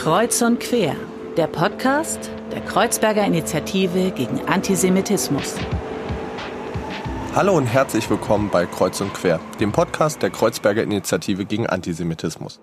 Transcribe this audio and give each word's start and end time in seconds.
Kreuz 0.00 0.40
und 0.40 0.60
Quer, 0.60 0.96
der 1.36 1.46
Podcast 1.46 2.30
der 2.50 2.62
Kreuzberger 2.62 3.22
Initiative 3.22 4.10
gegen 4.12 4.40
Antisemitismus. 4.48 5.56
Hallo 7.34 7.54
und 7.54 7.66
herzlich 7.66 8.08
willkommen 8.08 8.48
bei 8.50 8.64
Kreuz 8.64 9.02
und 9.02 9.12
Quer, 9.12 9.40
dem 9.60 9.72
Podcast 9.72 10.22
der 10.22 10.30
Kreuzberger 10.30 10.82
Initiative 10.82 11.44
gegen 11.44 11.66
Antisemitismus. 11.66 12.60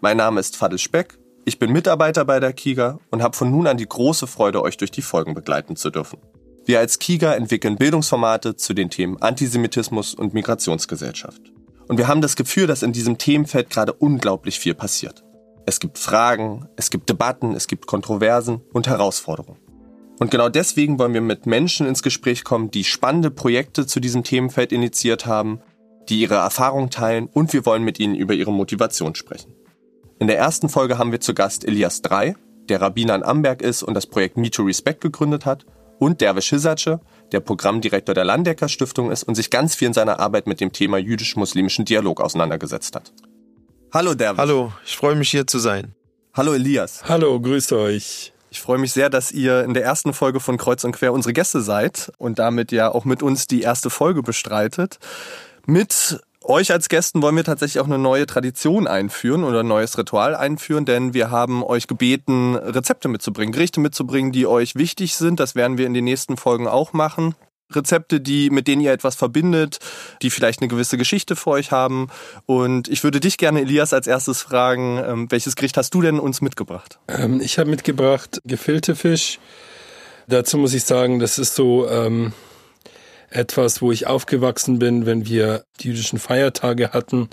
Mein 0.00 0.16
Name 0.16 0.40
ist 0.40 0.56
Fadel 0.56 0.78
Speck, 0.78 1.18
ich 1.44 1.58
bin 1.58 1.70
Mitarbeiter 1.70 2.24
bei 2.24 2.40
der 2.40 2.54
KIGA 2.54 2.98
und 3.10 3.22
habe 3.22 3.36
von 3.36 3.50
nun 3.50 3.66
an 3.66 3.76
die 3.76 3.86
große 3.86 4.26
Freude, 4.26 4.62
euch 4.62 4.78
durch 4.78 4.90
die 4.90 5.02
Folgen 5.02 5.34
begleiten 5.34 5.76
zu 5.76 5.90
dürfen. 5.90 6.18
Wir 6.64 6.78
als 6.78 6.98
KIGA 6.98 7.34
entwickeln 7.34 7.76
Bildungsformate 7.76 8.56
zu 8.56 8.72
den 8.72 8.88
Themen 8.88 9.20
Antisemitismus 9.20 10.14
und 10.14 10.32
Migrationsgesellschaft. 10.32 11.42
Und 11.88 11.98
wir 11.98 12.08
haben 12.08 12.22
das 12.22 12.36
Gefühl, 12.36 12.66
dass 12.66 12.82
in 12.82 12.94
diesem 12.94 13.18
Themenfeld 13.18 13.68
gerade 13.68 13.92
unglaublich 13.92 14.58
viel 14.58 14.72
passiert. 14.72 15.24
Es 15.66 15.80
gibt 15.80 15.98
Fragen, 15.98 16.68
es 16.76 16.90
gibt 16.90 17.08
Debatten, 17.08 17.54
es 17.54 17.66
gibt 17.66 17.86
Kontroversen 17.86 18.60
und 18.72 18.88
Herausforderungen. 18.88 19.58
Und 20.18 20.30
genau 20.30 20.48
deswegen 20.48 20.98
wollen 20.98 21.14
wir 21.14 21.20
mit 21.20 21.46
Menschen 21.46 21.86
ins 21.86 22.02
Gespräch 22.02 22.44
kommen, 22.44 22.70
die 22.70 22.84
spannende 22.84 23.30
Projekte 23.30 23.86
zu 23.86 24.00
diesem 24.00 24.22
Themenfeld 24.22 24.72
initiiert 24.72 25.26
haben, 25.26 25.60
die 26.08 26.20
ihre 26.20 26.34
Erfahrungen 26.34 26.90
teilen 26.90 27.26
und 27.26 27.52
wir 27.52 27.64
wollen 27.64 27.84
mit 27.84 27.98
ihnen 27.98 28.14
über 28.14 28.34
ihre 28.34 28.52
Motivation 28.52 29.14
sprechen. 29.14 29.54
In 30.18 30.26
der 30.26 30.38
ersten 30.38 30.68
Folge 30.68 30.98
haben 30.98 31.12
wir 31.12 31.20
zu 31.20 31.32
Gast 31.32 31.64
Elias 31.64 32.02
Drei, 32.02 32.36
der 32.68 32.82
Rabbiner 32.82 33.14
in 33.14 33.22
Amberg 33.22 33.62
ist 33.62 33.82
und 33.82 33.94
das 33.94 34.06
Projekt 34.06 34.36
Me 34.36 34.50
to 34.50 34.62
Respect 34.62 35.00
gegründet 35.00 35.46
hat, 35.46 35.64
und 35.98 36.20
Derwisch 36.20 36.50
Hisace, 36.50 36.98
der 37.30 37.40
Programmdirektor 37.40 38.14
der 38.14 38.24
Landecker 38.24 38.68
Stiftung 38.68 39.10
ist 39.10 39.22
und 39.22 39.34
sich 39.34 39.50
ganz 39.50 39.74
viel 39.74 39.88
in 39.88 39.94
seiner 39.94 40.18
Arbeit 40.18 40.46
mit 40.46 40.60
dem 40.60 40.72
Thema 40.72 40.98
jüdisch-muslimischen 40.98 41.84
Dialog 41.84 42.20
auseinandergesetzt 42.20 42.96
hat. 42.96 43.12
Hallo 43.92 44.14
Derwisch. 44.14 44.38
Hallo, 44.38 44.72
ich 44.84 44.96
freue 44.96 45.16
mich 45.16 45.30
hier 45.30 45.48
zu 45.48 45.58
sein. 45.58 45.96
Hallo 46.32 46.54
Elias. 46.54 47.02
Hallo, 47.08 47.40
grüßt 47.40 47.72
euch. 47.72 48.32
Ich 48.48 48.60
freue 48.60 48.78
mich 48.78 48.92
sehr, 48.92 49.10
dass 49.10 49.32
ihr 49.32 49.64
in 49.64 49.74
der 49.74 49.82
ersten 49.82 50.12
Folge 50.12 50.38
von 50.38 50.58
Kreuz 50.58 50.84
und 50.84 50.92
Quer 50.92 51.12
unsere 51.12 51.32
Gäste 51.32 51.60
seid 51.60 52.12
und 52.16 52.38
damit 52.38 52.70
ja 52.70 52.92
auch 52.92 53.04
mit 53.04 53.20
uns 53.20 53.48
die 53.48 53.62
erste 53.62 53.90
Folge 53.90 54.22
bestreitet. 54.22 54.98
Mit 55.66 56.20
euch 56.44 56.70
als 56.70 56.88
Gästen 56.88 57.20
wollen 57.20 57.34
wir 57.34 57.42
tatsächlich 57.42 57.80
auch 57.80 57.86
eine 57.86 57.98
neue 57.98 58.26
Tradition 58.26 58.86
einführen 58.86 59.42
oder 59.42 59.60
ein 59.60 59.68
neues 59.68 59.98
Ritual 59.98 60.36
einführen, 60.36 60.84
denn 60.84 61.12
wir 61.12 61.32
haben 61.32 61.64
euch 61.64 61.88
gebeten, 61.88 62.54
Rezepte 62.54 63.08
mitzubringen, 63.08 63.52
Gerichte 63.52 63.80
mitzubringen, 63.80 64.30
die 64.30 64.46
euch 64.46 64.76
wichtig 64.76 65.16
sind. 65.16 65.40
Das 65.40 65.56
werden 65.56 65.78
wir 65.78 65.86
in 65.86 65.94
den 65.94 66.04
nächsten 66.04 66.36
Folgen 66.36 66.68
auch 66.68 66.92
machen. 66.92 67.34
Rezepte, 67.70 68.20
die, 68.20 68.50
mit 68.50 68.68
denen 68.68 68.82
ihr 68.82 68.92
etwas 68.92 69.14
verbindet, 69.14 69.78
die 70.22 70.30
vielleicht 70.30 70.60
eine 70.60 70.68
gewisse 70.68 70.98
Geschichte 70.98 71.36
für 71.36 71.50
euch 71.50 71.72
haben. 71.72 72.08
Und 72.46 72.88
ich 72.88 73.04
würde 73.04 73.20
dich 73.20 73.38
gerne, 73.38 73.60
Elias, 73.60 73.92
als 73.92 74.06
erstes 74.06 74.42
fragen, 74.42 75.02
ähm, 75.04 75.30
welches 75.30 75.56
Gericht 75.56 75.76
hast 75.76 75.94
du 75.94 76.02
denn 76.02 76.18
uns 76.18 76.40
mitgebracht? 76.40 76.98
Ähm, 77.08 77.40
ich 77.40 77.58
habe 77.58 77.70
mitgebracht 77.70 78.40
Gefilte 78.44 78.94
Fisch. 78.94 79.38
Dazu 80.26 80.58
muss 80.58 80.74
ich 80.74 80.84
sagen, 80.84 81.18
das 81.18 81.38
ist 81.38 81.54
so 81.54 81.88
ähm, 81.88 82.32
etwas, 83.30 83.82
wo 83.82 83.92
ich 83.92 84.06
aufgewachsen 84.06 84.78
bin, 84.78 85.06
wenn 85.06 85.26
wir 85.26 85.64
die 85.80 85.88
jüdischen 85.88 86.18
Feiertage 86.18 86.92
hatten. 86.92 87.28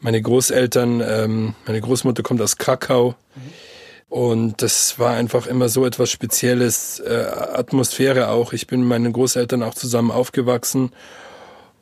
Meine 0.00 0.22
Großeltern, 0.22 1.00
ähm, 1.00 1.54
meine 1.66 1.80
Großmutter 1.80 2.22
kommt 2.22 2.40
aus 2.40 2.56
Krakau. 2.56 3.16
Mhm 3.34 3.67
und 4.08 4.62
das 4.62 4.98
war 4.98 5.14
einfach 5.14 5.46
immer 5.46 5.68
so 5.68 5.84
etwas 5.84 6.10
Spezielles, 6.10 7.00
äh, 7.00 7.26
Atmosphäre 7.54 8.28
auch. 8.28 8.52
Ich 8.52 8.66
bin 8.66 8.80
mit 8.80 8.88
meinen 8.88 9.12
Großeltern 9.12 9.62
auch 9.62 9.74
zusammen 9.74 10.10
aufgewachsen. 10.10 10.92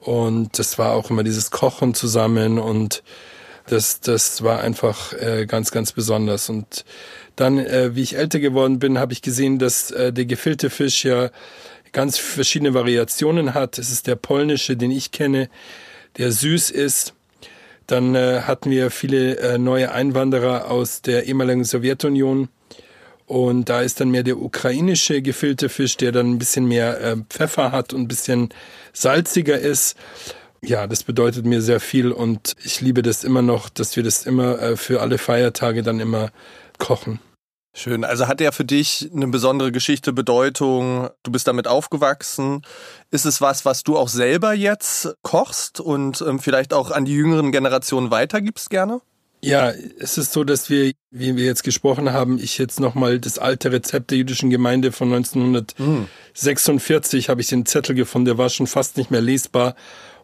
Und 0.01 0.59
das 0.59 0.79
war 0.79 0.95
auch 0.95 1.11
immer 1.11 1.25
dieses 1.25 1.51
Kochen 1.51 1.95
zusammen 1.95 2.59
und 2.59 3.03
das, 3.67 3.99
das 3.99 4.43
war 4.43 4.61
einfach 4.61 5.13
äh, 5.15 5.47
ganz, 5.47 5.73
ganz 5.73 5.93
besonders. 5.93 6.49
Und 6.49 6.85
dann, 7.35 7.59
äh, 7.59 7.97
wie 7.97 8.03
ich 8.03 8.17
älter 8.17 8.39
geworden 8.39 8.79
bin, 8.79 8.99
habe 8.99 9.13
ich 9.13 9.23
gesehen, 9.23 9.59
dass 9.59 9.91
äh, 9.91 10.13
der 10.13 10.27
gefüllte 10.27 10.71
Fisch 10.71 11.05
ja 11.05 11.31
ganz 11.93 12.19
verschiedene 12.19 12.75
Variationen 12.75 13.55
hat. 13.55 13.79
Es 13.79 13.91
ist 13.91 14.07
der 14.07 14.17
polnische, 14.17 14.77
den 14.77 14.93
ich 14.93 15.11
kenne, 15.11 15.49
der 16.19 16.31
süß 16.31 16.71
ist. 16.71 17.15
Dann 17.87 18.15
äh, 18.15 18.43
hatten 18.43 18.71
wir 18.71 18.91
viele 18.91 19.37
äh, 19.39 19.59
neue 19.59 19.93
Einwanderer 19.93 20.71
aus 20.71 21.03
der 21.03 21.27
ehemaligen 21.27 21.65
Sowjetunion. 21.65 22.49
Und 23.27 23.69
da 23.69 23.81
ist 23.81 24.01
dann 24.01 24.11
mehr 24.11 24.23
der 24.23 24.39
ukrainische 24.39 25.21
gefüllte 25.21 25.69
Fisch, 25.69 25.97
der 25.97 26.13
dann 26.13 26.33
ein 26.33 26.39
bisschen 26.39 26.67
mehr 26.67 27.01
äh, 27.01 27.17
Pfeffer 27.29 27.73
hat 27.73 27.93
und 27.93 28.03
ein 28.03 28.09
bisschen 28.09 28.51
salziger 28.93 29.59
ist. 29.59 29.97
Ja, 30.63 30.87
das 30.87 31.03
bedeutet 31.05 31.45
mir 31.45 31.61
sehr 31.61 31.81
viel 31.81 32.13
und 32.13 32.55
ich 32.65 32.81
liebe 32.81 33.03
das 33.03 33.25
immer 33.25 33.43
noch, 33.43 33.69
dass 33.69 33.95
wir 33.97 34.03
das 34.03 34.27
immer 34.27 34.61
äh, 34.61 34.77
für 34.77 35.01
alle 35.01 35.19
Feiertage 35.19 35.83
dann 35.83 36.01
immer 36.01 36.31
kochen. 36.79 37.21
Schön. 37.79 38.05
Also 38.05 38.27
hat 38.27 38.41
er 38.41 38.53
für 38.53 38.65
dich 38.65 39.11
eine 39.15 39.29
besondere 39.29 39.71
Geschichte, 39.71 40.15
Bedeutung? 40.15 41.11
Du 41.23 41.31
bist 41.31 41.47
damit 41.47 41.69
aufgewachsen. 41.69 42.63
Ist 43.11 43.27
es 43.27 43.43
was, 43.43 43.67
was 43.67 43.83
du 43.83 43.99
auch 43.99 44.09
selber 44.09 44.55
jetzt 44.55 45.15
kochst 45.21 45.81
und 45.81 46.25
ähm, 46.27 46.39
vielleicht 46.39 46.73
auch 46.73 46.91
an 46.91 47.05
die 47.05 47.13
jüngeren 47.13 47.53
Generationen 47.53 48.11
weitergibst 48.11 48.71
gerne? 48.71 49.03
Ja, 49.43 49.75
es 49.99 50.17
ist 50.17 50.33
so, 50.33 50.43
dass 50.43 50.71
wir, 50.71 50.93
wie 51.11 51.37
wir 51.37 51.45
jetzt 51.45 51.65
gesprochen 51.65 52.15
haben, 52.15 52.39
ich 52.39 52.57
jetzt 52.57 52.81
nochmal 52.81 53.21
das 53.21 53.39
alte 53.39 53.71
Rezept 53.71 54.11
der 54.11 54.17
jüdischen 54.17 54.49
Gemeinde 54.49 54.91
von 54.91 55.13
1946 55.13 57.27
hm. 57.27 57.31
habe 57.31 57.43
ich 57.43 57.49
den 57.49 57.67
Zettel 57.67 57.95
gefunden, 57.95 58.25
der 58.25 58.39
war 58.39 58.49
schon 58.49 58.67
fast 58.67 58.97
nicht 58.97 59.11
mehr 59.11 59.21
lesbar. 59.21 59.77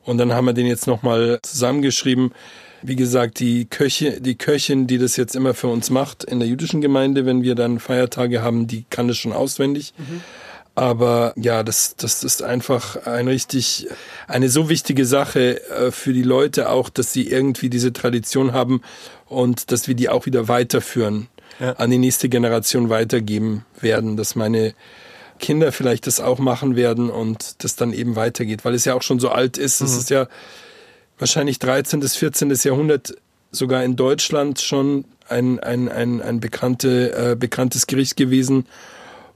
Und 0.05 0.17
dann 0.17 0.33
haben 0.33 0.47
wir 0.47 0.55
den 0.55 0.67
jetzt 0.67 0.87
nochmal 0.87 1.39
zusammengeschrieben. 1.43 2.33
Wie 2.83 2.97
gesagt, 2.97 3.39
die 3.39 3.67
Köche, 3.67 4.21
die 4.21 4.37
Köchin, 4.37 4.87
die 4.87 4.99
das 4.99 5.17
jetzt 5.17 5.37
immer 5.37 5.55
für 5.55 5.69
uns 5.69 5.91
macht 5.91 6.25
in 6.25 6.41
der 6.41 6.49
jüdischen 6.49 6.81
Gemeinde, 6.81 7.27
wenn 7.27 7.43
wir 7.43 7.55
dann 7.55 7.79
Feiertage 7.79 8.43
haben, 8.43 8.67
die 8.67 8.85
kann 8.91 9.09
das 9.09 9.17
schon 9.17 9.33
auswendig. 9.33 9.95
Mhm. 9.97 10.21
Aber 10.75 11.35
ja, 11.37 11.63
das, 11.63 11.97
das 11.97 12.25
ist 12.25 12.43
einfach 12.43 13.07
ein 13.07 13.29
richtig, 13.29 13.89
eine 14.27 14.49
so 14.49 14.71
wichtige 14.71 15.05
Sache 15.05 15.61
äh, 15.71 15.91
für 15.91 16.15
die 16.15 16.23
Leute 16.23 16.71
auch, 16.71 16.89
dass 16.89 17.13
sie 17.13 17.29
irgendwie 17.29 17.69
diese 17.69 17.93
Tradition 17.93 18.53
haben 18.53 18.81
und 19.27 19.71
dass 19.71 19.87
wir 19.87 19.95
die 19.95 20.09
auch 20.09 20.25
wieder 20.25 20.49
weiterführen, 20.49 21.29
ja. 21.61 21.73
an 21.73 21.91
die 21.91 21.99
nächste 21.99 22.31
Generation 22.31 22.89
weitergeben 22.89 23.67
werden, 23.81 24.17
dass 24.17 24.35
meine 24.35 24.75
Kinder 25.39 25.73
vielleicht 25.73 26.07
das 26.07 26.21
auch 26.21 26.39
machen 26.39 26.75
werden 26.75 27.11
und 27.11 27.63
das 27.65 27.77
dann 27.77 27.93
eben 27.93 28.17
weitergeht, 28.17 28.65
weil 28.65 28.75
es 28.75 28.87
ja 28.87 28.95
auch 28.95 29.03
schon 29.03 29.21
so 29.21 29.29
alt 29.29 29.59
ist. 29.59 29.81
Mhm. 29.81 29.87
Es 29.87 29.97
ist 29.97 30.11
ja 30.11 30.27
wahrscheinlich 31.23 31.61
13. 31.61 32.01
bis 32.01 32.17
14. 32.17 32.53
Jahrhundert 32.65 33.15
sogar 33.53 33.85
in 33.85 33.95
Deutschland 33.95 34.61
schon 34.61 35.05
ein, 35.29 35.61
ein, 35.61 35.89
ein, 35.89 36.21
ein 36.21 36.41
bekannte, 36.41 37.13
äh, 37.31 37.37
bekanntes 37.37 37.87
Gericht 37.87 38.17
gewesen. 38.17 38.67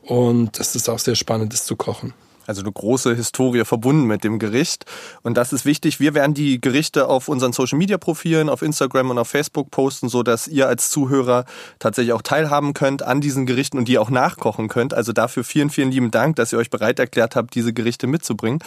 Und 0.02 0.58
das 0.58 0.75
ist 0.75 0.88
auch 0.88 0.98
sehr 0.98 1.14
spannend, 1.14 1.52
das 1.52 1.64
zu 1.64 1.76
kochen. 1.76 2.12
Also 2.44 2.62
eine 2.62 2.72
große 2.72 3.14
Historie 3.14 3.64
verbunden 3.64 4.06
mit 4.06 4.25
dem 4.25 4.41
Gericht. 4.41 4.84
Und 5.22 5.36
das 5.36 5.52
ist 5.52 5.64
wichtig. 5.64 6.00
Wir 6.00 6.14
werden 6.14 6.34
die 6.34 6.60
Gerichte 6.60 7.06
auf 7.06 7.28
unseren 7.28 7.52
Social 7.52 7.78
Media 7.78 7.98
Profilen, 7.98 8.48
auf 8.48 8.62
Instagram 8.62 9.10
und 9.10 9.19
auf 9.19 9.28
Facebook 9.28 9.70
posten, 9.70 10.08
so 10.08 10.25
dass 10.25 10.48
ihr 10.48 10.66
als 10.66 10.91
Zuhörer 10.91 11.44
tatsächlich 11.78 12.14
auch 12.14 12.22
teilhaben 12.22 12.75
könnt 12.75 13.04
an 13.04 13.20
diesen 13.20 13.46
Gerichten 13.46 13.78
und 13.78 13.86
die 13.86 13.98
auch 13.98 14.10
nachkochen 14.10 14.66
könnt. 14.66 14.92
Also 14.92 15.12
dafür 15.12 15.44
vielen, 15.44 15.70
vielen 15.70 15.92
lieben 15.92 16.10
Dank, 16.10 16.34
dass 16.34 16.52
ihr 16.52 16.58
euch 16.58 16.70
bereit 16.70 16.98
erklärt 16.98 17.36
habt, 17.36 17.54
diese 17.54 17.72
Gerichte 17.72 18.08
mitzubringen. 18.08 18.58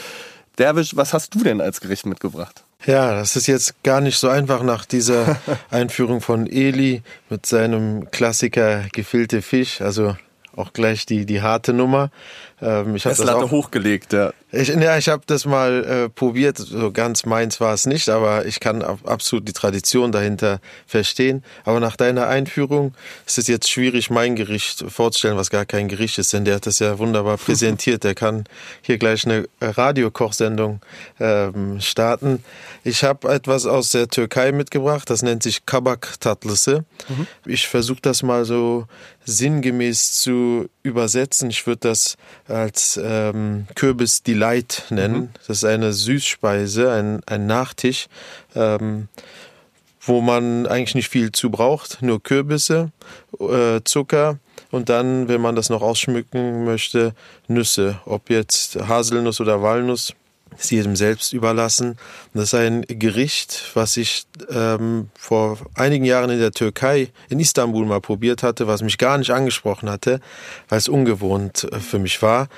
Derwisch, 0.57 0.95
was 0.95 1.13
hast 1.13 1.35
du 1.35 1.43
denn 1.43 1.59
als 1.59 1.81
Gericht 1.81 2.05
mitgebracht? 2.05 2.63
Ja, 2.85 3.13
das 3.13 3.35
ist 3.35 3.47
jetzt 3.47 3.83
gar 3.83 3.99
nicht 3.99 4.17
so 4.17 4.29
einfach 4.29 4.63
nach 4.63 4.85
dieser 4.85 5.37
Einführung 5.69 6.21
von 6.21 6.47
Eli 6.47 7.01
mit 7.29 7.45
seinem 7.45 8.09
Klassiker 8.11 8.85
gefüllte 8.93 9.41
Fisch. 9.41 9.81
Also 9.81 10.15
auch 10.55 10.73
gleich 10.73 11.05
die, 11.05 11.25
die 11.25 11.41
harte 11.41 11.73
Nummer. 11.73 12.09
Ähm, 12.61 12.95
ich 12.95 13.03
das 13.03 13.21
auch, 13.21 13.51
hochgelegt, 13.51 14.13
ja. 14.13 14.31
Ich, 14.51 14.69
ja, 14.69 14.97
ich 14.97 15.07
habe 15.09 15.21
das 15.27 15.45
mal 15.45 15.85
äh, 15.85 16.09
probiert. 16.09 16.57
So 16.57 16.91
ganz 16.91 17.25
meins 17.25 17.61
war 17.61 17.73
es 17.73 17.85
nicht, 17.85 18.09
aber 18.09 18.47
ich 18.47 18.59
kann 18.59 18.81
absolut 18.81 19.47
die 19.47 19.53
Tradition 19.53 20.11
dahinter 20.11 20.59
verstehen. 20.87 21.43
Aber 21.65 21.79
nach 21.79 21.95
deiner 21.95 22.27
Einführung 22.27 22.95
ist 23.27 23.37
es 23.37 23.47
jetzt 23.47 23.69
schwierig, 23.69 24.09
mein 24.09 24.35
Gericht 24.35 24.83
vorzustellen, 24.89 25.37
was 25.37 25.51
gar 25.51 25.65
kein 25.65 25.87
Gericht 25.87 26.17
ist, 26.17 26.33
denn 26.33 26.45
der 26.45 26.55
hat 26.55 26.65
das 26.65 26.79
ja 26.79 26.97
wunderbar 26.97 27.37
präsentiert. 27.45 28.03
Der 28.03 28.15
kann 28.15 28.45
hier 28.81 28.97
gleich 28.97 29.25
eine 29.25 29.47
Radiokochsendung 29.61 30.81
ähm, 31.19 31.79
starten. 31.79 32.43
Ich 32.83 33.03
habe 33.03 33.31
etwas 33.31 33.67
aus 33.67 33.89
der 33.89 34.07
Türkei 34.07 34.51
mitgebracht. 34.51 35.09
Das 35.11 35.21
nennt 35.21 35.43
sich 35.43 35.67
Kabak 35.67 36.19
Tatlısı. 36.19 36.85
Mhm. 37.07 37.27
Ich 37.45 37.67
versuche 37.67 38.01
das 38.01 38.23
mal 38.23 38.45
so 38.45 38.87
sinngemäß 39.25 40.13
zu 40.21 40.69
übersetzen. 40.81 41.49
Ich 41.49 41.67
würde 41.67 41.89
das 41.89 42.17
als 42.49 42.99
ähm, 43.01 43.67
Kürbis 43.75 44.23
Delight 44.23 44.83
nennen. 44.89 45.19
Mhm. 45.19 45.29
Das 45.47 45.57
ist 45.57 45.65
eine 45.65 45.93
Süßspeise, 45.93 46.91
ein, 46.91 47.21
ein 47.25 47.47
Nachtisch, 47.47 48.07
ähm, 48.55 49.07
wo 50.01 50.21
man 50.21 50.65
eigentlich 50.65 50.95
nicht 50.95 51.09
viel 51.09 51.31
zu 51.31 51.49
braucht, 51.49 52.01
nur 52.01 52.21
Kürbisse, 52.21 52.91
äh, 53.39 53.81
Zucker 53.83 54.39
und 54.71 54.89
dann, 54.89 55.27
wenn 55.27 55.41
man 55.41 55.55
das 55.55 55.69
noch 55.69 55.81
ausschmücken 55.81 56.63
möchte, 56.65 57.13
Nüsse, 57.47 57.99
ob 58.05 58.29
jetzt 58.29 58.75
Haselnuss 58.87 59.41
oder 59.41 59.61
Walnuss. 59.61 60.13
Ist 60.59 60.71
jedem 60.71 60.95
selbst 60.95 61.33
überlassen. 61.33 61.97
Das 62.33 62.45
ist 62.45 62.53
ein 62.53 62.83
Gericht, 62.87 63.71
was 63.73 63.97
ich 63.97 64.25
ähm, 64.49 65.09
vor 65.17 65.57
einigen 65.73 66.05
Jahren 66.05 66.29
in 66.29 66.39
der 66.39 66.51
Türkei, 66.51 67.09
in 67.29 67.39
Istanbul 67.39 67.85
mal 67.85 68.01
probiert 68.01 68.43
hatte, 68.43 68.67
was 68.67 68.81
mich 68.81 68.97
gar 68.97 69.17
nicht 69.17 69.31
angesprochen 69.31 69.89
hatte, 69.89 70.19
weil 70.67 70.77
es 70.77 70.89
ungewohnt 70.89 71.63
äh, 71.71 71.79
für 71.79 71.99
mich 71.99 72.21
war. 72.21 72.49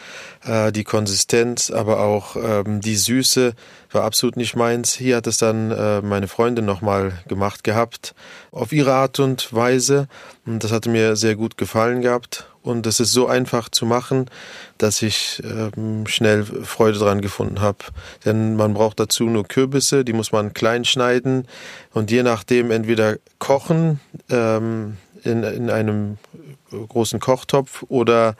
Äh, 0.43 0.71
die 0.71 0.83
Konsistenz, 0.83 1.69
aber 1.69 1.99
auch 1.99 2.35
ähm, 2.35 2.81
die 2.81 2.95
Süße 2.95 3.53
war 3.91 4.03
absolut 4.03 4.35
nicht 4.35 4.55
meins. 4.55 4.93
Hier 4.93 5.17
hat 5.17 5.27
es 5.27 5.37
dann 5.37 5.71
äh, 5.71 6.01
meine 6.01 6.27
Freundin 6.27 6.65
nochmal 6.65 7.13
gemacht 7.27 7.63
gehabt, 7.63 8.15
auf 8.51 8.71
ihre 8.71 8.93
Art 8.93 9.19
und 9.19 9.53
Weise. 9.53 10.07
Und 10.45 10.63
das 10.63 10.71
hatte 10.71 10.89
mir 10.89 11.15
sehr 11.15 11.35
gut 11.35 11.57
gefallen 11.57 12.01
gehabt. 12.01 12.50
Und 12.63 12.85
es 12.85 12.99
ist 12.99 13.11
so 13.11 13.27
einfach 13.27 13.69
zu 13.69 13.85
machen, 13.85 14.27
dass 14.77 15.01
ich 15.01 15.41
ähm, 15.43 16.05
schnell 16.05 16.43
Freude 16.43 16.99
dran 16.99 17.21
gefunden 17.21 17.59
habe. 17.61 17.79
Denn 18.23 18.55
man 18.55 18.73
braucht 18.73 18.99
dazu 18.99 19.25
nur 19.25 19.47
Kürbisse, 19.47 20.05
die 20.05 20.13
muss 20.13 20.31
man 20.31 20.53
klein 20.53 20.85
schneiden 20.85 21.47
und 21.93 22.11
je 22.11 22.23
nachdem 22.23 22.69
entweder 22.69 23.17
kochen 23.39 23.99
ähm, 24.29 24.97
in, 25.23 25.43
in 25.43 25.69
einem 25.69 26.17
großen 26.71 27.19
Kochtopf 27.19 27.83
oder 27.89 28.35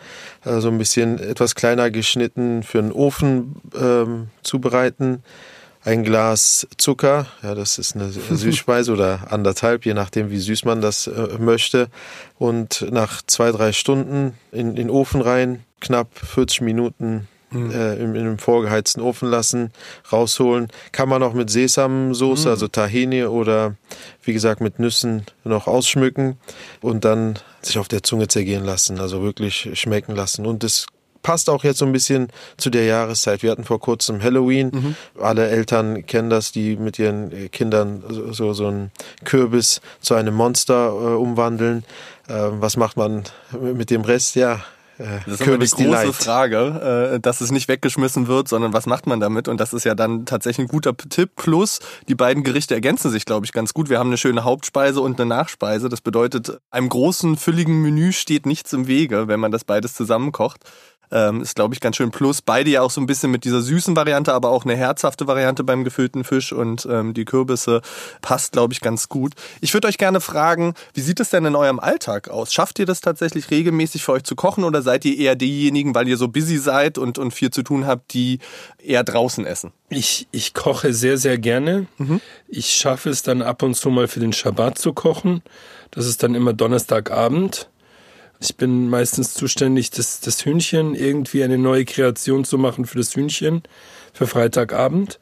äh, 0.46 0.60
so 0.60 0.70
ein 0.70 0.78
bisschen 0.78 1.20
etwas 1.20 1.56
kleiner 1.56 1.92
geschnitten 1.92 2.64
für 2.64 2.80
einen 2.80 2.92
Ofen 2.92 3.56
ähm, 3.76 4.30
zubereiten 4.44 5.24
ein 5.84 6.04
Glas 6.04 6.68
Zucker, 6.78 7.28
ja, 7.42 7.56
das 7.56 7.78
ist 7.78 7.96
eine 7.96 8.10
Süßspeise 8.10 8.92
oder 8.92 9.32
anderthalb, 9.32 9.86
je 9.86 9.94
nachdem, 9.94 10.30
wie 10.30 10.40
süß 10.40 10.66
man 10.66 10.82
das 10.82 11.08
äh, 11.08 11.38
möchte. 11.40 11.88
Und 12.38 12.86
nach 12.92 13.22
zwei, 13.26 13.52
drei 13.52 13.72
Stunden 13.72 14.38
in 14.52 14.76
den 14.76 14.90
Ofen 14.90 15.22
rein, 15.22 15.64
knapp 15.80 16.10
40 16.18 16.62
Minuten 16.62 17.28
mhm. 17.52 17.72
äh, 17.72 17.96
in, 17.96 18.16
in 18.16 18.22
einem 18.22 18.38
vorgeheizten 18.38 19.02
Ofen 19.02 19.30
lassen, 19.30 19.72
rausholen. 20.12 20.68
Kann 20.92 21.10
man 21.10 21.24
auch 21.24 21.34
mit 21.34 21.50
Sesamsoße, 21.50 22.48
mhm. 22.48 22.52
also 22.52 22.68
Tahini 22.68 23.26
oder 23.26 23.76
wie 24.24 24.34
gesagt 24.34 24.62
mit 24.62 24.80
Nüssen 24.80 25.26
noch 25.44 25.68
ausschmücken 25.68 26.38
und 26.82 27.06
dann 27.06 27.40
sich 27.62 27.78
auf 27.78 27.88
der 27.88 28.04
Zunge 28.04 28.28
zergehen 28.28 28.64
lassen, 28.64 29.00
also 29.00 29.22
wirklich 29.22 29.70
schmecken 29.74 30.16
lassen. 30.16 30.46
Und 30.46 30.64
es 30.64 30.88
passt 31.22 31.50
auch 31.50 31.64
jetzt 31.64 31.80
so 31.80 31.86
ein 31.86 31.92
bisschen 31.92 32.28
zu 32.58 32.70
der 32.70 32.86
Jahreszeit. 32.86 33.44
Wir 33.44 33.52
hatten 33.52 33.64
vor 33.64 33.80
kurzem 33.80 34.22
Halloween. 34.22 34.72
Mhm. 34.74 34.96
Alle 35.22 35.48
Eltern 35.50 36.06
kennen 36.06 36.30
das, 36.30 36.52
die 36.52 36.76
mit 36.76 37.00
ihren 37.00 37.52
Kindern 37.52 38.04
so, 38.10 38.34
so, 38.34 38.54
so 38.54 38.68
einen 38.68 38.92
Kürbis 39.24 39.82
zu 40.02 40.16
einem 40.16 40.34
Monster 40.34 40.90
äh, 40.90 41.16
umwandeln. 41.16 41.84
Äh, 42.28 42.34
was 42.34 42.78
macht 42.78 42.98
man 42.98 43.24
mit 43.60 43.90
dem 43.90 44.02
Rest? 44.02 44.36
Ja, 44.36 44.62
äh, 45.02 45.20
das 45.26 45.36
ist 45.36 45.44
Kürbis 45.44 45.72
die 45.72 45.86
große. 45.86 46.14
Frage, 46.14 47.14
äh, 47.16 47.20
dass 47.20 47.42
es 47.42 47.52
nicht 47.52 47.68
weggeschmissen 47.68 48.28
wird, 48.28 48.48
sondern 48.48 48.74
was 48.74 48.86
macht 48.86 49.08
man 49.08 49.20
damit? 49.20 49.48
Und 49.48 49.60
das 49.60 49.74
ist 49.74 49.84
ja 49.84 49.96
dann 49.96 50.26
tatsächlich 50.26 50.68
ein 50.68 50.70
guter 50.70 50.96
Tipp. 50.96 51.32
Plus, 51.36 51.80
die 52.08 52.16
beiden 52.16 52.44
Gerichte 52.44 52.74
ergänzen 52.74 53.10
sich, 53.10 53.26
glaube 53.26 53.46
ich, 53.46 53.52
ganz 53.52 53.74
gut. 53.74 53.90
Wir 53.90 54.00
haben 54.00 54.08
eine 54.08 54.18
schöne 54.18 54.44
Hauptspeise 54.44 55.02
und 55.02 55.20
eine 55.20 55.28
Nachspeise. 55.30 55.90
Das 55.90 56.02
bedeutet, 56.02 56.60
einem 56.70 56.90
großen, 56.90 57.38
fülligen 57.38 57.82
Menü 57.82 58.12
steht 58.12 58.46
nichts 58.46 58.74
im 58.74 58.88
Wege, 58.88 59.28
wenn 59.28 59.40
man 59.40 59.52
das 59.52 59.64
beides 59.64 59.96
zusammenkocht. 59.96 60.62
Ähm, 61.12 61.42
ist, 61.42 61.56
glaube 61.56 61.74
ich, 61.74 61.80
ganz 61.82 61.98
schön. 61.98 62.12
Plus 62.12 62.42
beide 62.42 62.70
ja 62.70 62.82
auch 62.82 62.92
so 62.92 63.02
ein 63.02 63.06
bisschen 63.06 63.32
mit 63.32 63.44
dieser 63.44 63.62
süßen 63.62 63.96
Variante, 63.96 64.34
aber 64.34 64.50
auch 64.50 64.64
eine 64.64 64.76
herzhafte 64.76 65.28
Variante 65.28 65.64
beim 65.64 65.84
gefüllten 65.84 66.24
Fisch 66.24 66.54
und 66.54 66.88
ähm, 66.90 67.14
die 67.14 67.26
Kürbisse 67.26 67.82
passt, 68.22 68.54
glaube 68.54 68.74
ich, 68.74 68.82
ganz 68.82 69.10
gut. 69.10 69.34
Ich 69.60 69.74
würde 69.74 69.88
euch 69.88 69.98
gerne 69.98 70.22
fragen, 70.22 70.74
wie 70.94 71.02
sieht 71.02 71.20
es 71.20 71.30
denn 71.30 71.46
in 71.46 71.56
eurem 71.56 71.80
Alltag 71.80 72.30
aus? 72.30 72.54
Schafft 72.54 72.80
ihr 72.80 72.86
das 72.86 73.02
tatsächlich 73.02 73.52
regelmäßig 73.52 74.04
für 74.04 74.14
euch 74.14 74.24
zu 74.24 74.36
kochen 74.36 74.64
oder 74.64 74.82
seid 74.82 75.06
ihr 75.06 75.18
eher 75.18 75.36
diejenigen, 75.36 75.94
weil 75.96 76.08
ihr 76.08 76.18
so 76.18 76.28
busy 76.28 76.58
seid 76.58 76.98
und, 76.98 77.18
und 77.18 77.32
viel 77.32 77.52
zu 77.52 77.64
tun 77.64 77.86
habt, 77.86 78.14
die 78.14 78.40
eher 78.82 79.04
draußen 79.04 79.46
essen? 79.46 79.72
Ich, 79.90 80.28
ich 80.32 80.54
koche 80.54 80.94
sehr, 80.94 81.18
sehr 81.18 81.38
gerne. 81.38 81.88
Mhm. 81.98 82.22
Ich 82.48 82.70
schaffe 82.70 83.10
es 83.10 83.24
dann 83.24 83.42
ab 83.42 83.64
und 83.64 83.76
zu 83.76 83.90
mal 83.90 84.08
für 84.08 84.22
den 84.22 84.32
Schabbat 84.32 84.78
zu 84.78 84.94
kochen. 84.94 85.42
Das 85.92 86.06
ist 86.06 86.24
dann 86.24 86.36
immer 86.36 86.54
Donnerstagabend. 86.54 87.70
Ich 88.42 88.56
bin 88.56 88.90
meistens 88.90 89.36
zuständig, 89.36 89.92
das, 89.92 90.20
das 90.20 90.44
Hühnchen 90.44 90.96
irgendwie 90.96 91.44
eine 91.44 91.60
neue 91.60 91.86
Kreation 91.86 92.44
zu 92.44 92.58
machen 92.58 92.86
für 92.86 92.98
das 92.98 93.16
Hühnchen, 93.16 93.62
für 94.14 94.26
Freitagabend. 94.26 95.20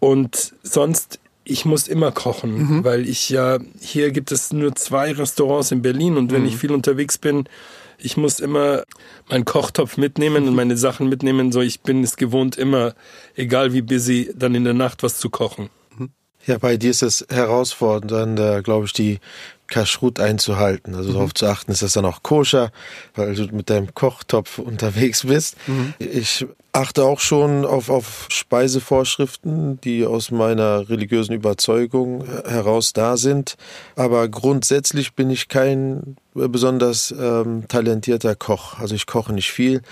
Und 0.00 0.54
sonst, 0.62 1.20
ich 1.44 1.66
muss 1.66 1.88
immer 1.88 2.10
kochen, 2.10 2.76
mhm. 2.76 2.84
weil 2.84 3.06
ich 3.06 3.28
ja, 3.28 3.58
hier 3.80 4.12
gibt 4.12 4.32
es 4.32 4.50
nur 4.52 4.74
zwei 4.74 5.12
Restaurants 5.12 5.72
in 5.72 5.82
Berlin 5.82 6.16
und 6.16 6.32
wenn 6.32 6.42
mhm. 6.42 6.48
ich 6.48 6.56
viel 6.56 6.72
unterwegs 6.72 7.18
bin, 7.18 7.44
ich 7.98 8.16
muss 8.16 8.40
immer 8.40 8.84
meinen 9.28 9.44
Kochtopf 9.44 9.98
mitnehmen 9.98 10.48
und 10.48 10.54
meine 10.54 10.76
Sachen 10.76 11.08
mitnehmen, 11.08 11.52
so 11.52 11.60
ich 11.60 11.80
bin 11.80 12.02
es 12.02 12.16
gewohnt, 12.16 12.56
immer, 12.56 12.94
egal 13.34 13.74
wie 13.74 13.82
busy, 13.82 14.30
dann 14.34 14.54
in 14.54 14.64
der 14.64 14.74
Nacht 14.74 15.02
was 15.02 15.18
zu 15.18 15.28
kochen. 15.28 15.68
Ja, 16.46 16.56
bei 16.56 16.78
dir 16.78 16.90
ist 16.90 17.02
es 17.02 17.26
herausfordernd, 17.28 18.40
äh, 18.40 18.62
glaube 18.62 18.86
ich, 18.86 18.94
die 18.94 19.18
Kashrut 19.68 20.18
einzuhalten, 20.18 20.94
also 20.94 21.10
mhm. 21.10 21.14
darauf 21.14 21.34
zu 21.34 21.46
achten, 21.46 21.70
ist 21.70 21.82
das 21.82 21.92
dann 21.92 22.04
auch 22.04 22.22
koscher, 22.22 22.72
weil 23.14 23.34
du 23.34 23.44
mit 23.54 23.70
deinem 23.70 23.94
Kochtopf 23.94 24.58
unterwegs 24.58 25.26
bist. 25.26 25.56
Mhm. 25.66 25.94
Ich 25.98 26.46
achte 26.78 27.04
auch 27.04 27.18
schon 27.18 27.64
auf, 27.64 27.90
auf 27.90 28.26
Speisevorschriften, 28.30 29.80
die 29.80 30.06
aus 30.06 30.30
meiner 30.30 30.88
religiösen 30.88 31.32
Überzeugung 31.32 32.24
heraus 32.46 32.92
da 32.92 33.16
sind. 33.16 33.56
Aber 33.96 34.28
grundsätzlich 34.28 35.14
bin 35.14 35.28
ich 35.28 35.48
kein 35.48 36.16
besonders 36.34 37.12
ähm, 37.18 37.66
talentierter 37.66 38.36
Koch. 38.36 38.78
Also 38.78 38.94
ich 38.94 39.06
koche 39.06 39.32
nicht 39.32 39.50
viel, 39.50 39.82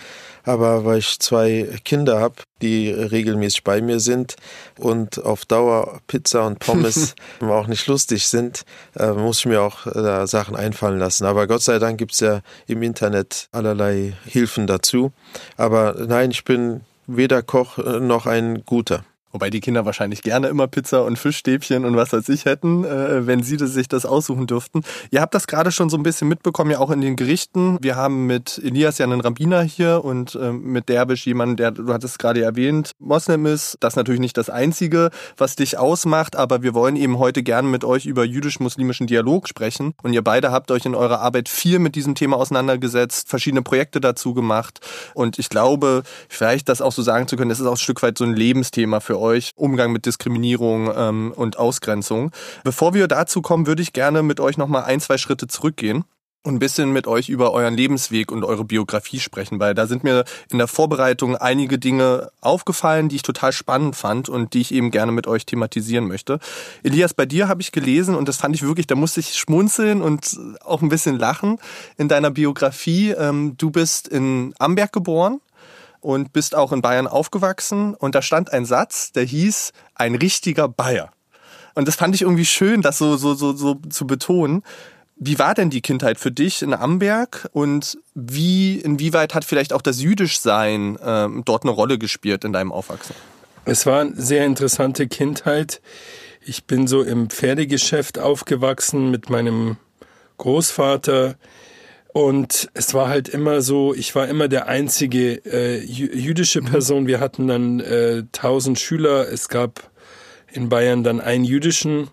aber 0.44 0.85
weil 0.85 0.99
ich 0.99 1.19
zwei 1.19 1.69
Kinder 1.85 2.21
habe, 2.21 2.37
die 2.62 2.91
regelmäßig 2.91 3.65
bei 3.65 3.83
mir 3.83 3.99
sind 3.99 4.37
und 4.79 5.23
auf 5.25 5.44
Dauer 5.44 6.00
Pizza 6.06 6.47
und 6.47 6.61
Pommes 6.61 7.15
auch 7.41 7.67
nicht 7.67 7.87
lustig 7.88 8.29
sind, 8.29 8.62
äh, 8.97 9.11
muss 9.12 9.41
ich 9.41 9.47
mir 9.47 9.61
auch 9.61 9.87
äh, 9.87 10.27
Sachen 10.27 10.55
einfallen 10.55 10.99
lassen. 10.99 11.27
Aber 11.27 11.47
Gott 11.47 11.62
sei 11.62 11.79
Dank 11.79 11.99
gibt's 11.99 12.21
ja 12.21 12.41
im 12.67 12.83
Internet 12.83 13.49
allerlei 13.50 14.15
Hilfen 14.25 14.67
dazu. 14.67 15.12
Aber 15.56 15.97
nein, 16.06 16.31
ich 16.31 16.44
bin 16.44 16.75
weder 17.06 17.43
Koch 17.43 17.79
äh, 17.79 18.00
noch 18.00 18.26
ein 18.26 18.64
guter. 18.64 19.05
Wobei 19.37 19.50
die 19.50 19.61
Kinder 19.61 19.85
wahrscheinlich 19.85 20.23
gerne 20.23 20.49
immer 20.49 20.67
Pizza 20.67 21.05
und 21.05 21.19
Fischstäbchen 21.19 21.85
und 21.85 21.94
was 21.94 22.11
weiß 22.15 22.27
ich 22.31 22.47
hätten, 22.47 22.85
äh, 22.85 23.27
wenn 23.27 23.43
sie 23.43 23.59
das, 23.59 23.75
sich 23.75 23.87
das 23.87 24.06
aussuchen 24.06 24.47
dürften. 24.47 24.81
Ihr 25.11 25.21
habt 25.21 25.35
das 25.35 25.47
gerade 25.47 25.73
schon 25.73 25.91
so 25.91 25.99
ein 25.99 26.03
bisschen 26.03 26.27
mitbekommen, 26.27 26.71
ja 26.71 26.79
auch 26.79 26.91
in 26.91 27.03
den 27.03 27.17
Gerichten. 27.17 27.77
Wir 27.83 27.97
haben 27.97 28.25
mit 28.25 28.59
Elias 28.65 28.97
ja 28.97 29.05
einen 29.05 29.21
Rabbiner 29.21 29.61
hier 29.61 30.03
und 30.03 30.37
äh, 30.37 30.53
mit 30.53 30.88
Derbisch 30.88 31.27
jemanden, 31.27 31.56
der, 31.56 31.73
du 31.73 31.93
hattest 31.93 32.15
es 32.15 32.19
gerade 32.19 32.43
erwähnt, 32.43 32.93
Moslem 32.99 33.44
ist. 33.44 33.77
Das 33.81 33.93
ist 33.93 33.97
natürlich 33.97 34.23
nicht 34.23 34.38
das 34.38 34.49
Einzige, 34.49 35.11
was 35.37 35.55
dich 35.55 35.77
ausmacht, 35.77 36.35
aber 36.35 36.62
wir 36.62 36.73
wollen 36.73 36.97
eben 36.97 37.19
heute 37.19 37.43
gerne 37.43 37.69
mit 37.69 37.85
euch 37.85 38.06
über 38.06 38.25
jüdisch-muslimischen 38.25 39.06
Dialog 39.06 39.50
sprechen. 39.50 39.93
Und 40.03 40.15
ihr 40.15 40.25
beide 40.25 40.50
habt 40.50 40.71
euch 40.71 40.87
in 40.87 40.95
eurer 40.95 41.21
Arbeit 41.21 41.50
viel 41.50 41.78
mit 41.78 41.95
diesem 41.95 42.14
Thema 42.14 42.38
auseinandergesetzt, 42.38 43.28
verschiedene 43.28 43.61
Projekte 43.61 44.00
dazu 44.00 44.33
gemacht. 44.33 44.81
Und 45.12 45.38
ich 45.38 45.50
glaube, 45.50 46.05
vielleicht 46.31 46.71
das 46.71 46.81
auch 46.81 46.93
so 46.93 47.02
sagen 47.02 47.28
zu 47.28 47.37
können, 47.37 47.50
das 47.50 47.61
ist 47.61 47.66
auch 47.66 47.73
ein 47.73 47.76
Stück 47.76 48.02
weit 48.02 48.16
so 48.16 48.25
ein 48.25 48.33
Lebensthema 48.33 49.00
für 49.00 49.21
euch 49.21 49.25
euch, 49.26 49.50
Umgang 49.56 49.92
mit 49.92 50.06
Diskriminierung 50.06 50.90
ähm, 50.97 51.33
und 51.35 51.59
Ausgrenzung. 51.59 52.30
Bevor 52.64 52.95
wir 52.95 53.09
dazu 53.09 53.42
kommen, 53.42 53.66
würde 53.66 53.83
ich 53.83 53.92
gerne 53.92 54.23
mit 54.23 54.40
euch 54.40 54.56
nochmal 54.56 54.85
ein, 54.85 55.00
zwei 55.00 55.18
Schritte 55.18 55.47
zurückgehen 55.49 56.04
und 56.47 56.54
ein 56.54 56.59
bisschen 56.61 56.92
mit 56.92 57.06
euch 57.06 57.28
über 57.28 57.52
euren 57.52 57.75
Lebensweg 57.75 58.30
und 58.30 58.45
eure 58.45 58.64
Biografie 58.64 59.18
sprechen, 59.18 59.59
weil 59.59 59.75
da 59.75 59.87
sind 59.87 60.04
mir 60.04 60.25
in 60.50 60.59
der 60.59 60.68
Vorbereitung 60.68 61.37
einige 61.37 61.78
Dinge 61.78 62.30
aufgefallen, 62.40 63.09
die 63.09 63.16
ich 63.16 63.23
total 63.23 63.52
spannend 63.52 63.97
fand 63.97 64.28
und 64.28 64.54
die 64.54 64.61
ich 64.61 64.73
eben 64.73 64.92
gerne 64.92 65.11
mit 65.11 65.26
euch 65.26 65.45
thematisieren 65.45 66.06
möchte. 66.06 66.38
Elias, 66.85 67.14
bei 67.14 67.26
dir 67.26 67.49
habe 67.49 67.62
ich 67.62 67.73
gelesen 67.73 68.14
und 68.14 68.28
das 68.28 68.37
fand 68.37 68.54
ich 68.54 68.62
wirklich, 68.62 68.87
da 68.87 68.95
musste 68.95 69.21
ich 69.21 69.35
schmunzeln 69.35 70.02
und 70.02 70.38
auch 70.64 70.83
ein 70.83 70.88
bisschen 70.88 71.18
lachen 71.18 71.59
in 71.99 72.09
deiner 72.09 72.30
Biografie. 72.30 73.11
Ähm, 73.11 73.56
du 73.59 73.71
bist 73.71 74.06
in 74.06 74.54
Amberg 74.59 74.92
geboren 74.92 75.40
und 76.06 76.32
bist 76.32 76.54
auch 76.54 76.70
in 76.70 76.82
Bayern 76.82 77.08
aufgewachsen. 77.08 77.92
Und 77.94 78.14
da 78.14 78.22
stand 78.22 78.52
ein 78.52 78.64
Satz, 78.64 79.10
der 79.10 79.25
hieß, 79.25 79.72
ein 79.96 80.14
richtiger 80.14 80.68
Bayer. 80.68 81.10
Und 81.75 81.88
das 81.88 81.96
fand 81.96 82.14
ich 82.14 82.22
irgendwie 82.22 82.44
schön, 82.44 82.80
das 82.80 82.98
so, 82.98 83.16
so, 83.16 83.34
so, 83.34 83.56
so 83.56 83.75
zu 83.90 84.06
betonen. 84.06 84.62
Wie 85.16 85.40
war 85.40 85.54
denn 85.54 85.68
die 85.68 85.80
Kindheit 85.80 86.20
für 86.20 86.30
dich 86.30 86.62
in 86.62 86.75
Amberg 86.75 87.48
und 87.52 87.98
wie, 88.14 88.78
inwieweit 88.78 89.34
hat 89.34 89.44
vielleicht 89.44 89.72
auch 89.72 89.82
das 89.82 90.00
Jüdischsein 90.00 90.96
ähm, 91.04 91.42
dort 91.44 91.64
eine 91.64 91.72
Rolle 91.72 91.98
gespielt 91.98 92.44
in 92.44 92.52
deinem 92.52 92.70
Aufwachsen? 92.70 93.16
Es 93.64 93.84
war 93.84 94.02
eine 94.02 94.14
sehr 94.14 94.46
interessante 94.46 95.08
Kindheit. 95.08 95.80
Ich 96.40 96.66
bin 96.66 96.86
so 96.86 97.02
im 97.02 97.30
Pferdegeschäft 97.30 98.20
aufgewachsen 98.20 99.10
mit 99.10 99.28
meinem 99.28 99.76
Großvater. 100.38 101.34
Und 102.16 102.70
es 102.73 102.94
war 102.94 103.11
halt 103.11 103.28
immer 103.28 103.61
so, 103.61 103.92
ich 103.92 104.14
war 104.14 104.26
immer 104.26 104.49
der 104.49 104.68
einzige 104.68 105.35
äh, 105.44 105.85
jüdische 105.85 106.62
mhm. 106.62 106.64
Person. 106.64 107.06
Wir 107.06 107.20
hatten 107.20 107.46
dann 107.46 107.80
äh, 107.80 108.23
tausend 108.32 108.80
Schüler. 108.80 109.30
Es 109.30 109.50
gab 109.50 109.90
in 110.50 110.70
Bayern 110.70 111.04
dann 111.04 111.20
einen 111.20 111.44
jüdischen. 111.44 112.08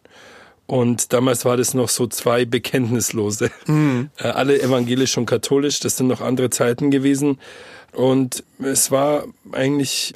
Und 0.66 1.14
damals 1.14 1.46
war 1.46 1.56
das 1.56 1.74
noch 1.74 1.88
so 1.88 2.06
zwei 2.08 2.44
Bekenntnislose. 2.44 3.50
Mhm. 3.66 4.10
Äh, 4.18 4.28
alle 4.28 4.62
evangelisch 4.62 5.18
und 5.18 5.26
katholisch. 5.26 5.80
Das 5.80 5.96
sind 5.96 6.08
noch 6.08 6.20
andere 6.20 6.50
Zeiten 6.50 6.92
gewesen. 6.92 7.40
Und 7.94 8.44
es 8.60 8.92
war 8.92 9.24
eigentlich 9.54 10.14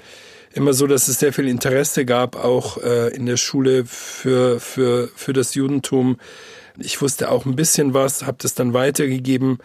immer 0.51 0.73
so, 0.73 0.87
dass 0.87 1.07
es 1.07 1.19
sehr 1.19 1.31
viel 1.31 1.47
Interesse 1.47 2.03
gab, 2.03 2.35
auch 2.35 2.77
äh, 2.83 3.15
in 3.15 3.25
der 3.25 3.37
Schule 3.37 3.85
für, 3.85 4.59
für, 4.59 5.07
für 5.15 5.31
das 5.31 5.55
Judentum. 5.55 6.17
Ich 6.79 7.01
wusste 7.01 7.31
auch 7.31 7.45
ein 7.45 7.55
bisschen 7.55 7.93
was, 7.93 8.25
habe 8.25 8.37
das 8.41 8.53
dann 8.53 8.73
weitergegeben, 8.73 9.59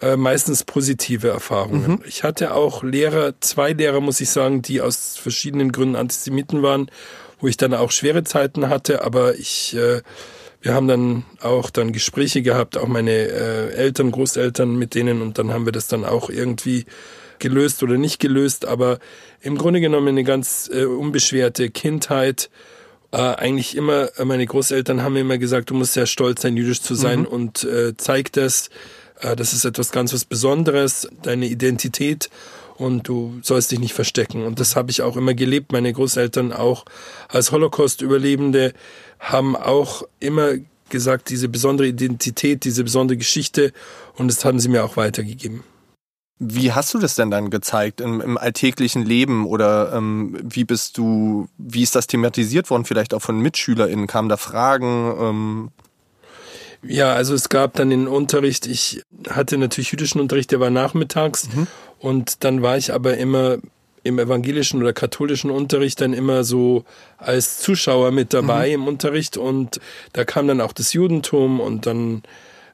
äh, 0.00 0.16
meistens 0.16 0.64
positive 0.64 1.28
Erfahrungen. 1.28 1.92
Mhm. 1.92 2.00
Ich 2.06 2.22
hatte 2.22 2.54
auch 2.54 2.82
Lehrer, 2.82 3.34
zwei 3.40 3.72
Lehrer, 3.72 4.00
muss 4.00 4.20
ich 4.20 4.30
sagen, 4.30 4.62
die 4.62 4.80
aus 4.80 5.16
verschiedenen 5.16 5.72
Gründen 5.72 5.96
Antisemiten 5.96 6.62
waren, 6.62 6.90
wo 7.40 7.48
ich 7.48 7.56
dann 7.56 7.74
auch 7.74 7.90
schwere 7.90 8.24
Zeiten 8.24 8.68
hatte, 8.68 9.04
aber 9.04 9.34
ich 9.36 9.76
äh, 9.76 10.02
wir 10.64 10.72
haben 10.72 10.88
dann 10.88 11.24
auch 11.42 11.68
dann 11.68 11.92
Gespräche 11.92 12.40
gehabt, 12.40 12.78
auch 12.78 12.88
meine 12.88 13.10
äh, 13.10 13.74
Eltern, 13.74 14.10
Großeltern 14.10 14.74
mit 14.74 14.94
denen 14.94 15.20
und 15.20 15.36
dann 15.36 15.52
haben 15.52 15.66
wir 15.66 15.72
das 15.72 15.88
dann 15.88 16.06
auch 16.06 16.30
irgendwie 16.30 16.86
gelöst 17.38 17.82
oder 17.82 17.98
nicht 17.98 18.18
gelöst, 18.18 18.64
aber 18.64 18.98
im 19.42 19.58
Grunde 19.58 19.82
genommen 19.82 20.08
eine 20.08 20.24
ganz 20.24 20.70
äh, 20.72 20.86
unbeschwerte 20.86 21.68
Kindheit. 21.68 22.48
Äh, 23.14 23.36
eigentlich 23.36 23.76
immer, 23.76 24.08
meine 24.24 24.44
Großeltern 24.44 25.02
haben 25.02 25.12
mir 25.12 25.20
immer 25.20 25.38
gesagt, 25.38 25.70
du 25.70 25.74
musst 25.74 25.92
sehr 25.92 26.06
stolz 26.06 26.42
sein, 26.42 26.56
jüdisch 26.56 26.82
zu 26.82 26.96
sein 26.96 27.20
mhm. 27.20 27.26
und 27.26 27.62
äh, 27.62 27.96
zeig 27.96 28.32
das. 28.32 28.70
Äh, 29.20 29.36
das 29.36 29.52
ist 29.52 29.64
etwas 29.64 29.92
ganz 29.92 30.12
was 30.12 30.24
Besonderes, 30.24 31.06
deine 31.22 31.46
Identität 31.46 32.28
und 32.76 33.06
du 33.06 33.38
sollst 33.42 33.70
dich 33.70 33.78
nicht 33.78 33.94
verstecken. 33.94 34.42
Und 34.42 34.58
das 34.58 34.74
habe 34.74 34.90
ich 34.90 35.02
auch 35.02 35.16
immer 35.16 35.32
gelebt. 35.32 35.70
Meine 35.70 35.92
Großeltern 35.92 36.52
auch 36.52 36.86
als 37.28 37.52
Holocaust-Überlebende 37.52 38.72
haben 39.20 39.54
auch 39.54 40.02
immer 40.18 40.54
gesagt, 40.88 41.30
diese 41.30 41.48
besondere 41.48 41.86
Identität, 41.86 42.64
diese 42.64 42.82
besondere 42.82 43.16
Geschichte 43.16 43.72
und 44.16 44.26
das 44.26 44.44
haben 44.44 44.58
sie 44.58 44.68
mir 44.68 44.84
auch 44.84 44.96
weitergegeben. 44.96 45.62
Wie 46.38 46.72
hast 46.72 46.92
du 46.92 46.98
das 46.98 47.14
denn 47.14 47.30
dann 47.30 47.48
gezeigt 47.48 48.00
im, 48.00 48.20
im 48.20 48.36
alltäglichen 48.36 49.04
Leben 49.04 49.46
oder 49.46 49.92
ähm, 49.92 50.36
wie 50.42 50.64
bist 50.64 50.98
du, 50.98 51.46
wie 51.58 51.82
ist 51.82 51.94
das 51.94 52.08
thematisiert 52.08 52.70
worden, 52.70 52.84
vielleicht 52.84 53.14
auch 53.14 53.22
von 53.22 53.38
MitschülerInnen? 53.38 54.08
Kamen 54.08 54.28
da 54.28 54.36
Fragen? 54.36 55.14
Ähm? 55.20 55.68
Ja, 56.82 57.14
also 57.14 57.34
es 57.34 57.48
gab 57.48 57.74
dann 57.74 57.90
den 57.90 58.08
Unterricht, 58.08 58.66
ich 58.66 59.02
hatte 59.30 59.56
natürlich 59.58 59.92
jüdischen 59.92 60.20
Unterricht, 60.20 60.50
der 60.50 60.60
war 60.60 60.70
nachmittags 60.70 61.48
mhm. 61.54 61.68
und 62.00 62.42
dann 62.42 62.62
war 62.62 62.76
ich 62.76 62.92
aber 62.92 63.16
immer 63.16 63.58
im 64.02 64.18
evangelischen 64.18 64.82
oder 64.82 64.92
katholischen 64.92 65.50
Unterricht 65.50 66.00
dann 66.00 66.12
immer 66.12 66.44
so 66.44 66.84
als 67.16 67.60
Zuschauer 67.60 68.10
mit 68.10 68.34
dabei 68.34 68.68
mhm. 68.68 68.74
im 68.74 68.86
Unterricht 68.88 69.36
und 69.36 69.80
da 70.12 70.24
kam 70.24 70.48
dann 70.48 70.60
auch 70.60 70.72
das 70.72 70.92
Judentum 70.92 71.60
und 71.60 71.86
dann 71.86 72.22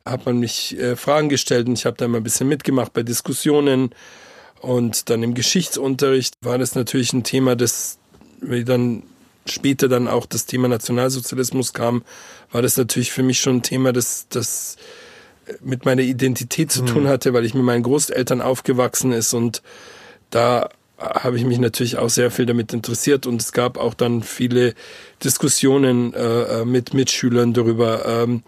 hat 0.04 0.26
man 0.26 0.38
mich 0.38 0.78
äh, 0.78 0.96
Fragen 0.96 1.28
gestellt 1.28 1.68
und 1.68 1.78
ich 1.78 1.86
habe 1.86 1.96
da 1.96 2.08
mal 2.08 2.18
ein 2.18 2.24
bisschen 2.24 2.48
mitgemacht 2.48 2.92
bei 2.92 3.02
Diskussionen. 3.02 3.94
Und 4.60 5.08
dann 5.08 5.22
im 5.22 5.34
Geschichtsunterricht 5.34 6.34
war 6.42 6.58
das 6.58 6.74
natürlich 6.74 7.12
ein 7.12 7.24
Thema, 7.24 7.56
das 7.56 7.98
wie 8.40 8.64
dann 8.64 9.02
später 9.46 9.88
dann 9.88 10.08
auch 10.08 10.26
das 10.26 10.46
Thema 10.46 10.68
Nationalsozialismus 10.68 11.72
kam, 11.72 12.02
war 12.52 12.62
das 12.62 12.76
natürlich 12.76 13.12
für 13.12 13.22
mich 13.22 13.40
schon 13.40 13.56
ein 13.56 13.62
Thema, 13.62 13.92
das, 13.92 14.26
das 14.28 14.76
mit 15.60 15.84
meiner 15.84 16.02
Identität 16.02 16.70
zu 16.70 16.84
tun 16.84 17.04
mhm. 17.04 17.08
hatte, 17.08 17.32
weil 17.32 17.44
ich 17.44 17.54
mit 17.54 17.64
meinen 17.64 17.82
Großeltern 17.82 18.40
aufgewachsen 18.40 19.12
ist 19.12 19.34
und 19.34 19.62
da 20.30 20.68
habe 20.98 21.38
ich 21.38 21.44
mich 21.44 21.58
natürlich 21.58 21.96
auch 21.96 22.10
sehr 22.10 22.30
viel 22.30 22.46
damit 22.46 22.72
interessiert 22.72 23.26
und 23.26 23.40
es 23.40 23.52
gab 23.52 23.78
auch 23.78 23.94
dann 23.94 24.22
viele 24.22 24.74
Diskussionen 25.24 26.12
äh, 26.12 26.60
äh 26.60 26.64
mit 26.64 26.92
Mitschülern 26.92 27.54
darüber, 27.54 28.04
ähm, 28.06 28.42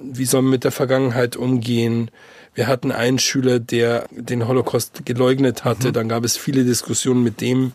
wie 0.00 0.24
soll 0.24 0.42
man 0.42 0.50
mit 0.50 0.64
der 0.64 0.72
Vergangenheit 0.72 1.36
umgehen. 1.36 2.10
Wir 2.54 2.66
hatten 2.66 2.92
einen 2.92 3.18
Schüler, 3.18 3.58
der 3.60 4.06
den 4.10 4.46
Holocaust 4.46 5.04
geleugnet 5.04 5.64
hatte. 5.64 5.88
Mhm. 5.88 5.92
Dann 5.92 6.08
gab 6.08 6.24
es 6.24 6.36
viele 6.36 6.64
Diskussionen 6.64 7.22
mit 7.22 7.40
dem 7.40 7.72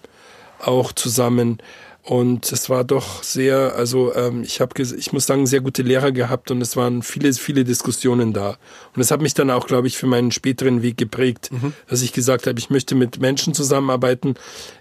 auch 0.59 0.91
zusammen. 0.91 1.61
Und 2.03 2.49
es 2.53 2.69
war 2.69 2.85
doch 2.85 3.21
sehr, 3.21 3.75
also 3.75 4.15
ähm, 4.15 4.41
ich 4.41 4.61
habe, 4.61 4.81
ich 4.81 5.11
muss 5.11 5.25
sagen, 5.25 5.45
sehr 5.45 5.59
gute 5.59 5.81
Lehrer 5.81 6.13
gehabt 6.13 6.51
und 6.51 6.61
es 6.61 6.77
waren 6.77 7.01
viele, 7.03 7.33
viele 7.33 7.65
Diskussionen 7.65 8.31
da. 8.31 8.57
Und 8.95 9.01
es 9.01 9.11
hat 9.11 9.21
mich 9.21 9.33
dann 9.33 9.51
auch, 9.51 9.67
glaube 9.67 9.87
ich, 9.87 9.97
für 9.97 10.07
meinen 10.07 10.31
späteren 10.31 10.81
Weg 10.81 10.95
geprägt, 10.95 11.49
mhm. 11.51 11.73
dass 11.89 12.01
ich 12.01 12.13
gesagt 12.13 12.47
habe, 12.47 12.57
ich 12.59 12.69
möchte 12.69 12.95
mit 12.95 13.19
Menschen 13.19 13.53
zusammenarbeiten. 13.53 14.35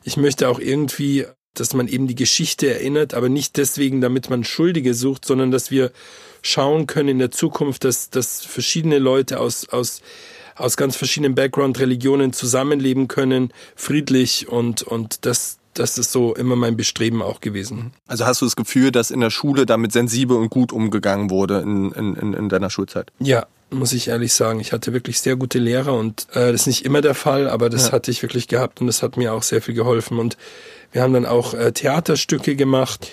Ich 0.04 0.16
möchte 0.16 0.48
auch 0.48 0.60
irgendwie, 0.60 1.26
dass 1.54 1.74
man 1.74 1.88
eben 1.88 2.06
die 2.06 2.14
Geschichte 2.14 2.72
erinnert, 2.72 3.12
aber 3.12 3.28
nicht 3.28 3.56
deswegen, 3.56 4.00
damit 4.00 4.30
man 4.30 4.44
Schuldige 4.44 4.94
sucht, 4.94 5.24
sondern 5.24 5.50
dass 5.50 5.72
wir 5.72 5.90
schauen 6.46 6.86
können 6.86 7.08
in 7.10 7.18
der 7.18 7.30
Zukunft, 7.30 7.84
dass, 7.84 8.10
dass 8.10 8.44
verschiedene 8.44 8.98
Leute 8.98 9.40
aus, 9.40 9.68
aus, 9.68 10.00
aus 10.54 10.76
ganz 10.76 10.96
verschiedenen 10.96 11.34
Background-Religionen 11.34 12.32
zusammenleben 12.32 13.08
können, 13.08 13.52
friedlich 13.74 14.48
und, 14.48 14.82
und 14.82 15.26
das, 15.26 15.58
das 15.74 15.98
ist 15.98 16.12
so 16.12 16.34
immer 16.34 16.56
mein 16.56 16.76
Bestreben 16.76 17.22
auch 17.22 17.40
gewesen. 17.40 17.92
Also 18.06 18.26
hast 18.26 18.40
du 18.40 18.46
das 18.46 18.56
Gefühl, 18.56 18.92
dass 18.92 19.10
in 19.10 19.20
der 19.20 19.30
Schule 19.30 19.66
damit 19.66 19.92
sensibel 19.92 20.36
und 20.36 20.50
gut 20.50 20.72
umgegangen 20.72 21.30
wurde 21.30 21.58
in, 21.60 21.92
in, 21.92 22.32
in 22.32 22.48
deiner 22.48 22.70
Schulzeit? 22.70 23.10
Ja, 23.18 23.46
muss 23.70 23.92
ich 23.92 24.08
ehrlich 24.08 24.32
sagen. 24.32 24.60
Ich 24.60 24.72
hatte 24.72 24.92
wirklich 24.92 25.20
sehr 25.20 25.36
gute 25.36 25.58
Lehrer 25.58 25.94
und 25.94 26.28
äh, 26.30 26.52
das 26.52 26.62
ist 26.62 26.66
nicht 26.68 26.84
immer 26.84 27.00
der 27.00 27.14
Fall, 27.14 27.48
aber 27.48 27.68
das 27.68 27.88
ja. 27.88 27.92
hatte 27.92 28.10
ich 28.10 28.22
wirklich 28.22 28.48
gehabt 28.48 28.80
und 28.80 28.86
das 28.86 29.02
hat 29.02 29.16
mir 29.16 29.32
auch 29.32 29.42
sehr 29.42 29.60
viel 29.60 29.74
geholfen. 29.74 30.18
Und 30.18 30.36
wir 30.92 31.02
haben 31.02 31.12
dann 31.12 31.26
auch 31.26 31.54
äh, 31.54 31.72
Theaterstücke 31.72 32.54
gemacht 32.56 33.10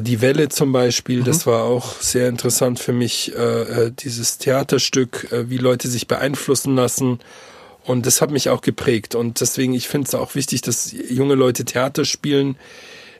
die 0.00 0.20
Welle 0.20 0.48
zum 0.48 0.72
Beispiel, 0.72 1.20
mhm. 1.20 1.24
das 1.24 1.46
war 1.46 1.64
auch 1.64 2.00
sehr 2.00 2.28
interessant 2.28 2.78
für 2.78 2.92
mich, 2.92 3.34
äh, 3.34 3.86
äh, 3.86 3.92
dieses 3.92 4.38
Theaterstück, 4.38 5.32
äh, 5.32 5.50
wie 5.50 5.58
Leute 5.58 5.88
sich 5.88 6.06
beeinflussen 6.06 6.76
lassen. 6.76 7.18
Und 7.84 8.06
das 8.06 8.20
hat 8.20 8.30
mich 8.30 8.48
auch 8.48 8.60
geprägt. 8.60 9.14
Und 9.14 9.40
deswegen, 9.40 9.74
ich 9.74 9.88
finde 9.88 10.06
es 10.06 10.14
auch 10.14 10.34
wichtig, 10.34 10.60
dass 10.62 10.92
junge 10.92 11.34
Leute 11.34 11.64
Theater 11.64 12.04
spielen. 12.04 12.56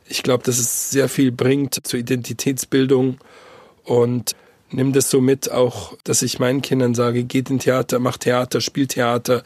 Ich 0.06 0.23
glaube, 0.23 0.44
dass 0.44 0.58
es 0.58 0.90
sehr 0.90 1.08
viel 1.08 1.32
bringt 1.32 1.87
zur 1.87 1.99
Identitätsbildung. 1.99 3.18
Und 3.85 4.37
nimm 4.70 4.92
das 4.92 5.11
so 5.11 5.20
mit, 5.20 5.50
auch, 5.50 5.97
dass 6.04 6.23
ich 6.23 6.38
meinen 6.38 6.62
Kindern 6.62 6.94
sage, 6.94 7.25
geht 7.25 7.50
in 7.50 7.58
Theater, 7.58 7.99
macht 7.99 8.20
Theater, 8.20 8.61
spielt 8.61 8.90
Theater, 8.90 9.42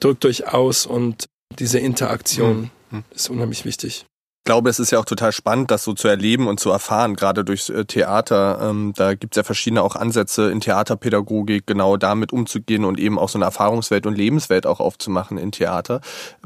drückt 0.00 0.24
euch 0.24 0.48
aus 0.48 0.86
und 0.86 1.26
diese 1.58 1.78
Interaktion 1.78 2.70
mhm. 2.90 3.04
ist 3.14 3.28
unheimlich 3.28 3.66
wichtig. 3.66 4.06
Ich 4.42 4.44
glaube, 4.44 4.70
es 4.70 4.80
ist 4.80 4.90
ja 4.90 4.98
auch 4.98 5.04
total 5.04 5.30
spannend, 5.30 5.70
das 5.70 5.84
so 5.84 5.92
zu 5.92 6.08
erleben 6.08 6.48
und 6.48 6.58
zu 6.58 6.70
erfahren, 6.70 7.14
gerade 7.14 7.44
durch 7.44 7.70
äh, 7.70 7.84
Theater. 7.84 8.58
Ähm, 8.60 8.92
da 8.96 9.14
gibt 9.14 9.34
es 9.34 9.36
ja 9.36 9.44
verschiedene 9.44 9.84
auch 9.84 9.94
Ansätze 9.94 10.50
in 10.50 10.60
Theaterpädagogik, 10.60 11.64
genau 11.64 11.96
damit 11.96 12.32
umzugehen 12.32 12.84
und 12.84 12.98
eben 12.98 13.20
auch 13.20 13.28
so 13.28 13.38
eine 13.38 13.44
Erfahrungswelt 13.44 14.04
und 14.04 14.18
Lebenswelt 14.18 14.66
auch 14.66 14.80
aufzumachen 14.80 15.38
in 15.38 15.52
Theater. 15.52 16.00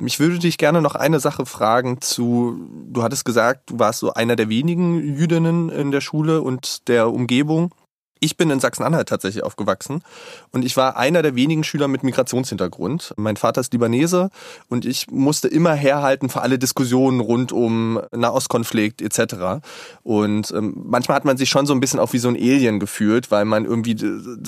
Ich 0.04 0.20
würde 0.20 0.38
dich 0.38 0.58
gerne 0.58 0.82
noch 0.82 0.94
eine 0.94 1.20
Sache 1.20 1.46
fragen 1.46 2.02
zu, 2.02 2.68
du 2.92 3.02
hattest 3.02 3.24
gesagt, 3.24 3.70
du 3.70 3.78
warst 3.78 4.00
so 4.00 4.12
einer 4.12 4.36
der 4.36 4.50
wenigen 4.50 5.16
Jüdinnen 5.16 5.70
in 5.70 5.90
der 5.90 6.02
Schule 6.02 6.42
und 6.42 6.88
der 6.88 7.10
Umgebung. 7.10 7.72
Ich 8.18 8.36
bin 8.36 8.48
in 8.48 8.60
Sachsen-Anhalt 8.60 9.08
tatsächlich 9.08 9.44
aufgewachsen 9.44 10.02
und 10.50 10.64
ich 10.64 10.76
war 10.76 10.96
einer 10.96 11.22
der 11.22 11.34
wenigen 11.34 11.64
Schüler 11.64 11.86
mit 11.86 12.02
Migrationshintergrund. 12.02 13.12
Mein 13.16 13.36
Vater 13.36 13.60
ist 13.60 13.72
Libanese 13.74 14.30
und 14.68 14.86
ich 14.86 15.10
musste 15.10 15.48
immer 15.48 15.74
herhalten 15.74 16.30
für 16.30 16.40
alle 16.40 16.58
Diskussionen 16.58 17.20
rund 17.20 17.52
um 17.52 18.00
Nahostkonflikt 18.12 19.02
etc. 19.02 19.66
Und 20.02 20.50
ähm, 20.52 20.74
manchmal 20.86 21.16
hat 21.16 21.26
man 21.26 21.36
sich 21.36 21.50
schon 21.50 21.66
so 21.66 21.74
ein 21.74 21.80
bisschen 21.80 22.00
auch 22.00 22.14
wie 22.14 22.18
so 22.18 22.28
ein 22.28 22.36
Alien 22.36 22.80
gefühlt, 22.80 23.30
weil 23.30 23.44
man 23.44 23.66
irgendwie 23.66 23.96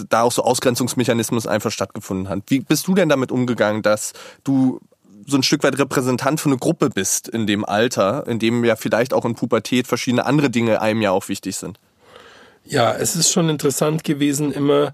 da 0.09 0.23
auch 0.23 0.33
so 0.33 0.43
Ausgrenzungsmechanismus 0.45 1.47
einfach 1.47 1.71
stattgefunden 1.71 2.29
hat. 2.31 2.45
Wie 2.47 2.61
bist 2.61 2.87
du 2.87 2.95
denn 2.95 3.11
damit 3.11 3.31
umgegangen, 3.31 3.83
dass 3.83 4.15
du 4.45 4.81
so 5.27 5.37
ein 5.37 5.43
Stück 5.43 5.63
weit 5.63 5.79
Repräsentant 5.79 6.41
für 6.41 6.49
eine 6.49 6.57
Gruppe 6.57 6.89
bist 6.89 7.29
in 7.29 7.47
dem 7.47 7.67
Alter, 7.67 8.27
in 8.27 8.39
dem 8.39 8.65
ja 8.65 8.77
vielleicht 8.77 9.13
auch 9.13 9.27
in 9.27 9.35
Pubertät 9.35 9.87
verschiedene 9.87 10.25
andere 10.25 10.49
Dinge 10.49 10.81
einem 10.81 11.03
ja 11.03 11.11
auch 11.11 11.29
wichtig 11.29 11.57
sind? 11.57 11.79
Ja, 12.71 12.95
es 12.95 13.17
ist 13.17 13.33
schon 13.33 13.49
interessant 13.49 14.05
gewesen, 14.05 14.53
immer 14.53 14.93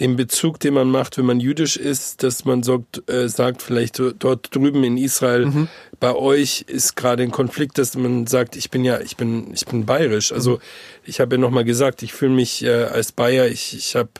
den 0.00 0.16
Bezug, 0.16 0.58
den 0.58 0.74
man 0.74 0.90
macht, 0.90 1.18
wenn 1.18 1.26
man 1.26 1.38
jüdisch 1.38 1.76
ist, 1.76 2.24
dass 2.24 2.44
man 2.44 2.64
sagt, 2.64 3.08
äh, 3.08 3.28
sagt 3.28 3.62
vielleicht 3.62 4.02
dort 4.18 4.52
drüben 4.54 4.82
in 4.82 4.96
Israel, 4.96 5.46
mhm. 5.46 5.68
bei 6.00 6.14
euch 6.14 6.64
ist 6.66 6.96
gerade 6.96 7.22
ein 7.22 7.30
Konflikt, 7.30 7.78
dass 7.78 7.96
man 7.96 8.26
sagt, 8.26 8.56
ich 8.56 8.70
bin 8.70 8.84
ja, 8.84 9.00
ich 9.00 9.16
bin, 9.16 9.52
ich 9.52 9.66
bin 9.66 9.86
bayerisch. 9.86 10.32
Also 10.32 10.52
mhm. 10.52 10.60
ich 11.04 11.20
habe 11.20 11.36
ja 11.36 11.40
nochmal 11.40 11.64
gesagt, 11.64 12.02
ich 12.02 12.12
fühle 12.12 12.32
mich 12.32 12.64
äh, 12.64 12.84
als 12.84 13.12
Bayer, 13.12 13.46
ich, 13.46 13.76
ich 13.76 13.94
habe, 13.94 14.10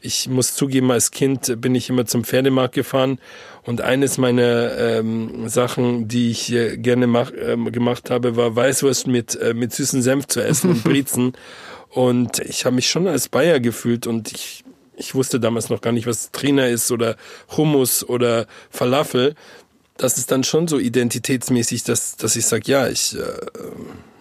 ich 0.00 0.28
muss 0.28 0.54
zugeben, 0.54 0.92
als 0.92 1.10
Kind 1.10 1.60
bin 1.60 1.74
ich 1.74 1.88
immer 1.90 2.06
zum 2.06 2.22
Pferdemarkt 2.22 2.74
gefahren 2.74 3.18
und 3.64 3.80
eines 3.80 4.18
meiner 4.18 4.76
ähm, 4.78 5.48
Sachen, 5.48 6.06
die 6.06 6.30
ich 6.30 6.52
äh, 6.52 6.76
gerne 6.76 7.06
mach, 7.06 7.32
äh, 7.32 7.56
gemacht 7.56 8.10
habe, 8.10 8.36
war 8.36 8.54
Weißwurst 8.54 9.08
mit, 9.08 9.34
äh, 9.36 9.54
mit 9.54 9.72
süßen 9.72 10.02
Senf 10.02 10.28
zu 10.28 10.40
essen 10.40 10.70
und 10.70 10.84
Brezen. 10.84 11.32
Und 11.94 12.40
ich 12.40 12.64
habe 12.64 12.76
mich 12.76 12.88
schon 12.88 13.06
als 13.06 13.28
Bayer 13.28 13.60
gefühlt 13.60 14.06
und 14.06 14.32
ich, 14.32 14.64
ich 14.96 15.14
wusste 15.14 15.38
damals 15.38 15.68
noch 15.70 15.80
gar 15.80 15.92
nicht, 15.92 16.06
was 16.06 16.32
Trainer 16.32 16.68
ist 16.68 16.90
oder 16.90 17.16
Hummus 17.56 18.06
oder 18.06 18.46
Falafel. 18.68 19.36
Das 19.96 20.18
ist 20.18 20.32
dann 20.32 20.42
schon 20.42 20.66
so 20.66 20.78
identitätsmäßig, 20.78 21.84
dass, 21.84 22.16
dass 22.16 22.34
ich 22.34 22.46
sage, 22.46 22.64
ja, 22.66 22.88
ich, 22.88 23.16
äh, 23.16 23.20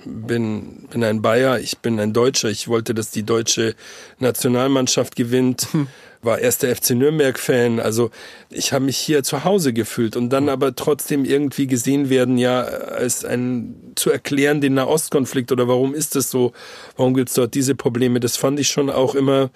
bin, 0.06 0.88
bin 0.92 1.04
ein 1.04 1.24
Bayer, 1.24 1.60
ich 1.60 1.80
bin 1.80 2.00
ein 2.00 2.14
Deutscher. 2.14 2.50
Ich 2.50 2.68
wollte, 2.68 2.94
dass 2.94 3.10
die 3.10 3.24
deutsche 3.24 3.76
Nationalmannschaft 4.20 5.16
gewinnt. 5.16 5.68
Hm 5.72 5.88
war 6.24 6.40
erst 6.40 6.64
der 6.64 6.76
FC 6.76 6.92
Nürnberg-Fan. 6.92 7.80
Also 7.80 8.10
ich 8.50 8.74
habe 8.74 8.86
mich 8.86 8.98
hier 8.98 9.24
zu 9.24 9.44
Hause 9.44 9.74
gefühlt 9.74 10.16
und 10.16 10.30
dann 10.30 10.50
aber 10.50 10.76
trotzdem 10.76 11.26
irgendwie 11.26 11.68
gesehen 11.68 12.10
werden, 12.10 12.38
ja, 12.38 12.62
als 12.62 13.26
ein 13.26 13.76
zu 13.96 14.10
erklären 14.10 14.62
den 14.62 14.74
Nahostkonflikt 14.74 15.52
oder 15.52 15.68
warum 15.68 15.94
ist 15.94 16.16
das 16.16 16.32
so, 16.32 16.54
warum 16.98 17.14
gibt 17.14 17.30
es 17.30 17.36
dort 17.36 17.54
diese 17.54 17.76
Probleme. 17.76 18.20
Das 18.20 18.38
fand 18.38 18.60
ich 18.60 18.70
schon 18.70 18.90
auch 18.90 19.16
immer, 19.16 19.52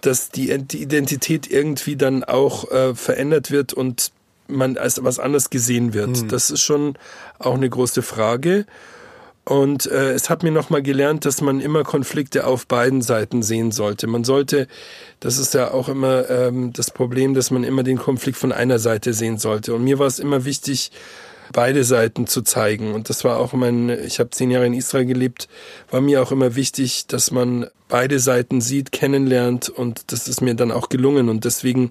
dass 0.00 0.30
die, 0.30 0.56
die 0.58 0.82
Identität 0.82 1.50
irgendwie 1.50 1.96
dann 1.96 2.24
auch 2.24 2.70
äh, 2.70 2.94
verändert 2.94 3.50
wird 3.50 3.72
und 3.72 4.12
man 4.46 4.76
als 4.76 5.02
was 5.02 5.18
anderes 5.18 5.50
gesehen 5.50 5.94
wird. 5.94 6.22
Mhm. 6.22 6.28
Das 6.28 6.50
ist 6.50 6.60
schon 6.60 6.96
auch 7.38 7.54
eine 7.54 7.68
große 7.68 8.02
Frage. 8.02 8.66
Und 9.44 9.86
äh, 9.86 10.12
es 10.12 10.30
hat 10.30 10.42
mir 10.42 10.50
nochmal 10.50 10.82
gelernt, 10.82 11.26
dass 11.26 11.42
man 11.42 11.60
immer 11.60 11.84
Konflikte 11.84 12.46
auf 12.46 12.66
beiden 12.66 13.02
Seiten 13.02 13.42
sehen 13.42 13.72
sollte. 13.72 14.06
Man 14.06 14.24
sollte, 14.24 14.68
das 15.20 15.36
ist 15.36 15.52
ja 15.52 15.70
auch 15.70 15.88
immer 15.88 16.30
ähm, 16.30 16.72
das 16.72 16.90
Problem, 16.90 17.34
dass 17.34 17.50
man 17.50 17.62
immer 17.62 17.82
den 17.82 17.98
Konflikt 17.98 18.38
von 18.38 18.52
einer 18.52 18.78
Seite 18.78 19.12
sehen 19.12 19.36
sollte. 19.36 19.74
Und 19.74 19.84
mir 19.84 19.98
war 19.98 20.06
es 20.06 20.18
immer 20.18 20.46
wichtig, 20.46 20.92
beide 21.52 21.84
Seiten 21.84 22.26
zu 22.26 22.40
zeigen. 22.40 22.94
Und 22.94 23.10
das 23.10 23.22
war 23.22 23.38
auch 23.38 23.52
mein, 23.52 23.90
ich 23.90 24.18
habe 24.18 24.30
zehn 24.30 24.50
Jahre 24.50 24.66
in 24.66 24.74
Israel 24.74 25.04
gelebt, 25.04 25.48
war 25.90 26.00
mir 26.00 26.22
auch 26.22 26.32
immer 26.32 26.56
wichtig, 26.56 27.06
dass 27.06 27.30
man 27.30 27.66
beide 27.88 28.20
Seiten 28.20 28.62
sieht, 28.62 28.92
kennenlernt 28.92 29.68
und 29.68 30.10
das 30.12 30.26
ist 30.26 30.40
mir 30.40 30.54
dann 30.54 30.72
auch 30.72 30.88
gelungen. 30.88 31.28
Und 31.28 31.44
deswegen 31.44 31.90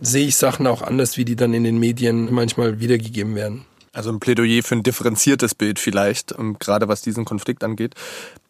sehe 0.00 0.28
ich 0.28 0.36
Sachen 0.36 0.66
auch 0.68 0.82
anders, 0.82 1.16
wie 1.16 1.24
die 1.24 1.36
dann 1.36 1.52
in 1.52 1.64
den 1.64 1.78
Medien 1.78 2.32
manchmal 2.32 2.80
wiedergegeben 2.80 3.34
werden. 3.34 3.64
Also 3.92 4.10
ein 4.10 4.20
Plädoyer 4.20 4.62
für 4.62 4.76
ein 4.76 4.82
differenziertes 4.82 5.54
Bild 5.54 5.78
vielleicht, 5.78 6.32
ähm, 6.38 6.56
gerade 6.58 6.88
was 6.88 7.02
diesen 7.02 7.24
Konflikt 7.24 7.64
angeht. 7.64 7.94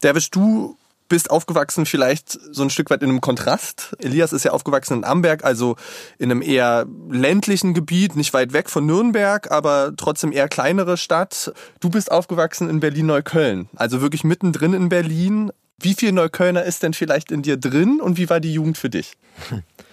Derwisch, 0.02 0.30
du 0.30 0.76
bist 1.10 1.30
aufgewachsen 1.30 1.86
vielleicht 1.86 2.38
so 2.52 2.62
ein 2.62 2.70
Stück 2.70 2.88
weit 2.88 3.02
in 3.02 3.10
einem 3.10 3.20
Kontrast. 3.20 3.96
Elias 3.98 4.32
ist 4.32 4.44
ja 4.44 4.52
aufgewachsen 4.52 4.98
in 4.98 5.04
Amberg, 5.04 5.44
also 5.44 5.76
in 6.18 6.30
einem 6.30 6.40
eher 6.40 6.86
ländlichen 7.10 7.74
Gebiet, 7.74 8.16
nicht 8.16 8.32
weit 8.32 8.52
weg 8.52 8.70
von 8.70 8.86
Nürnberg, 8.86 9.50
aber 9.50 9.92
trotzdem 9.96 10.30
eher 10.30 10.48
kleinere 10.48 10.96
Stadt. 10.96 11.52
Du 11.80 11.90
bist 11.90 12.12
aufgewachsen 12.12 12.70
in 12.70 12.80
Berlin-Neukölln, 12.80 13.68
also 13.74 14.00
wirklich 14.00 14.24
mittendrin 14.24 14.72
in 14.72 14.88
Berlin. 14.88 15.50
Wie 15.78 15.94
viel 15.94 16.12
Neuköllner 16.12 16.62
ist 16.64 16.82
denn 16.82 16.94
vielleicht 16.94 17.32
in 17.32 17.42
dir 17.42 17.56
drin 17.56 18.00
und 18.00 18.16
wie 18.16 18.30
war 18.30 18.38
die 18.38 18.52
Jugend 18.52 18.78
für 18.78 18.90
dich? 18.90 19.14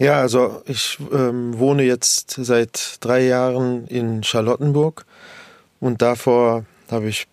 Ja, 0.00 0.18
also 0.18 0.62
ich 0.64 0.96
ähm, 1.12 1.58
wohne 1.58 1.82
jetzt 1.82 2.30
seit 2.30 2.96
drei 3.00 3.26
Jahren 3.26 3.86
in 3.86 4.24
Charlottenburg 4.24 5.04
und 5.78 6.00
davor 6.00 6.64
habe 6.90 7.08
ich 7.10 7.26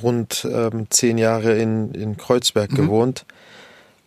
rund 0.00 0.46
ähm, 0.48 0.86
zehn 0.90 1.18
Jahre 1.18 1.58
in, 1.58 1.92
in 1.92 2.16
Kreuzberg 2.16 2.70
mhm. 2.70 2.76
gewohnt. 2.76 3.26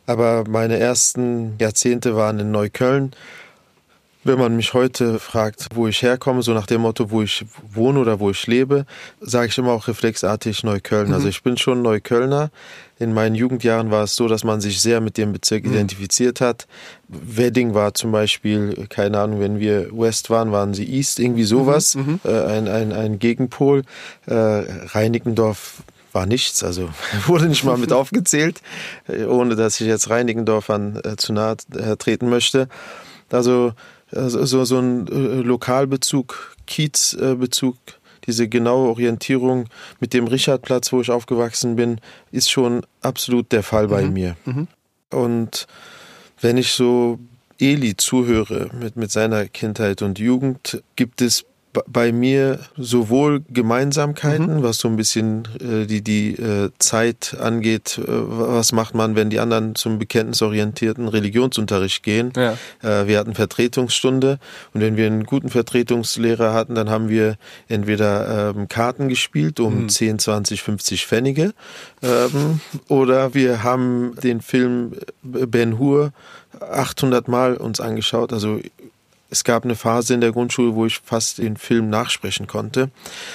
Aber 0.06 0.46
meine 0.48 0.80
ersten 0.80 1.58
Jahrzehnte 1.60 2.16
waren 2.16 2.40
in 2.40 2.52
Neukölln 2.52 3.12
wenn 4.24 4.40
man 4.40 4.56
mich 4.56 4.74
heute 4.74 5.20
fragt, 5.20 5.68
wo 5.74 5.88
ich 5.88 6.02
herkomme, 6.02 6.42
so 6.42 6.54
nach 6.54 6.66
dem 6.66 6.82
Motto, 6.82 7.12
wo 7.12 7.22
ich 7.22 7.46
wohne 7.72 8.00
oder 8.00 8.20
wo 8.20 8.30
ich 8.30 8.48
lebe, 8.48 8.86
sage 9.20 9.48
ich 9.48 9.58
immer 9.58 9.72
auch 9.72 9.88
reflexartig 9.88 10.64
Neukölln. 10.64 11.10
Mhm. 11.10 11.14
Also 11.14 11.28
ich 11.28 11.44
bin 11.44 11.58
schon 11.58 11.82
Neuköllner. 11.82 12.50
In 13.00 13.14
meinen 13.14 13.36
Jugendjahren 13.36 13.92
war 13.92 14.04
es 14.04 14.16
so, 14.16 14.28
dass 14.28 14.44
man 14.44 14.62
sich 14.62 14.80
sehr 14.80 15.02
mit 15.02 15.18
dem 15.18 15.34
Bezirk 15.34 15.66
mhm. 15.66 15.74
identifiziert 15.74 16.42
hat. 16.42 16.68
Wedding 17.10 17.74
war 17.74 17.94
zum 17.94 18.12
Beispiel, 18.12 18.88
keine 18.90 19.20
Ahnung, 19.20 19.40
wenn 19.40 19.60
wir 19.60 19.90
West 19.92 20.30
waren, 20.30 20.52
waren 20.52 20.74
sie 20.74 20.86
East, 20.86 21.20
irgendwie 21.20 21.44
sowas, 21.44 21.96
mhm. 21.96 22.04
mhm. 22.04 22.20
äh, 22.24 22.46
ein, 22.46 22.68
ein, 22.68 22.94
ein 22.94 23.20
Gegenpol. 23.20 23.84
Äh, 24.26 24.34
Reinickendorf 24.36 25.84
war 26.14 26.26
nichts, 26.26 26.64
also 26.64 26.90
wurde 27.26 27.48
nicht 27.48 27.64
mal 27.64 27.78
mit 27.78 27.92
aufgezählt, 27.94 28.62
äh, 29.08 29.26
ohne 29.26 29.56
dass 29.56 29.82
ich 29.82 29.88
jetzt 29.88 30.10
Reinickendorf 30.10 30.70
an, 30.70 31.02
äh, 31.04 31.18
zu 31.18 31.34
nahe 31.34 31.58
äh, 31.76 31.98
treten 31.98 32.30
möchte. 32.30 32.70
Also 33.32 33.74
so, 34.14 34.66
so 34.66 34.80
ein 34.80 35.08
äh, 35.08 35.42
Lokalbezug, 35.42 36.56
Kiezbezug, 36.68 37.76
diese 38.26 38.48
genaue 38.48 38.90
Orientierung 38.90 39.66
mit 40.00 40.14
dem 40.14 40.28
Richardplatz, 40.28 40.92
wo 40.94 41.02
ich 41.02 41.12
aufgewachsen 41.12 41.76
bin, 41.76 42.00
ist 42.32 42.50
schon 42.50 42.86
absolut 43.02 43.52
der 43.52 43.64
Fall 43.64 43.88
bei 43.88 44.04
mhm. 44.04 44.14
mir. 44.14 44.36
Mhm. 44.46 44.68
Und 45.10 45.68
wenn 46.42 46.58
ich 46.58 46.72
so 46.72 47.20
Eli 47.60 47.96
zuhöre 47.96 48.70
mit, 48.80 48.96
mit 48.96 49.12
seiner 49.12 49.46
Kindheit 49.48 50.02
und 50.02 50.20
Jugend, 50.20 50.82
gibt 50.96 51.22
es 51.22 51.46
bei 51.88 52.12
mir 52.12 52.60
sowohl 52.78 53.42
Gemeinsamkeiten, 53.50 54.58
mhm. 54.58 54.64
was 54.64 54.78
so 54.78 54.88
ein 54.88 54.96
bisschen 54.96 55.48
äh, 55.60 55.86
die, 55.86 56.04
die 56.04 56.34
äh, 56.34 56.70
Zeit 56.80 57.36
angeht, 57.40 57.98
äh, 57.98 58.04
was 58.08 58.72
macht 58.72 58.94
man, 58.94 59.16
wenn 59.16 59.30
die 59.30 59.40
anderen 59.40 59.76
zum 59.76 59.98
bekenntnisorientierten 59.98 61.08
Religionsunterricht 61.08 62.04
gehen. 62.04 62.32
Ja. 62.36 62.54
Äh, 62.82 63.08
wir 63.08 63.18
hatten 63.18 63.34
Vertretungsstunde 63.34 64.40
und 64.74 64.82
wenn 64.82 64.98
wir 64.98 65.08
einen 65.08 65.24
guten 65.24 65.50
Vertretungslehrer 65.50 66.54
hatten, 66.54 66.76
dann 66.76 66.90
haben 66.90 67.10
wir 67.10 67.38
entweder 67.68 68.54
ähm, 68.56 68.68
Karten 68.68 69.10
gespielt 69.10 69.60
um 69.60 69.84
mhm. 69.84 69.90
10, 69.90 70.20
20, 70.20 70.62
50 70.62 71.08
Pfennige 71.08 71.54
ähm, 72.02 72.60
oder 72.88 73.34
wir 73.34 73.64
haben 73.64 74.16
den 74.22 74.42
Film 74.42 74.94
Ben 75.24 75.80
Hur 75.80 76.14
800 76.60 77.28
Mal 77.28 77.58
uns 77.58 77.80
angeschaut. 77.80 78.34
Also 78.34 78.60
es 79.34 79.44
gab 79.44 79.64
eine 79.64 79.76
Phase 79.76 80.14
in 80.14 80.22
der 80.22 80.32
Grundschule, 80.32 80.76
wo 80.76 80.86
ich 80.86 81.00
fast 81.00 81.40
den 81.40 81.58
Film 81.58 81.90
nachsprechen 81.90 82.46
konnte. 82.48 82.92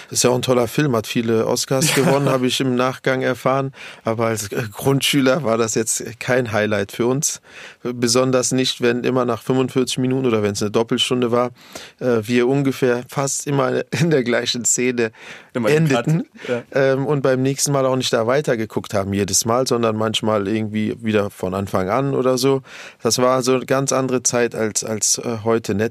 Das 0.08 0.18
ist 0.18 0.22
ja 0.24 0.30
auch 0.30 0.34
ein 0.34 0.42
toller 0.42 0.68
Film, 0.68 0.94
hat 0.94 1.06
viele 1.06 1.46
Oscars 1.46 1.94
gewonnen, 1.94 2.28
habe 2.28 2.46
ich 2.46 2.60
im 2.60 2.76
Nachgang 2.76 3.22
erfahren. 3.22 3.72
Aber 4.04 4.26
als 4.26 4.48
Grundschüler 4.48 5.42
war 5.42 5.58
das 5.58 5.74
jetzt 5.74 6.20
kein 6.20 6.52
Highlight 6.52 6.92
für 6.92 7.06
uns. 7.06 7.40
Besonders 7.82 8.52
nicht, 8.52 8.80
wenn 8.80 9.02
immer 9.02 9.24
nach 9.24 9.42
45 9.42 9.98
Minuten 9.98 10.26
oder 10.26 10.42
wenn 10.42 10.52
es 10.52 10.62
eine 10.62 10.70
Doppelstunde 10.70 11.32
war, 11.32 11.50
äh, 11.98 12.20
wir 12.22 12.46
ungefähr 12.46 13.02
fast 13.08 13.46
immer 13.46 13.82
in 14.00 14.10
der 14.10 14.22
gleichen 14.22 14.64
Szene 14.64 15.10
immer 15.54 15.70
endeten 15.70 16.28
ja. 16.46 16.62
Ähm, 16.72 17.06
und 17.06 17.22
beim 17.22 17.42
nächsten 17.42 17.72
Mal 17.72 17.86
auch 17.86 17.96
nicht 17.96 18.12
da 18.12 18.26
weitergeguckt 18.26 18.94
haben 18.94 19.12
jedes 19.12 19.44
Mal, 19.44 19.66
sondern 19.66 19.96
manchmal 19.96 20.46
irgendwie 20.46 20.96
wieder 21.02 21.30
von 21.30 21.54
Anfang 21.54 21.88
an 21.88 22.14
oder 22.14 22.38
so. 22.38 22.62
Das 23.02 23.18
war 23.18 23.42
so 23.42 23.54
eine 23.54 23.66
ganz 23.66 23.92
andere 23.92 24.22
Zeit 24.22 24.54
als, 24.54 24.84
als 24.84 25.18
äh, 25.18 25.38
heute. 25.42 25.74
Netflix. 25.74 25.87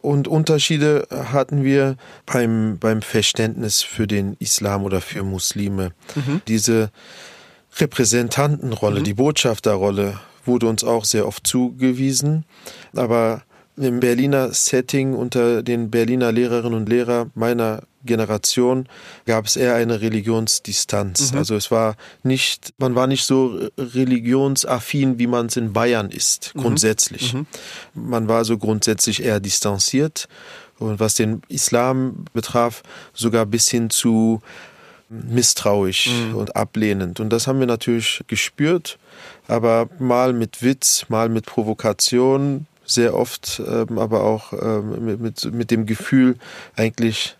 Und 0.00 0.28
Unterschiede 0.28 1.08
hatten 1.10 1.64
wir 1.64 1.96
beim, 2.26 2.78
beim 2.78 3.00
Verständnis 3.00 3.82
für 3.82 4.06
den 4.06 4.36
Islam 4.38 4.84
oder 4.84 5.00
für 5.00 5.22
Muslime. 5.22 5.92
Mhm. 6.14 6.42
Diese 6.46 6.90
Repräsentantenrolle, 7.78 9.00
mhm. 9.00 9.04
die 9.04 9.14
Botschafterrolle 9.14 10.20
wurde 10.44 10.66
uns 10.66 10.84
auch 10.84 11.06
sehr 11.06 11.26
oft 11.26 11.46
zugewiesen. 11.46 12.44
Aber 12.94 13.42
im 13.76 14.00
Berliner 14.00 14.52
Setting 14.52 15.14
unter 15.14 15.62
den 15.62 15.90
Berliner 15.90 16.32
Lehrerinnen 16.32 16.78
und 16.78 16.88
Lehrern 16.88 17.30
meiner 17.34 17.82
Generation 18.04 18.88
gab 19.26 19.46
es 19.46 19.56
eher 19.56 19.74
eine 19.74 20.00
Religionsdistanz. 20.00 21.32
Mhm. 21.32 21.38
Also 21.38 21.56
es 21.56 21.70
war 21.70 21.96
nicht, 22.22 22.74
man 22.78 22.94
war 22.94 23.06
nicht 23.06 23.24
so 23.24 23.58
religionsaffin, 23.78 25.18
wie 25.18 25.26
man 25.26 25.46
es 25.46 25.56
in 25.56 25.72
Bayern 25.72 26.10
ist, 26.10 26.52
mhm. 26.54 26.60
grundsätzlich. 26.60 27.34
Mhm. 27.34 27.46
Man 27.94 28.28
war 28.28 28.44
so 28.44 28.58
grundsätzlich 28.58 29.22
eher 29.22 29.40
distanziert. 29.40 30.28
Und 30.80 30.98
was 30.98 31.14
den 31.14 31.42
Islam 31.48 32.24
betraf, 32.32 32.82
sogar 33.12 33.46
bis 33.46 33.70
hin 33.70 33.90
zu 33.90 34.42
misstrauisch 35.08 36.08
mhm. 36.08 36.34
und 36.34 36.56
ablehnend. 36.56 37.20
Und 37.20 37.30
das 37.30 37.46
haben 37.46 37.60
wir 37.60 37.66
natürlich 37.66 38.22
gespürt, 38.26 38.98
aber 39.46 39.88
mal 39.98 40.32
mit 40.32 40.62
Witz, 40.62 41.06
mal 41.08 41.28
mit 41.28 41.46
Provokation, 41.46 42.66
sehr 42.86 43.14
oft, 43.14 43.62
ähm, 43.66 43.98
aber 43.98 44.24
auch 44.24 44.52
ähm, 44.52 45.04
mit, 45.04 45.20
mit, 45.20 45.54
mit 45.54 45.70
dem 45.70 45.86
Gefühl, 45.86 46.36
eigentlich 46.76 47.36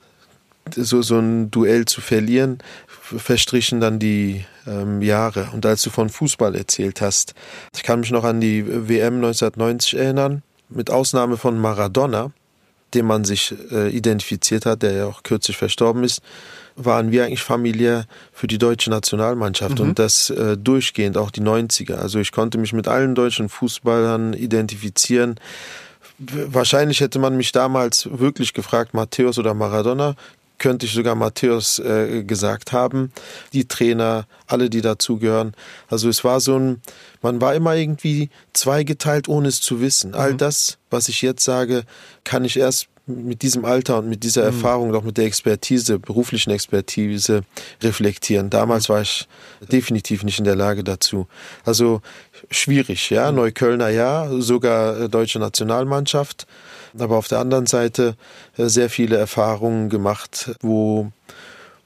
so, 0.74 1.02
so 1.02 1.18
ein 1.18 1.50
Duell 1.50 1.84
zu 1.84 2.00
verlieren, 2.00 2.58
verstrichen 2.88 3.80
dann 3.80 3.98
die 3.98 4.44
ähm, 4.66 5.02
Jahre. 5.02 5.48
Und 5.52 5.66
als 5.66 5.82
du 5.82 5.90
von 5.90 6.08
Fußball 6.08 6.54
erzählt 6.54 7.00
hast, 7.00 7.34
ich 7.74 7.82
kann 7.82 8.00
mich 8.00 8.10
noch 8.10 8.24
an 8.24 8.40
die 8.40 8.66
WM 8.66 9.16
1990 9.16 9.98
erinnern, 9.98 10.42
mit 10.68 10.90
Ausnahme 10.90 11.36
von 11.36 11.58
Maradona, 11.58 12.32
dem 12.94 13.06
man 13.06 13.24
sich 13.24 13.54
äh, 13.70 13.90
identifiziert 13.90 14.66
hat, 14.66 14.82
der 14.82 14.92
ja 14.92 15.06
auch 15.06 15.22
kürzlich 15.22 15.56
verstorben 15.56 16.04
ist, 16.04 16.22
waren 16.76 17.12
wir 17.12 17.24
eigentlich 17.24 17.42
familiär 17.42 18.06
für 18.32 18.46
die 18.46 18.58
deutsche 18.58 18.90
Nationalmannschaft 18.90 19.78
mhm. 19.78 19.88
und 19.88 19.98
das 19.98 20.30
äh, 20.30 20.56
durchgehend, 20.56 21.16
auch 21.16 21.30
die 21.30 21.42
90er. 21.42 21.94
Also 21.94 22.18
ich 22.18 22.32
konnte 22.32 22.58
mich 22.58 22.72
mit 22.72 22.88
allen 22.88 23.14
deutschen 23.14 23.48
Fußballern 23.48 24.32
identifizieren. 24.32 25.36
Wahrscheinlich 26.18 27.00
hätte 27.00 27.18
man 27.18 27.36
mich 27.36 27.52
damals 27.52 28.08
wirklich 28.10 28.54
gefragt, 28.54 28.94
Matthäus 28.94 29.38
oder 29.38 29.54
Maradona, 29.54 30.14
könnte 30.58 30.86
ich 30.86 30.92
sogar 30.92 31.14
Matthäus 31.14 31.78
äh, 31.78 32.22
gesagt 32.24 32.72
haben, 32.72 33.12
die 33.52 33.66
Trainer, 33.66 34.26
alle, 34.46 34.70
die 34.70 34.80
dazugehören. 34.80 35.54
Also 35.88 36.08
es 36.08 36.24
war 36.24 36.40
so 36.40 36.58
ein, 36.58 36.80
man 37.22 37.40
war 37.40 37.54
immer 37.54 37.74
irgendwie 37.74 38.30
zweigeteilt, 38.52 39.28
ohne 39.28 39.48
es 39.48 39.60
zu 39.60 39.80
wissen. 39.80 40.10
Mhm. 40.10 40.16
All 40.16 40.34
das, 40.34 40.78
was 40.90 41.08
ich 41.08 41.22
jetzt 41.22 41.44
sage, 41.44 41.84
kann 42.24 42.44
ich 42.44 42.56
erst 42.56 42.88
mit 43.06 43.42
diesem 43.42 43.64
Alter 43.64 43.98
und 43.98 44.08
mit 44.08 44.24
dieser 44.24 44.42
mhm. 44.42 44.56
Erfahrung 44.56 44.88
und 44.90 44.96
auch 44.96 45.02
mit 45.02 45.18
der 45.18 45.26
Expertise, 45.26 45.98
beruflichen 45.98 46.50
Expertise 46.50 47.42
reflektieren. 47.82 48.48
Damals 48.48 48.88
war 48.88 49.02
ich 49.02 49.28
definitiv 49.70 50.24
nicht 50.24 50.38
in 50.38 50.44
der 50.44 50.56
Lage 50.56 50.84
dazu. 50.84 51.26
Also 51.64 52.00
schwierig, 52.50 53.10
ja. 53.10 53.30
Mhm. 53.30 53.36
Neuköllner 53.36 53.90
ja, 53.90 54.28
sogar 54.40 55.00
äh, 55.00 55.08
deutsche 55.08 55.38
Nationalmannschaft. 55.38 56.46
Aber 56.98 57.16
auf 57.16 57.28
der 57.28 57.40
anderen 57.40 57.66
Seite 57.66 58.16
äh, 58.56 58.68
sehr 58.68 58.88
viele 58.88 59.16
Erfahrungen 59.16 59.90
gemacht, 59.90 60.56
wo, 60.60 61.10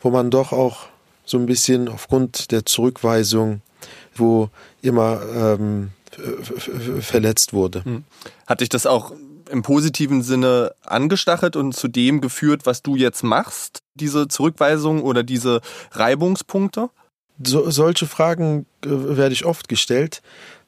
wo 0.01 0.11
man 0.11 0.31
doch 0.31 0.53
auch 0.53 0.87
so 1.25 1.37
ein 1.39 1.47
bisschen 1.47 1.89
aufgrund 1.89 2.53
der 2.53 2.65
Zurückweisung, 2.65 3.61
wo 4.15 4.51
immer 4.83 5.21
ähm, 5.35 5.91
verletzt 7.01 7.53
wurde. 7.53 7.85
Hm. 7.85 8.05
Hat 8.47 8.61
dich 8.61 8.69
das 8.69 8.87
auch 8.87 9.13
im 9.51 9.63
positiven 9.63 10.23
Sinne 10.23 10.73
angestachelt 10.85 11.57
und 11.57 11.75
zu 11.75 11.89
dem 11.89 12.21
geführt, 12.21 12.67
was 12.67 12.83
du 12.83 12.97
jetzt 12.97 13.23
machst, 13.23 13.81
diese 13.95 14.29
Zurückweisung 14.29 15.03
oder 15.03 15.23
diese 15.23 15.61
Reibungspunkte? 15.93 16.91
So, 17.43 17.71
solche 17.71 18.07
Fragen 18.07 18.67
äh, 18.85 18.89
werde 18.89 19.33
ich 19.33 19.45
oft 19.45 19.69
gestellt. 19.69 20.23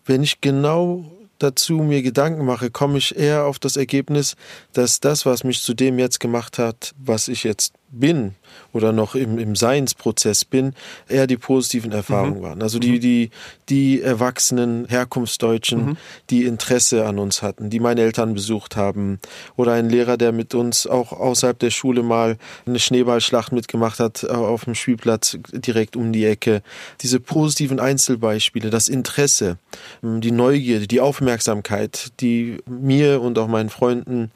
Wenn 0.04 0.22
ich 0.22 0.40
genau 0.40 1.04
dazu 1.38 1.74
mir 1.78 2.02
Gedanken 2.02 2.44
mache, 2.44 2.70
komme 2.70 2.98
ich 2.98 3.16
eher 3.16 3.46
auf 3.46 3.58
das 3.58 3.76
Ergebnis, 3.76 4.36
dass 4.72 5.00
das, 5.00 5.26
was 5.26 5.42
mich 5.42 5.62
zu 5.62 5.74
dem 5.74 5.98
jetzt 5.98 6.20
gemacht 6.20 6.58
hat, 6.58 6.94
was 6.98 7.28
ich 7.28 7.44
jetzt 7.44 7.74
bin 7.90 8.34
oder 8.72 8.92
noch 8.92 9.14
im, 9.14 9.38
im 9.38 9.56
Seinsprozess 9.56 10.44
bin, 10.44 10.74
eher 11.08 11.26
die 11.26 11.36
positiven 11.36 11.92
Erfahrungen 11.92 12.38
mhm. 12.38 12.42
waren. 12.42 12.62
Also 12.62 12.78
die, 12.78 12.92
mhm. 12.92 13.00
die, 13.00 13.30
die 13.68 14.02
erwachsenen 14.02 14.86
Herkunftsdeutschen, 14.88 15.86
mhm. 15.86 15.96
die 16.30 16.44
Interesse 16.44 17.06
an 17.06 17.18
uns 17.18 17.42
hatten, 17.42 17.70
die 17.70 17.80
meine 17.80 18.02
Eltern 18.02 18.34
besucht 18.34 18.76
haben 18.76 19.18
oder 19.56 19.72
ein 19.72 19.88
Lehrer, 19.88 20.16
der 20.16 20.32
mit 20.32 20.54
uns 20.54 20.86
auch 20.86 21.12
außerhalb 21.12 21.58
der 21.58 21.70
Schule 21.70 22.02
mal 22.02 22.36
eine 22.66 22.78
Schneeballschlacht 22.78 23.52
mitgemacht 23.52 24.00
hat 24.00 24.24
äh, 24.24 24.28
auf 24.28 24.64
dem 24.64 24.74
Spielplatz 24.74 25.38
direkt 25.52 25.96
um 25.96 26.12
die 26.12 26.24
Ecke. 26.24 26.62
Diese 27.00 27.20
positiven 27.20 27.80
Einzelbeispiele, 27.80 28.70
das 28.70 28.88
Interesse, 28.88 29.58
ähm, 30.02 30.20
die 30.20 30.30
Neugierde, 30.30 30.86
die 30.86 31.00
Aufmerksamkeit, 31.00 32.12
die 32.20 32.58
mir 32.66 33.20
und 33.20 33.38
auch 33.38 33.48
meinen 33.48 33.70
Freunden 33.70 34.30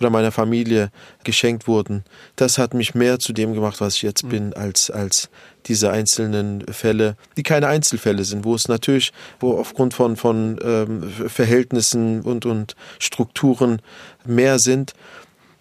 oder 0.00 0.10
meiner 0.10 0.32
Familie 0.32 0.90
geschenkt 1.24 1.66
wurden, 1.66 2.04
das 2.36 2.58
hat 2.58 2.74
mich 2.74 2.94
mehr 2.94 3.18
zu 3.18 3.32
dem 3.32 3.54
gemacht, 3.54 3.77
was 3.80 3.96
ich 3.96 4.02
jetzt 4.02 4.24
mhm. 4.24 4.28
bin, 4.28 4.52
als, 4.54 4.90
als 4.90 5.28
diese 5.66 5.90
einzelnen 5.90 6.64
Fälle, 6.72 7.16
die 7.36 7.42
keine 7.42 7.68
Einzelfälle 7.68 8.24
sind, 8.24 8.44
wo 8.44 8.54
es 8.54 8.68
natürlich, 8.68 9.12
wo 9.40 9.58
aufgrund 9.58 9.94
von, 9.94 10.16
von 10.16 10.58
ähm, 10.62 11.10
Verhältnissen 11.28 12.22
und, 12.22 12.46
und 12.46 12.76
Strukturen 12.98 13.82
mehr 14.24 14.58
sind, 14.58 14.94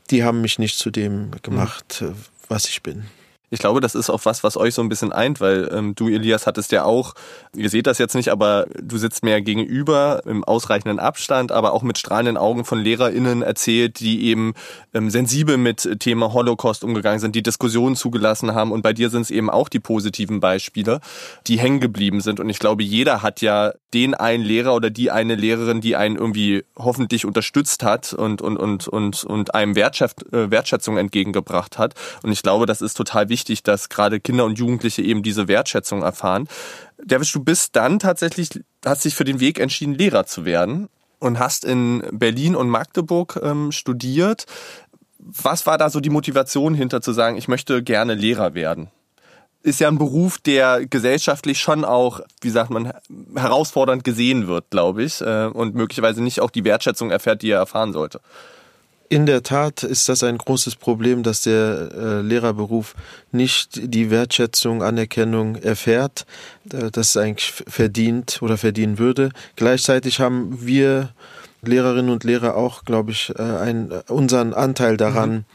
die 0.10 0.24
haben 0.24 0.42
mich 0.42 0.60
nicht 0.60 0.78
zu 0.78 0.90
dem 0.90 1.32
gemacht, 1.42 2.02
mhm. 2.02 2.16
was 2.48 2.66
ich 2.66 2.82
bin. 2.82 3.06
Ich 3.50 3.60
glaube, 3.60 3.80
das 3.80 3.96
ist 3.96 4.10
auch 4.10 4.26
was, 4.26 4.44
was 4.44 4.58
euch 4.58 4.74
so 4.74 4.82
ein 4.82 4.90
bisschen 4.90 5.14
eint, 5.14 5.40
weil 5.40 5.70
ähm, 5.72 5.96
du, 5.96 6.10
Elias, 6.10 6.48
hattest 6.48 6.74
ja 6.74 6.84
auch, 6.84 7.14
ihr 7.56 7.70
seht 7.70 7.88
das 7.88 7.98
jetzt 7.98 8.14
nicht, 8.14 8.30
aber 8.30 8.66
du 8.82 8.98
sitzt 8.98 9.24
mir 9.24 9.42
gegenüber 9.42 10.22
im 10.26 10.44
ausreichenden 10.44 11.00
Abstand, 11.00 11.54
aber 11.54 11.72
auch 11.72 11.82
mit 11.82 11.98
strahlenden 11.98 12.36
Augen 12.36 12.66
von 12.66 12.84
LehrerInnen 12.84 13.44
erzählt, 13.44 14.02
die 14.02 14.26
eben 14.26 14.54
ähm, 14.94 15.10
sensibel 15.10 15.56
mit 15.56 16.00
Thema 16.00 16.34
Holocaust 16.34 16.84
umgegangen 16.84 17.20
sind, 17.20 17.36
die 17.36 17.44
Diskussionen 17.44 17.96
zugelassen 17.96 18.54
haben. 18.54 18.74
Und 18.74 18.82
bei 18.82 18.92
dir 18.92 19.10
sind 19.10 19.22
es 19.22 19.32
eben 19.32 19.50
auch 19.50 19.70
die 19.70 19.80
positiven 19.80 20.42
Beispiele, 20.42 21.00
die 21.48 21.58
hängen 21.58 21.80
geblieben 21.80 22.20
sind. 22.20 22.42
Und 22.42 22.50
ich 22.50 22.60
glaube, 22.60 22.84
jeder 22.84 23.22
hat 23.22 23.40
ja 23.40 23.72
den 23.94 24.14
einen 24.14 24.44
Lehrer 24.44 24.76
oder 24.76 24.90
die 24.90 25.10
eine 25.10 25.36
Lehrerin, 25.36 25.80
die 25.80 25.96
einen 25.96 26.18
irgendwie 26.18 26.66
hoffentlich 26.76 27.26
unterstützt 27.26 27.84
hat 27.84 28.12
und, 28.12 28.42
und, 28.42 28.58
und, 28.58 28.90
und, 28.90 29.24
und 29.24 29.56
einem 29.56 29.72
äh, 29.72 30.52
Wertschätzung 30.52 30.98
entgegengebracht 30.98 31.78
hat. 31.78 31.94
Und 32.24 32.34
ich 32.34 32.42
glaube, 32.42 32.66
das 32.66 32.82
ist 32.82 32.96
total 32.96 33.30
wichtig, 33.30 33.37
wichtig, 33.38 33.62
dass 33.62 33.90
gerade 33.90 34.20
Kinder 34.20 34.46
und 34.46 34.58
Jugendliche 34.58 35.04
eben 35.04 35.22
diese 35.22 35.48
Wertschätzung 35.48 36.02
erfahren. 36.02 36.48
David, 37.04 37.34
du 37.36 37.44
bist 37.44 37.76
dann 37.76 38.00
tatsächlich, 38.00 38.50
hast 38.84 39.06
dich 39.06 39.14
für 39.14 39.26
den 39.26 39.40
Weg 39.40 39.60
entschieden, 39.60 39.94
Lehrer 39.94 40.26
zu 40.26 40.44
werden 40.44 40.90
und 41.20 41.38
hast 41.38 41.64
in 41.64 42.04
Berlin 42.12 42.56
und 42.56 42.68
Magdeburg 42.70 43.40
ähm, 43.44 43.72
studiert. 43.72 44.46
Was 45.20 45.68
war 45.68 45.78
da 45.78 45.92
so 45.92 46.00
die 46.00 46.10
Motivation 46.10 46.74
hinter 46.74 47.02
zu 47.02 47.14
sagen, 47.14 47.38
ich 47.38 47.48
möchte 47.48 47.84
gerne 47.84 48.16
Lehrer 48.16 48.56
werden? 48.56 48.90
Ist 49.62 49.80
ja 49.80 49.88
ein 49.88 50.00
Beruf, 50.00 50.40
der 50.40 50.88
gesellschaftlich 50.88 51.60
schon 51.60 51.86
auch, 51.86 52.22
wie 52.42 52.50
sagt 52.50 52.72
man, 52.72 52.94
herausfordernd 53.36 54.04
gesehen 54.04 54.48
wird, 54.48 54.72
glaube 54.72 55.04
ich, 55.04 55.22
äh, 55.22 55.46
und 55.46 55.76
möglicherweise 55.76 56.24
nicht 56.24 56.40
auch 56.40 56.50
die 56.50 56.64
Wertschätzung 56.64 57.12
erfährt, 57.12 57.44
die 57.44 57.52
er 57.52 57.60
erfahren 57.60 57.94
sollte. 57.94 58.20
In 59.10 59.26
der 59.26 59.42
Tat 59.42 59.84
ist 59.84 60.10
das 60.10 60.22
ein 60.24 60.38
großes 60.38 60.76
Problem, 60.76 61.24
dass 61.24 61.42
der 61.42 61.90
äh, 61.96 62.22
Lehrerberuf 62.22 62.94
nicht 63.32 63.94
die 63.94 64.10
Wertschätzung, 64.10 64.84
Anerkennung 64.84 65.56
erfährt, 65.56 66.26
äh, 66.72 66.92
das 66.92 67.10
es 67.10 67.18
eigentlich 67.18 67.54
verdient 67.68 68.42
oder 68.42 68.58
verdienen 68.58 69.00
würde. 69.00 69.32
Gleichzeitig 69.56 70.20
haben 70.20 70.66
wir 70.66 71.14
Lehrerinnen 71.62 72.12
und 72.12 72.26
Lehrer 72.26 72.58
auch, 72.58 72.84
glaube 72.84 73.12
ich, 73.12 73.32
äh, 73.38 73.42
einen, 73.42 73.92
unseren 74.08 74.54
Anteil 74.54 74.98
daran, 74.98 75.32
mhm. 75.32 75.46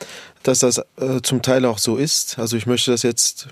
dass 0.45 0.61
das 0.61 0.79
äh, 0.97 1.21
zum 1.23 1.43
Teil 1.43 1.67
auch 1.67 1.79
so 1.79 1.97
ist. 1.97 2.39
Also 2.39 2.57
ich 2.57 2.67
möchte 2.67 2.91
das 2.91 3.03
jetzt 3.03 3.49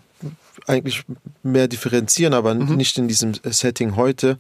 eigentlich 0.67 1.05
mehr 1.43 1.69
differenzieren, 1.69 2.33
aber 2.33 2.55
mhm. 2.55 2.77
nicht 2.77 2.97
in 2.97 3.07
diesem 3.07 3.35
Setting 3.45 3.97
heute. 3.97 4.39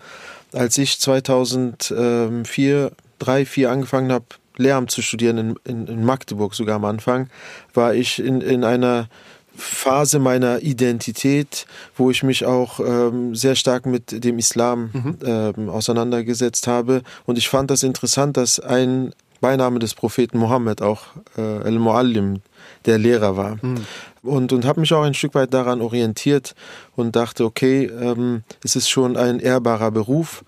Als 0.52 0.78
ich 0.78 0.98
2004, 1.00 2.92
drei, 3.18 3.44
vier 3.46 3.70
angefangen 3.70 4.10
habe, 4.10 4.24
Lehramt 4.60 4.90
zu 4.90 5.02
studieren, 5.02 5.38
in, 5.38 5.54
in, 5.64 5.86
in 5.86 6.04
Magdeburg 6.04 6.54
sogar 6.54 6.76
am 6.76 6.84
Anfang, 6.84 7.28
war 7.74 7.94
ich 7.94 8.18
in, 8.18 8.40
in 8.40 8.64
einer 8.64 9.08
Phase 9.56 10.18
meiner 10.18 10.62
Identität, 10.62 11.66
wo 11.96 12.10
ich 12.10 12.22
mich 12.22 12.46
auch 12.46 12.80
ähm, 12.80 13.34
sehr 13.34 13.54
stark 13.54 13.86
mit 13.86 14.24
dem 14.24 14.38
Islam 14.38 14.90
mhm. 14.92 15.18
ähm, 15.24 15.68
auseinandergesetzt 15.68 16.66
habe. 16.66 17.02
Und 17.26 17.38
ich 17.38 17.48
fand 17.48 17.70
das 17.70 17.82
interessant, 17.82 18.36
dass 18.36 18.60
ein 18.60 19.12
Beiname 19.40 19.78
des 19.78 19.94
Propheten 19.94 20.38
Mohammed 20.38 20.82
auch 20.82 21.02
äh, 21.36 21.62
El-Muallim, 21.62 22.40
der 22.86 22.98
Lehrer 22.98 23.36
war. 23.36 23.56
Mhm. 23.62 23.84
Und, 24.22 24.52
und 24.52 24.64
habe 24.64 24.80
mich 24.80 24.92
auch 24.92 25.02
ein 25.02 25.14
Stück 25.14 25.34
weit 25.34 25.54
daran 25.54 25.80
orientiert 25.80 26.54
und 26.94 27.16
dachte, 27.16 27.44
okay, 27.44 27.84
ähm, 27.86 28.42
es 28.62 28.76
ist 28.76 28.88
schon 28.88 29.16
ein 29.16 29.40
ehrbarer 29.40 29.90
Beruf 29.90 30.44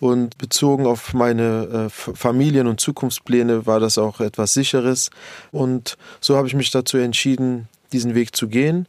und 0.00 0.36
bezogen 0.38 0.86
auf 0.86 1.14
meine 1.14 1.86
äh, 1.86 1.90
Familien- 1.90 2.66
und 2.66 2.80
Zukunftspläne 2.80 3.66
war 3.66 3.80
das 3.80 3.98
auch 3.98 4.20
etwas 4.20 4.52
Sicheres. 4.52 5.10
Und 5.52 5.96
so 6.20 6.36
habe 6.36 6.48
ich 6.48 6.54
mich 6.54 6.70
dazu 6.70 6.98
entschieden, 6.98 7.68
diesen 7.92 8.14
Weg 8.14 8.36
zu 8.36 8.48
gehen. 8.48 8.86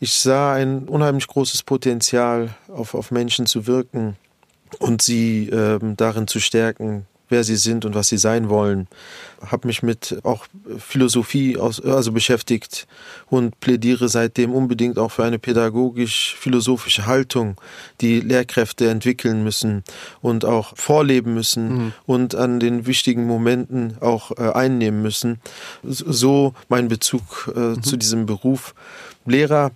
Ich 0.00 0.14
sah 0.14 0.54
ein 0.54 0.88
unheimlich 0.88 1.26
großes 1.28 1.62
Potenzial, 1.62 2.50
auf, 2.68 2.94
auf 2.94 3.10
Menschen 3.10 3.46
zu 3.46 3.66
wirken 3.66 4.16
und 4.78 5.02
sie 5.02 5.48
ähm, 5.50 5.96
darin 5.96 6.26
zu 6.26 6.40
stärken, 6.40 7.06
wer 7.34 7.42
sie 7.42 7.56
sind 7.56 7.84
und 7.84 7.96
was 7.96 8.06
sie 8.06 8.16
sein 8.16 8.48
wollen. 8.48 8.86
Habe 9.44 9.66
mich 9.66 9.82
mit 9.82 10.20
auch 10.22 10.46
Philosophie 10.78 11.58
aus, 11.58 11.80
also 11.80 12.12
beschäftigt 12.12 12.86
und 13.28 13.58
plädiere 13.58 14.08
seitdem 14.08 14.52
unbedingt 14.52 15.00
auch 15.00 15.10
für 15.10 15.24
eine 15.24 15.40
pädagogisch-philosophische 15.40 17.06
Haltung, 17.06 17.56
die 18.00 18.20
Lehrkräfte 18.20 18.88
entwickeln 18.88 19.42
müssen 19.42 19.82
und 20.22 20.44
auch 20.44 20.76
vorleben 20.76 21.34
müssen 21.34 21.64
mhm. 21.68 21.92
und 22.06 22.36
an 22.36 22.60
den 22.60 22.86
wichtigen 22.86 23.26
Momenten 23.26 23.96
auch 24.00 24.30
äh, 24.38 24.52
einnehmen 24.52 25.02
müssen. 25.02 25.40
So 25.82 26.54
mein 26.68 26.86
Bezug 26.86 27.52
äh, 27.56 27.58
mhm. 27.58 27.82
zu 27.82 27.96
diesem 27.96 28.26
Beruf. 28.26 28.76
Lehrer 29.26 29.72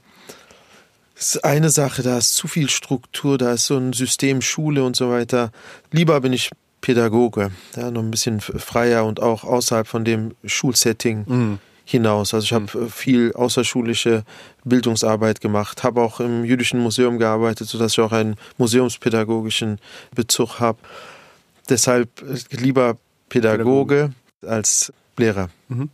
ist 1.16 1.44
eine 1.44 1.70
Sache, 1.70 2.04
da 2.04 2.18
ist 2.18 2.36
zu 2.36 2.46
viel 2.46 2.70
Struktur, 2.70 3.36
da 3.36 3.54
ist 3.54 3.66
so 3.66 3.76
ein 3.76 3.92
System 3.92 4.42
Schule 4.42 4.84
und 4.84 4.94
so 4.94 5.10
weiter. 5.10 5.50
Lieber 5.90 6.20
bin 6.20 6.32
ich 6.32 6.50
Pädagoge, 6.80 7.50
ja, 7.76 7.90
noch 7.90 8.02
ein 8.02 8.10
bisschen 8.10 8.40
freier 8.40 9.04
und 9.04 9.20
auch 9.20 9.44
außerhalb 9.44 9.86
von 9.86 10.04
dem 10.04 10.34
Schulsetting 10.44 11.24
mhm. 11.26 11.58
hinaus. 11.84 12.34
Also 12.34 12.44
ich 12.44 12.52
habe 12.52 12.66
mhm. 12.72 12.90
viel 12.90 13.32
außerschulische 13.32 14.24
Bildungsarbeit 14.64 15.40
gemacht, 15.40 15.82
habe 15.82 16.00
auch 16.00 16.20
im 16.20 16.44
Jüdischen 16.44 16.80
Museum 16.80 17.18
gearbeitet, 17.18 17.68
sodass 17.68 17.92
ich 17.92 18.00
auch 18.00 18.12
einen 18.12 18.36
museumspädagogischen 18.58 19.78
Bezug 20.14 20.60
habe. 20.60 20.78
Deshalb 21.68 22.08
lieber 22.50 22.96
Pädagoge, 23.28 24.12
Pädagoge. 24.40 24.54
als 24.54 24.92
Lehrer. 25.16 25.50
Mhm. 25.68 25.90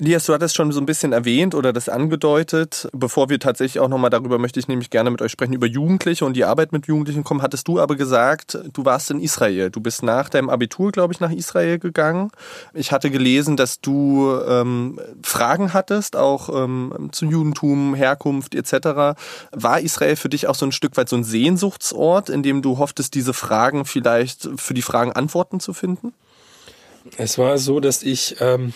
Elias, 0.00 0.26
du 0.26 0.32
hattest 0.32 0.54
schon 0.54 0.70
so 0.70 0.80
ein 0.80 0.86
bisschen 0.86 1.12
erwähnt 1.12 1.56
oder 1.56 1.72
das 1.72 1.88
angedeutet. 1.88 2.88
Bevor 2.92 3.30
wir 3.30 3.40
tatsächlich 3.40 3.80
auch 3.80 3.88
nochmal 3.88 4.10
darüber 4.10 4.38
möchte 4.38 4.60
ich 4.60 4.68
nämlich 4.68 4.90
gerne 4.90 5.10
mit 5.10 5.20
euch 5.20 5.32
sprechen, 5.32 5.54
über 5.54 5.66
Jugendliche 5.66 6.24
und 6.24 6.34
die 6.34 6.44
Arbeit 6.44 6.70
mit 6.70 6.86
Jugendlichen 6.86 7.24
kommen, 7.24 7.42
hattest 7.42 7.66
du 7.66 7.80
aber 7.80 7.96
gesagt, 7.96 8.58
du 8.72 8.84
warst 8.84 9.10
in 9.10 9.20
Israel. 9.20 9.70
Du 9.70 9.80
bist 9.80 10.04
nach 10.04 10.28
deinem 10.28 10.50
Abitur, 10.50 10.92
glaube 10.92 11.12
ich, 11.12 11.18
nach 11.18 11.32
Israel 11.32 11.80
gegangen. 11.80 12.30
Ich 12.74 12.92
hatte 12.92 13.10
gelesen, 13.10 13.56
dass 13.56 13.80
du 13.80 14.38
ähm, 14.46 15.00
Fragen 15.24 15.72
hattest, 15.72 16.14
auch 16.14 16.48
ähm, 16.48 17.08
zum 17.10 17.30
Judentum, 17.30 17.96
Herkunft 17.96 18.54
etc. 18.54 19.18
War 19.50 19.80
Israel 19.80 20.14
für 20.14 20.28
dich 20.28 20.46
auch 20.46 20.54
so 20.54 20.64
ein 20.64 20.72
Stück 20.72 20.96
weit 20.96 21.08
so 21.08 21.16
ein 21.16 21.24
Sehnsuchtsort, 21.24 22.30
in 22.30 22.44
dem 22.44 22.62
du 22.62 22.78
hofftest, 22.78 23.14
diese 23.14 23.32
Fragen 23.32 23.84
vielleicht 23.84 24.48
für 24.58 24.74
die 24.74 24.82
Fragen 24.82 25.10
Antworten 25.10 25.58
zu 25.58 25.72
finden? 25.72 26.14
Es 27.16 27.36
war 27.36 27.58
so, 27.58 27.80
dass 27.80 28.04
ich 28.04 28.36
ähm, 28.40 28.72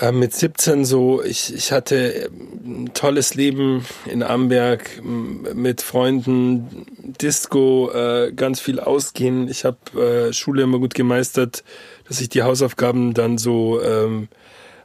äh, 0.00 0.12
mit 0.12 0.34
17 0.34 0.84
so, 0.84 1.22
ich, 1.22 1.54
ich 1.54 1.72
hatte 1.72 2.30
ein 2.64 2.90
tolles 2.94 3.34
Leben 3.34 3.84
in 4.06 4.22
Amberg 4.22 5.02
mit 5.02 5.82
Freunden, 5.82 6.86
Disco, 7.20 7.90
äh, 7.92 8.32
ganz 8.32 8.60
viel 8.60 8.80
ausgehen. 8.80 9.48
Ich 9.48 9.64
habe 9.64 10.28
äh, 10.28 10.32
Schule 10.32 10.62
immer 10.62 10.78
gut 10.78 10.94
gemeistert, 10.94 11.64
dass 12.08 12.20
ich 12.20 12.28
die 12.28 12.42
Hausaufgaben 12.42 13.14
dann 13.14 13.38
so 13.38 13.80
ähm, 13.82 14.28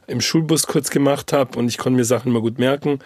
im 0.06 0.20
Schulbus 0.20 0.66
kurz 0.66 0.90
gemacht 0.90 1.32
habe 1.32 1.58
und 1.58 1.68
ich 1.68 1.78
konnte 1.78 1.96
mir 1.96 2.04
Sachen 2.04 2.30
immer 2.30 2.40
gut 2.40 2.58
merken. 2.58 2.98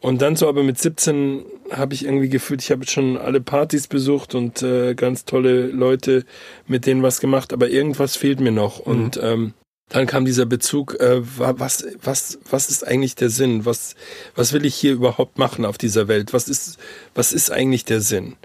Und 0.00 0.20
dann 0.20 0.34
so 0.34 0.48
aber 0.48 0.64
mit 0.64 0.78
17 0.78 1.44
habe 1.70 1.94
ich 1.94 2.04
irgendwie 2.04 2.28
gefühlt, 2.28 2.60
ich 2.60 2.72
habe 2.72 2.84
schon 2.86 3.16
alle 3.16 3.40
Partys 3.40 3.86
besucht 3.86 4.34
und 4.34 4.60
äh, 4.60 4.94
ganz 4.94 5.24
tolle 5.24 5.66
Leute 5.66 6.24
mit 6.66 6.86
denen 6.86 7.04
was 7.04 7.20
gemacht, 7.20 7.52
aber 7.52 7.68
irgendwas 7.68 8.16
fehlt 8.16 8.40
mir 8.40 8.50
noch. 8.50 8.84
Mhm. 8.84 8.92
Und 8.92 9.20
ähm, 9.22 9.54
dann 9.92 10.06
kam 10.06 10.24
dieser 10.24 10.46
Bezug, 10.46 10.98
äh, 11.00 11.20
was, 11.20 11.84
was, 12.02 12.38
was 12.48 12.70
ist 12.70 12.86
eigentlich 12.86 13.14
der 13.14 13.28
Sinn? 13.28 13.66
Was, 13.66 13.94
was 14.34 14.54
will 14.54 14.64
ich 14.64 14.74
hier 14.74 14.94
überhaupt 14.94 15.38
machen 15.38 15.66
auf 15.66 15.76
dieser 15.76 16.08
Welt? 16.08 16.32
Was 16.32 16.48
ist, 16.48 16.78
was 17.14 17.34
ist 17.34 17.50
eigentlich 17.50 17.84
der 17.84 18.00
Sinn? 18.00 18.36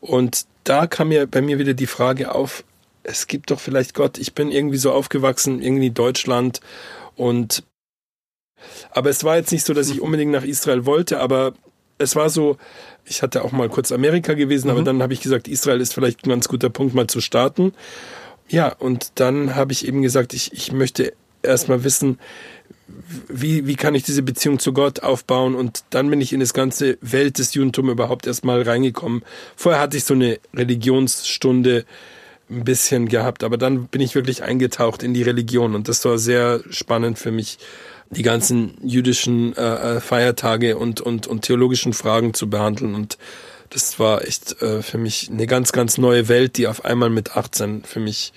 Und 0.00 0.44
da 0.64 0.86
kam 0.86 1.08
mir 1.08 1.26
bei 1.26 1.40
mir 1.40 1.58
wieder 1.58 1.72
die 1.72 1.86
Frage 1.86 2.34
auf, 2.34 2.62
es 3.04 3.26
gibt 3.26 3.50
doch 3.50 3.58
vielleicht 3.58 3.94
Gott. 3.94 4.18
Ich 4.18 4.34
bin 4.34 4.50
irgendwie 4.50 4.76
so 4.76 4.92
aufgewachsen, 4.92 5.62
irgendwie 5.62 5.90
Deutschland 5.90 6.60
und 7.16 7.64
aber 8.90 9.10
es 9.10 9.24
war 9.24 9.36
jetzt 9.36 9.50
nicht 9.50 9.64
so, 9.64 9.74
dass 9.74 9.88
ich 9.88 10.00
unbedingt 10.00 10.30
nach 10.30 10.44
Israel 10.44 10.84
wollte, 10.84 11.20
aber 11.20 11.54
es 11.98 12.14
war 12.16 12.28
so, 12.30 12.58
ich 13.04 13.22
hatte 13.22 13.44
auch 13.44 13.52
mal 13.52 13.68
kurz 13.68 13.92
Amerika 13.92 14.34
gewesen, 14.34 14.68
mhm. 14.68 14.72
aber 14.72 14.82
dann 14.82 15.02
habe 15.02 15.14
ich 15.14 15.22
gesagt, 15.22 15.48
Israel 15.48 15.80
ist 15.80 15.94
vielleicht 15.94 16.26
ein 16.26 16.30
ganz 16.30 16.48
guter 16.48 16.68
Punkt 16.68 16.94
mal 16.94 17.06
zu 17.06 17.20
starten. 17.20 17.72
Ja, 18.48 18.68
und 18.68 19.12
dann 19.16 19.54
habe 19.54 19.72
ich 19.72 19.86
eben 19.86 20.02
gesagt, 20.02 20.34
ich, 20.34 20.52
ich 20.52 20.72
möchte 20.72 21.12
erstmal 21.42 21.84
wissen, 21.84 22.18
wie, 23.28 23.66
wie 23.66 23.76
kann 23.76 23.94
ich 23.94 24.02
diese 24.02 24.22
Beziehung 24.22 24.58
zu 24.58 24.72
Gott 24.72 25.00
aufbauen? 25.02 25.54
Und 25.54 25.84
dann 25.90 26.10
bin 26.10 26.20
ich 26.20 26.32
in 26.32 26.40
das 26.40 26.54
ganze 26.54 26.98
Welt 27.00 27.38
des 27.38 27.54
Judentums 27.54 27.90
überhaupt 27.90 28.26
erstmal 28.26 28.62
reingekommen. 28.62 29.22
Vorher 29.56 29.80
hatte 29.80 29.96
ich 29.96 30.04
so 30.04 30.14
eine 30.14 30.38
Religionsstunde 30.54 31.84
ein 32.50 32.64
bisschen 32.64 33.08
gehabt, 33.08 33.44
aber 33.44 33.56
dann 33.56 33.86
bin 33.86 34.00
ich 34.00 34.14
wirklich 34.14 34.42
eingetaucht 34.42 35.02
in 35.02 35.14
die 35.14 35.22
Religion 35.22 35.74
und 35.74 35.88
das 35.88 36.04
war 36.04 36.18
sehr 36.18 36.60
spannend 36.70 37.18
für 37.18 37.30
mich, 37.30 37.58
die 38.10 38.22
ganzen 38.22 38.74
jüdischen 38.82 39.56
äh, 39.56 39.96
äh 39.96 40.00
Feiertage 40.00 40.76
und, 40.76 41.00
und, 41.00 41.26
und 41.26 41.42
theologischen 41.42 41.94
Fragen 41.94 42.34
zu 42.34 42.50
behandeln 42.50 42.94
und 42.94 43.16
das 43.72 43.98
war 43.98 44.24
echt 44.26 44.60
äh, 44.62 44.82
für 44.82 44.98
mich 44.98 45.30
eine 45.30 45.46
ganz, 45.46 45.72
ganz 45.72 45.98
neue 45.98 46.28
Welt, 46.28 46.56
die 46.56 46.66
auf 46.66 46.84
einmal 46.84 47.10
mit 47.10 47.36
18 47.36 47.84
für 47.84 48.00
mich 48.00 48.32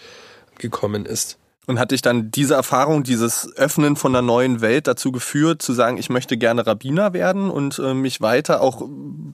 gekommen 0.58 1.06
ist. 1.06 1.38
Und 1.68 1.80
hat 1.80 1.90
dich 1.90 2.04
dann 2.04 2.30
diese 2.30 2.54
Erfahrung, 2.54 3.04
dieses 3.04 3.52
Öffnen 3.58 3.96
von 3.96 4.16
einer 4.16 4.22
neuen 4.22 4.62
Welt 4.62 4.86
dazu 4.86 5.12
geführt, 5.12 5.64
zu 5.64 5.74
sagen, 5.74 5.98
ich 5.98 6.12
möchte 6.12 6.38
gerne 6.38 6.68
Rabbiner 6.68 7.14
werden 7.14 7.50
und 7.50 7.80
äh, 7.80 7.96
mich 7.96 8.22
weiter 8.22 8.62
auch 8.62 8.88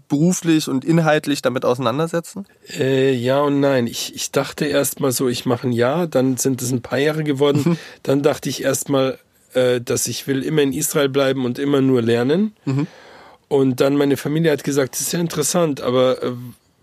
beruflich 0.08 0.70
und 0.70 0.86
inhaltlich 0.86 1.42
damit 1.42 1.66
auseinandersetzen? 1.66 2.46
Äh, 2.70 3.14
ja 3.14 3.42
und 3.42 3.60
nein. 3.60 3.86
Ich, 3.86 4.16
ich 4.16 4.32
dachte 4.32 4.66
erst 4.66 5.02
mal 5.02 5.12
so, 5.12 5.28
ich 5.28 5.46
mache 5.46 5.68
ein 5.68 5.74
Jahr, 5.74 6.08
dann 6.08 6.38
sind 6.38 6.62
es 6.62 6.72
ein 6.72 6.82
paar 6.82 7.00
Jahre 7.00 7.26
geworden. 7.26 7.64
Mhm. 7.66 7.78
Dann 8.04 8.22
dachte 8.22 8.48
ich 8.48 8.64
erst 8.64 8.88
mal, 8.88 9.20
äh, 9.54 9.82
dass 9.82 10.08
ich 10.08 10.26
will 10.26 10.42
immer 10.44 10.62
in 10.62 10.72
Israel 10.72 11.10
bleiben 11.10 11.44
und 11.44 11.60
immer 11.60 11.82
nur 11.82 12.02
lernen. 12.02 12.54
Mhm. 12.64 12.88
Und 13.52 13.82
dann 13.82 13.98
meine 13.98 14.16
Familie 14.16 14.50
hat 14.50 14.64
gesagt, 14.64 14.94
das 14.94 15.02
ist 15.02 15.12
ja 15.12 15.20
interessant, 15.20 15.82
aber 15.82 16.24
äh, 16.24 16.32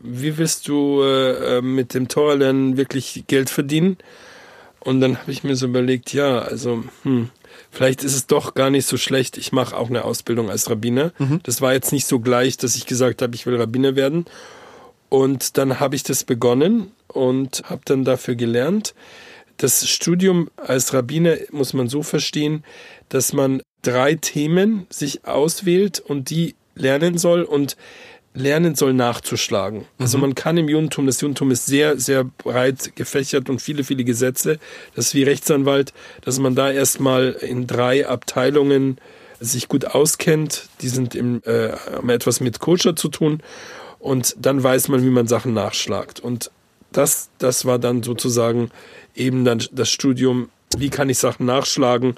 wie 0.00 0.36
willst 0.36 0.68
du 0.68 1.00
äh, 1.02 1.56
äh 1.56 1.62
mit 1.62 1.94
dem 1.94 2.08
Torerlernen 2.08 2.76
wirklich 2.76 3.24
Geld 3.26 3.48
verdienen? 3.48 3.96
Und 4.80 5.00
dann 5.00 5.16
habe 5.16 5.32
ich 5.32 5.44
mir 5.44 5.56
so 5.56 5.64
überlegt, 5.64 6.12
ja, 6.12 6.40
also 6.40 6.84
hm, 7.04 7.30
vielleicht 7.70 8.04
ist 8.04 8.14
es 8.14 8.26
doch 8.26 8.52
gar 8.52 8.68
nicht 8.68 8.84
so 8.84 8.98
schlecht. 8.98 9.38
Ich 9.38 9.50
mache 9.50 9.78
auch 9.78 9.88
eine 9.88 10.04
Ausbildung 10.04 10.50
als 10.50 10.68
Rabbiner. 10.68 11.12
Mhm. 11.16 11.40
Das 11.42 11.62
war 11.62 11.72
jetzt 11.72 11.90
nicht 11.90 12.06
so 12.06 12.20
gleich, 12.20 12.58
dass 12.58 12.76
ich 12.76 12.84
gesagt 12.84 13.22
habe, 13.22 13.34
ich 13.34 13.46
will 13.46 13.56
Rabbiner 13.56 13.96
werden. 13.96 14.26
Und 15.08 15.56
dann 15.56 15.80
habe 15.80 15.96
ich 15.96 16.02
das 16.02 16.22
begonnen 16.22 16.92
und 17.06 17.62
habe 17.64 17.80
dann 17.86 18.04
dafür 18.04 18.34
gelernt. 18.34 18.94
Das 19.56 19.88
Studium 19.88 20.50
als 20.58 20.92
Rabbiner 20.92 21.34
muss 21.50 21.72
man 21.72 21.88
so 21.88 22.02
verstehen, 22.02 22.62
dass 23.08 23.32
man 23.32 23.62
drei 23.80 24.16
Themen 24.16 24.86
sich 24.90 25.24
auswählt 25.24 25.98
und 26.00 26.28
die 26.28 26.54
lernen 26.78 27.18
soll 27.18 27.42
und 27.42 27.76
lernen 28.34 28.74
soll 28.74 28.92
nachzuschlagen. 28.92 29.86
Also 29.98 30.18
mhm. 30.18 30.22
man 30.22 30.34
kann 30.34 30.56
im 30.56 30.68
Judentum, 30.68 31.06
das 31.06 31.20
Judentum 31.20 31.50
ist 31.50 31.66
sehr, 31.66 31.98
sehr 31.98 32.24
breit 32.24 32.94
gefächert 32.94 33.50
und 33.50 33.60
viele, 33.60 33.84
viele 33.84 34.04
Gesetze. 34.04 34.58
Das 34.94 35.06
ist 35.06 35.14
wie 35.14 35.24
Rechtsanwalt, 35.24 35.92
dass 36.22 36.38
man 36.38 36.54
da 36.54 36.70
erstmal 36.70 37.30
in 37.40 37.66
drei 37.66 38.06
Abteilungen 38.06 38.98
sich 39.40 39.68
gut 39.68 39.86
auskennt. 39.86 40.68
Die 40.80 40.88
sind 40.88 41.14
im, 41.14 41.42
äh, 41.44 41.72
haben 41.92 42.10
etwas 42.10 42.40
mit 42.40 42.60
Culture 42.60 42.94
zu 42.94 43.08
tun 43.08 43.42
und 43.98 44.36
dann 44.38 44.62
weiß 44.62 44.88
man, 44.88 45.02
wie 45.02 45.10
man 45.10 45.26
Sachen 45.26 45.54
nachschlagt. 45.54 46.20
Und 46.20 46.50
das, 46.92 47.30
das 47.38 47.64
war 47.64 47.78
dann 47.78 48.02
sozusagen 48.02 48.70
eben 49.14 49.44
dann 49.44 49.62
das 49.72 49.90
Studium, 49.90 50.50
wie 50.76 50.90
kann 50.90 51.08
ich 51.08 51.18
Sachen 51.18 51.46
nachschlagen, 51.46 52.14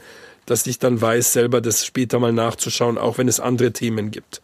dass 0.47 0.67
ich 0.67 0.79
dann 0.79 1.01
weiß, 1.01 1.33
selber 1.33 1.61
das 1.61 1.87
später 1.87 2.19
mal 2.19 2.33
nachzuschauen, 2.33 2.99
auch 2.99 3.19
wenn 3.19 3.29
es 3.29 3.41
andere 3.41 3.73
Themen 3.73 4.11
gibt. 4.11 4.43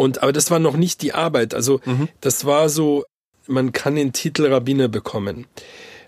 Und, 0.00 0.22
aber 0.22 0.32
das 0.32 0.50
war 0.50 0.58
noch 0.58 0.78
nicht 0.78 1.02
die 1.02 1.12
Arbeit. 1.12 1.52
Also, 1.52 1.82
mhm. 1.84 2.08
das 2.22 2.46
war 2.46 2.70
so, 2.70 3.04
man 3.46 3.72
kann 3.72 3.96
den 3.96 4.14
Titel 4.14 4.46
Rabbiner 4.46 4.88
bekommen. 4.88 5.46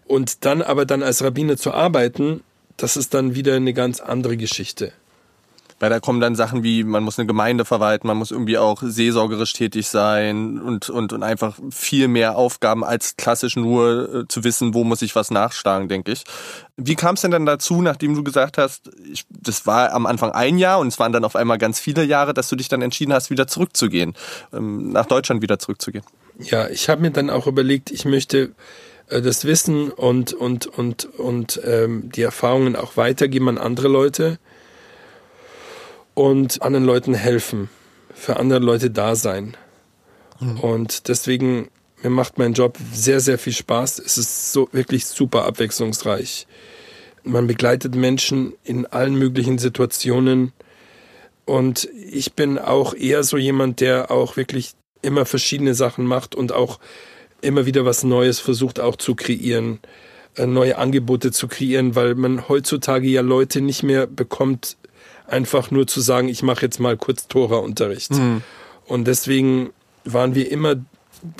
Und 0.07 0.46
dann 0.46 0.62
aber 0.62 0.87
dann 0.87 1.02
als 1.02 1.22
Rabbiner 1.22 1.59
zu 1.59 1.72
arbeiten, 1.72 2.42
das 2.78 2.96
ist 2.96 3.12
dann 3.12 3.35
wieder 3.35 3.55
eine 3.55 3.74
ganz 3.74 4.00
andere 4.00 4.38
Geschichte. 4.38 4.94
Weil 5.83 5.90
da 5.90 5.99
kommen 5.99 6.21
dann 6.21 6.37
Sachen 6.37 6.62
wie, 6.62 6.85
man 6.85 7.03
muss 7.03 7.18
eine 7.18 7.27
Gemeinde 7.27 7.64
verwalten, 7.64 8.07
man 8.07 8.16
muss 8.16 8.31
irgendwie 8.31 8.57
auch 8.57 8.81
seelsorgerisch 8.85 9.53
tätig 9.53 9.88
sein 9.88 10.61
und, 10.61 10.88
und, 10.88 11.12
und 11.12 11.25
einfach 11.25 11.59
viel 11.73 12.07
mehr 12.07 12.37
Aufgaben 12.37 12.85
als 12.85 13.16
klassisch 13.16 13.57
nur 13.57 14.14
äh, 14.14 14.29
zu 14.29 14.45
wissen, 14.45 14.75
wo 14.75 14.85
muss 14.85 15.03
ich 15.03 15.16
was 15.16 15.33
nachschlagen, 15.33 15.88
denke 15.88 16.12
ich. 16.12 16.23
Wie 16.77 16.95
kam 16.95 17.16
es 17.16 17.23
denn 17.23 17.33
dann 17.33 17.47
dazu, 17.47 17.83
nachdem 17.83 18.14
du 18.14 18.23
gesagt 18.23 18.59
hast, 18.59 18.92
ich, 19.12 19.25
das 19.29 19.66
war 19.66 19.92
am 19.92 20.07
Anfang 20.07 20.31
ein 20.31 20.57
Jahr 20.57 20.79
und 20.79 20.87
es 20.87 21.01
waren 21.01 21.12
dann 21.12 21.25
auf 21.25 21.35
einmal 21.35 21.59
ganz 21.59 21.81
viele 21.81 22.05
Jahre, 22.05 22.33
dass 22.33 22.49
du 22.49 22.55
dich 22.55 22.68
dann 22.68 22.81
entschieden 22.81 23.12
hast, 23.12 23.31
wieder 23.31 23.49
zurückzugehen, 23.49 24.14
ähm, 24.53 24.92
nach 24.92 25.07
Deutschland 25.07 25.42
wieder 25.42 25.59
zurückzugehen? 25.59 26.05
Ja, 26.38 26.68
ich 26.68 26.88
habe 26.88 27.03
mir 27.03 27.11
dann 27.11 27.29
auch 27.29 27.49
überlegt, 27.49 27.90
ich 27.90 28.05
möchte 28.05 28.53
äh, 29.09 29.21
das 29.21 29.45
Wissen 29.47 29.90
und, 29.90 30.33
und, 30.33 30.64
und, 30.64 31.07
und 31.18 31.61
ähm, 31.64 32.09
die 32.14 32.23
Erfahrungen 32.23 32.77
auch 32.77 32.97
weitergeben 32.97 33.49
an 33.49 33.59
andere 33.59 33.88
Leute 33.88 34.38
und 36.14 36.62
anderen 36.62 36.85
Leuten 36.85 37.14
helfen, 37.14 37.68
für 38.14 38.37
andere 38.37 38.61
Leute 38.61 38.90
da 38.90 39.14
sein. 39.14 39.57
Mhm. 40.40 40.61
Und 40.61 41.09
deswegen, 41.09 41.68
mir 42.03 42.11
macht 42.11 42.38
mein 42.38 42.53
Job 42.53 42.79
sehr, 42.92 43.20
sehr 43.20 43.38
viel 43.38 43.53
Spaß. 43.53 43.98
Es 43.98 44.18
ist 44.18 44.53
so 44.53 44.68
wirklich 44.72 45.07
super 45.07 45.44
abwechslungsreich. 45.44 46.46
Man 47.25 47.46
begleitet 47.46 47.94
Menschen 47.94 48.55
in 48.64 48.87
allen 48.87 49.14
möglichen 49.14 49.59
Situationen. 49.59 50.53
Und 51.44 51.88
ich 52.11 52.35
bin 52.35 52.59
auch 52.59 52.94
eher 52.94 53.22
so 53.22 53.37
jemand, 53.37 53.81
der 53.81 54.11
auch 54.11 54.37
wirklich 54.37 54.72
immer 55.03 55.27
verschiedene 55.27 55.75
Sachen 55.75 56.07
macht 56.07 56.35
und 56.35 56.53
auch 56.53 56.79
immer 57.40 57.66
wieder 57.66 57.85
was 57.85 58.05
Neues 58.05 58.38
versucht 58.38 58.81
auch 58.81 58.96
zu 58.96 59.14
kreieren, 59.14 59.81
äh, 60.37 60.46
neue 60.46 60.79
Angebote 60.79 61.33
zu 61.33 61.48
kreieren, 61.48 61.96
weil 61.96 62.14
man 62.14 62.48
heutzutage 62.48 63.09
ja 63.09 63.20
Leute 63.20 63.61
nicht 63.61 63.83
mehr 63.83 64.07
bekommt, 64.07 64.77
einfach 65.33 65.71
nur 65.71 65.87
zu 65.87 66.01
sagen, 66.01 66.29
ich 66.29 66.42
mache 66.42 66.62
jetzt 66.62 66.79
mal 66.79 66.97
kurz 66.97 67.27
Tora-Unterricht. 67.27 68.12
Mhm. 68.12 68.42
Und 68.87 69.07
deswegen 69.07 69.71
waren 70.05 70.35
wir 70.35 70.51
immer, 70.51 70.77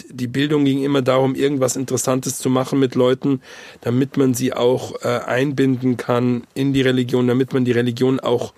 die 0.09 0.27
Bildung 0.27 0.65
ging 0.65 0.83
immer 0.83 1.03
darum, 1.03 1.35
irgendwas 1.35 1.77
Interessantes 1.77 2.39
zu 2.39 2.49
machen 2.49 2.79
mit 2.79 2.95
Leuten, 2.95 3.43
damit 3.83 4.17
man 4.17 4.35
sie 4.35 4.53
auch 4.53 5.03
äh, 5.03 5.09
einbinden 5.09 5.97
kann 5.97 6.45
in 6.55 6.73
die 6.73 6.83
Religion, 6.83 7.29
damit 7.29 7.53
man 7.53 7.65
die 7.65 7.73
Religion 7.73 8.21
auch 8.21 8.55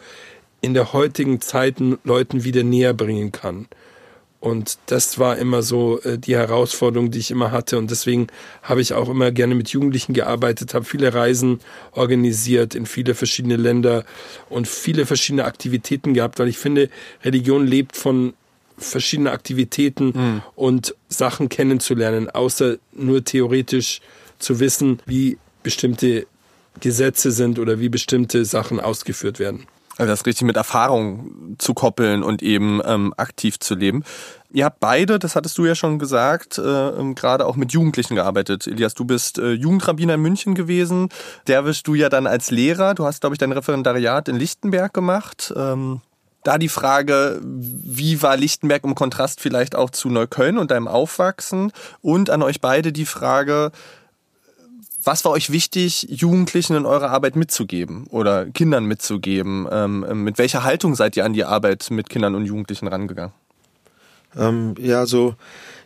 in 0.61 0.75
der 0.75 0.93
heutigen 0.93 1.41
Zeit 1.41 1.77
Leuten 2.05 2.45
wieder 2.45 2.63
näher 2.63 2.95
bringen 2.95 3.33
kann. 3.33 3.67
Und 4.45 4.77
das 4.87 5.19
war 5.19 5.39
immer 5.39 5.63
so 5.63 6.03
äh, 6.03 6.19
die 6.19 6.37
Herausforderung, 6.37 7.11
die 7.11 7.19
ich 7.19 7.31
immer 7.31 7.51
hatte. 7.51 7.79
Und 7.79 7.91
deswegen 7.91 8.27
habe 8.63 8.83
ich 8.83 8.93
auch 8.93 9.09
immer 9.09 9.31
gerne 9.31 9.55
mit 9.55 9.71
Jugendlichen 9.71 10.13
gearbeitet, 10.13 10.75
habe 10.75 10.85
viele 10.85 11.15
Reisen 11.15 11.61
organisiert 11.93 12.75
in 12.75 12.85
viele 12.85 13.15
verschiedene 13.15 13.57
Länder 13.57 14.05
und 14.51 14.69
viele 14.69 15.07
verschiedene 15.07 15.47
Aktivitäten 15.47 16.13
gehabt, 16.13 16.39
weil 16.39 16.49
ich 16.49 16.59
finde, 16.59 16.91
Religion 17.25 17.67
lebt 17.67 17.97
von 17.97 18.35
verschiedenen 18.77 19.33
Aktivitäten 19.33 20.13
mhm. 20.15 20.43
und 20.57 20.95
Sachen 21.09 21.49
kennenzulernen, 21.49 22.29
außer 22.29 22.77
nur 22.93 23.25
theoretisch 23.25 24.03
zu 24.39 24.61
wissen, 24.61 25.01
wie 25.07 25.39
bestimmte 25.63 26.27
Gesetze 26.81 27.31
sind 27.31 27.59
oder 27.59 27.81
wie 27.81 27.89
bestimmte 27.89 28.45
Sachen 28.45 28.79
ausgeführt 28.79 29.39
werden. 29.39 29.67
Also 29.97 30.11
das 30.11 30.27
richtig 30.27 30.47
mit 30.47 30.57
Erfahrung 30.57 31.57
zu 31.59 31.73
koppeln 31.73 32.23
und 32.23 32.43
eben 32.43 32.81
ähm, 32.85 33.15
aktiv 33.17 33.61
zu 33.61 33.75
leben. 33.75 34.03
Ihr 34.51 34.65
habt 34.65 34.81
beide, 34.81 35.19
das 35.19 35.37
hattest 35.37 35.57
du 35.59 35.65
ja 35.65 35.75
schon 35.75 35.99
gesagt, 35.99 36.59
äh, 36.59 36.63
ähm, 36.63 37.15
gerade 37.15 37.47
auch 37.47 37.57
mit 37.57 37.73
Jugendlichen 37.73 38.15
gearbeitet. 38.15 38.67
Elias, 38.67 38.95
du 38.95 39.05
bist 39.05 39.39
äh, 39.39 39.53
Jugendrabbiner 39.53 40.15
in 40.15 40.21
München 40.21 40.55
gewesen. 40.55 41.09
Der 41.47 41.63
bist 41.63 41.87
du 41.87 41.95
ja 41.95 42.09
dann 42.09 42.27
als 42.27 42.51
Lehrer. 42.51 42.95
Du 42.95 43.05
hast, 43.05 43.21
glaube 43.21 43.35
ich, 43.35 43.39
dein 43.39 43.53
Referendariat 43.53 44.29
in 44.29 44.37
Lichtenberg 44.37 44.93
gemacht. 44.93 45.53
Ähm, 45.57 46.01
da 46.45 46.59
die 46.59 46.69
Frage, 46.69 47.41
wie 47.43 48.21
war 48.23 48.37
Lichtenberg 48.37 48.85
im 48.85 48.95
Kontrast 48.95 49.41
vielleicht 49.41 49.75
auch 49.75 49.91
zu 49.91 50.11
Neukölln 50.11 50.59
und 50.59 50.71
deinem 50.71 50.89
Aufwachsen? 50.89 51.73
Und 52.03 52.31
an 52.31 52.43
euch 52.43 52.61
beide 52.61 52.93
die 52.93 53.07
Frage, 53.07 53.73
was 55.05 55.25
war 55.25 55.33
euch 55.33 55.51
wichtig, 55.51 56.07
Jugendlichen 56.09 56.77
in 56.77 56.87
eurer 56.87 57.11
Arbeit 57.11 57.37
mitzugeben 57.37 58.07
oder 58.11 58.47
Kindern 58.47 58.87
mitzugeben? 58.87 59.69
Ähm, 59.71 60.25
mit 60.25 60.39
welcher 60.39 60.65
Haltung 60.65 60.95
seid 60.95 61.17
ihr 61.17 61.25
an 61.25 61.33
die 61.33 61.45
Arbeit 61.45 61.91
mit 61.91 62.09
Kindern 62.09 62.35
und 62.35 62.47
Jugendlichen 62.47 62.89
rangegangen? 62.89 63.33
Ähm, 64.37 64.75
ja, 64.79 65.07
so 65.07 65.35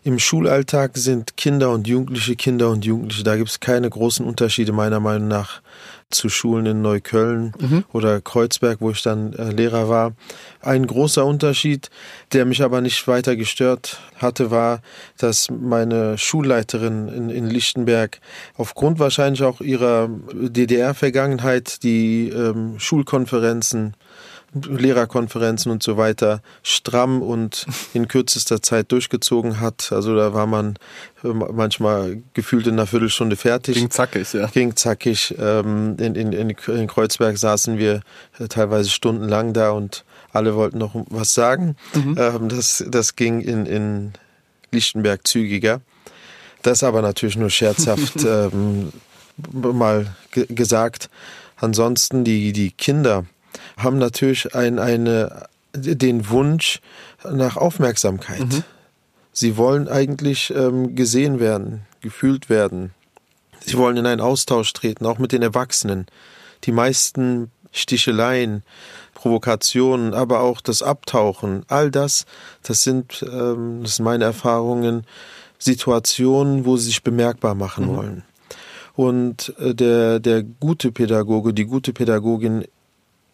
im 0.05 0.19
Schulalltag 0.19 0.97
sind 0.97 1.37
Kinder 1.37 1.71
und 1.71 1.87
Jugendliche 1.87 2.37
Kinder 2.37 2.71
und 2.71 2.85
Jugendliche. 2.85 3.25
Da 3.25 3.37
gibt 3.37 3.51
es 3.51 3.61
keine 3.61 3.91
großen 3.91 4.25
Unterschiede 4.25 4.73
meiner 4.73 5.01
Meinung 5.01 5.29
nach 5.29 5.61
zu 6.11 6.29
Schulen 6.31 6.67
in 6.67 6.83
Neukölln 6.83 7.53
mhm. 7.59 7.85
oder 7.93 8.21
Kreuzberg, 8.21 8.81
wo 8.81 8.91
ich 8.91 9.03
dann 9.03 9.35
äh, 9.35 9.51
Lehrer 9.51 9.89
war. 9.89 10.15
Ein 10.61 10.87
großer 10.87 11.25
Unterschied, 11.25 11.91
der 12.33 12.47
mich 12.47 12.63
aber 12.63 12.81
nicht 12.81 13.07
weiter 13.07 13.37
gestört 13.37 14.01
hatte, 14.17 14.51
war, 14.51 14.81
dass 15.19 15.51
meine 15.51 16.17
Schulleiterin 16.17 17.09
in, 17.09 17.31
in 17.31 17.47
Lichtenberg 17.49 18.21
aufgrund 18.57 18.99
wahrscheinlich 18.99 19.43
auch 19.43 19.61
ihrer 19.61 20.09
DDR-Vergangenheit 20.33 21.83
die 21.83 22.31
ähm, 22.31 22.79
Schulkonferenzen 22.79 23.95
Lehrerkonferenzen 24.55 25.71
und 25.71 25.83
so 25.83 25.97
weiter 25.97 26.41
stramm 26.63 27.23
und 27.23 27.67
in 27.93 28.09
kürzester 28.09 28.63
Zeit 28.63 28.91
durchgezogen 28.93 29.61
hat. 29.61 29.93
Also 29.93 30.17
da 30.17 30.33
war 30.33 30.47
man 30.47 30.77
äh, 31.23 31.29
manchmal 31.29 32.23
gefühlt 32.35 32.67
in 32.67 32.75
einer 32.75 32.87
Viertelstunde 32.87 33.37
fertig. 33.37 33.75
Ging 33.77 33.91
zackig, 33.91 34.33
ja. 34.33 34.47
Ging 34.47 34.75
zackig. 34.75 35.35
Ähm, 35.39 35.97
in, 35.99 36.15
in, 36.15 36.33
in 36.33 36.87
Kreuzberg 36.87 37.37
saßen 37.37 37.79
wir 37.79 38.01
äh, 38.39 38.49
teilweise 38.49 38.91
stundenlang 38.91 39.53
da 39.53 39.71
und 39.73 40.05
alle 40.33 40.55
wollten 40.55 40.79
noch 40.79 40.95
was 41.11 41.35
sagen. 41.35 41.77
Mhm. 41.95 42.17
Ähm, 42.19 42.49
das, 42.49 42.85
das 42.89 43.17
ging 43.17 43.41
in, 43.41 43.67
in 43.67 44.13
Lichtenberg 44.71 45.27
zügiger. 45.27 45.81
Das 46.63 46.83
aber 46.83 47.03
natürlich 47.03 47.37
nur 47.37 47.51
scherzhaft 47.51 48.25
ähm, 48.25 48.93
mal 49.53 50.15
gesagt. 50.33 51.11
Ansonsten 51.57 52.25
die, 52.25 52.53
die 52.53 52.71
Kinder, 52.71 53.25
haben 53.79 53.99
natürlich 53.99 54.55
ein, 54.55 54.79
eine, 54.79 55.49
den 55.75 56.29
Wunsch 56.29 56.81
nach 57.25 57.57
Aufmerksamkeit. 57.57 58.41
Mhm. 58.41 58.65
Sie 59.33 59.57
wollen 59.57 59.89
eigentlich 59.89 60.53
ähm, 60.55 60.95
gesehen 60.95 61.41
werden, 61.41 61.83
gefühlt 62.01 62.51
werden. 62.51 62.93
Sie 63.61 63.77
wollen 63.79 63.97
in 63.97 64.07
einen 64.07 64.21
Austausch 64.21 64.73
treten, 64.73 65.07
auch 65.07 65.19
mit 65.19 65.33
den 65.33 65.43
Erwachsenen. 65.43 66.07
Die 66.65 66.73
meisten 66.73 67.51
Sticheleien, 67.71 68.63
Provokationen, 69.15 70.15
aber 70.15 70.41
auch 70.41 70.61
das 70.61 70.83
Abtauchen, 70.83 71.65
all 71.69 71.91
das, 71.91 72.25
das 72.63 72.83
sind, 72.83 73.25
ähm, 73.31 73.81
das 73.83 73.97
sind 73.97 74.05
meine 74.05 74.25
Erfahrungen, 74.25 75.05
Situationen, 75.59 76.65
wo 76.65 76.77
sie 76.77 76.87
sich 76.87 77.03
bemerkbar 77.03 77.55
machen 77.55 77.87
mhm. 77.87 77.97
wollen. 77.97 78.23
Und 78.95 79.55
äh, 79.59 79.75
der, 79.75 80.19
der 80.21 80.43
gute 80.43 80.91
Pädagoge, 80.91 81.53
die 81.53 81.67
gute 81.67 81.93
Pädagogin 81.93 82.65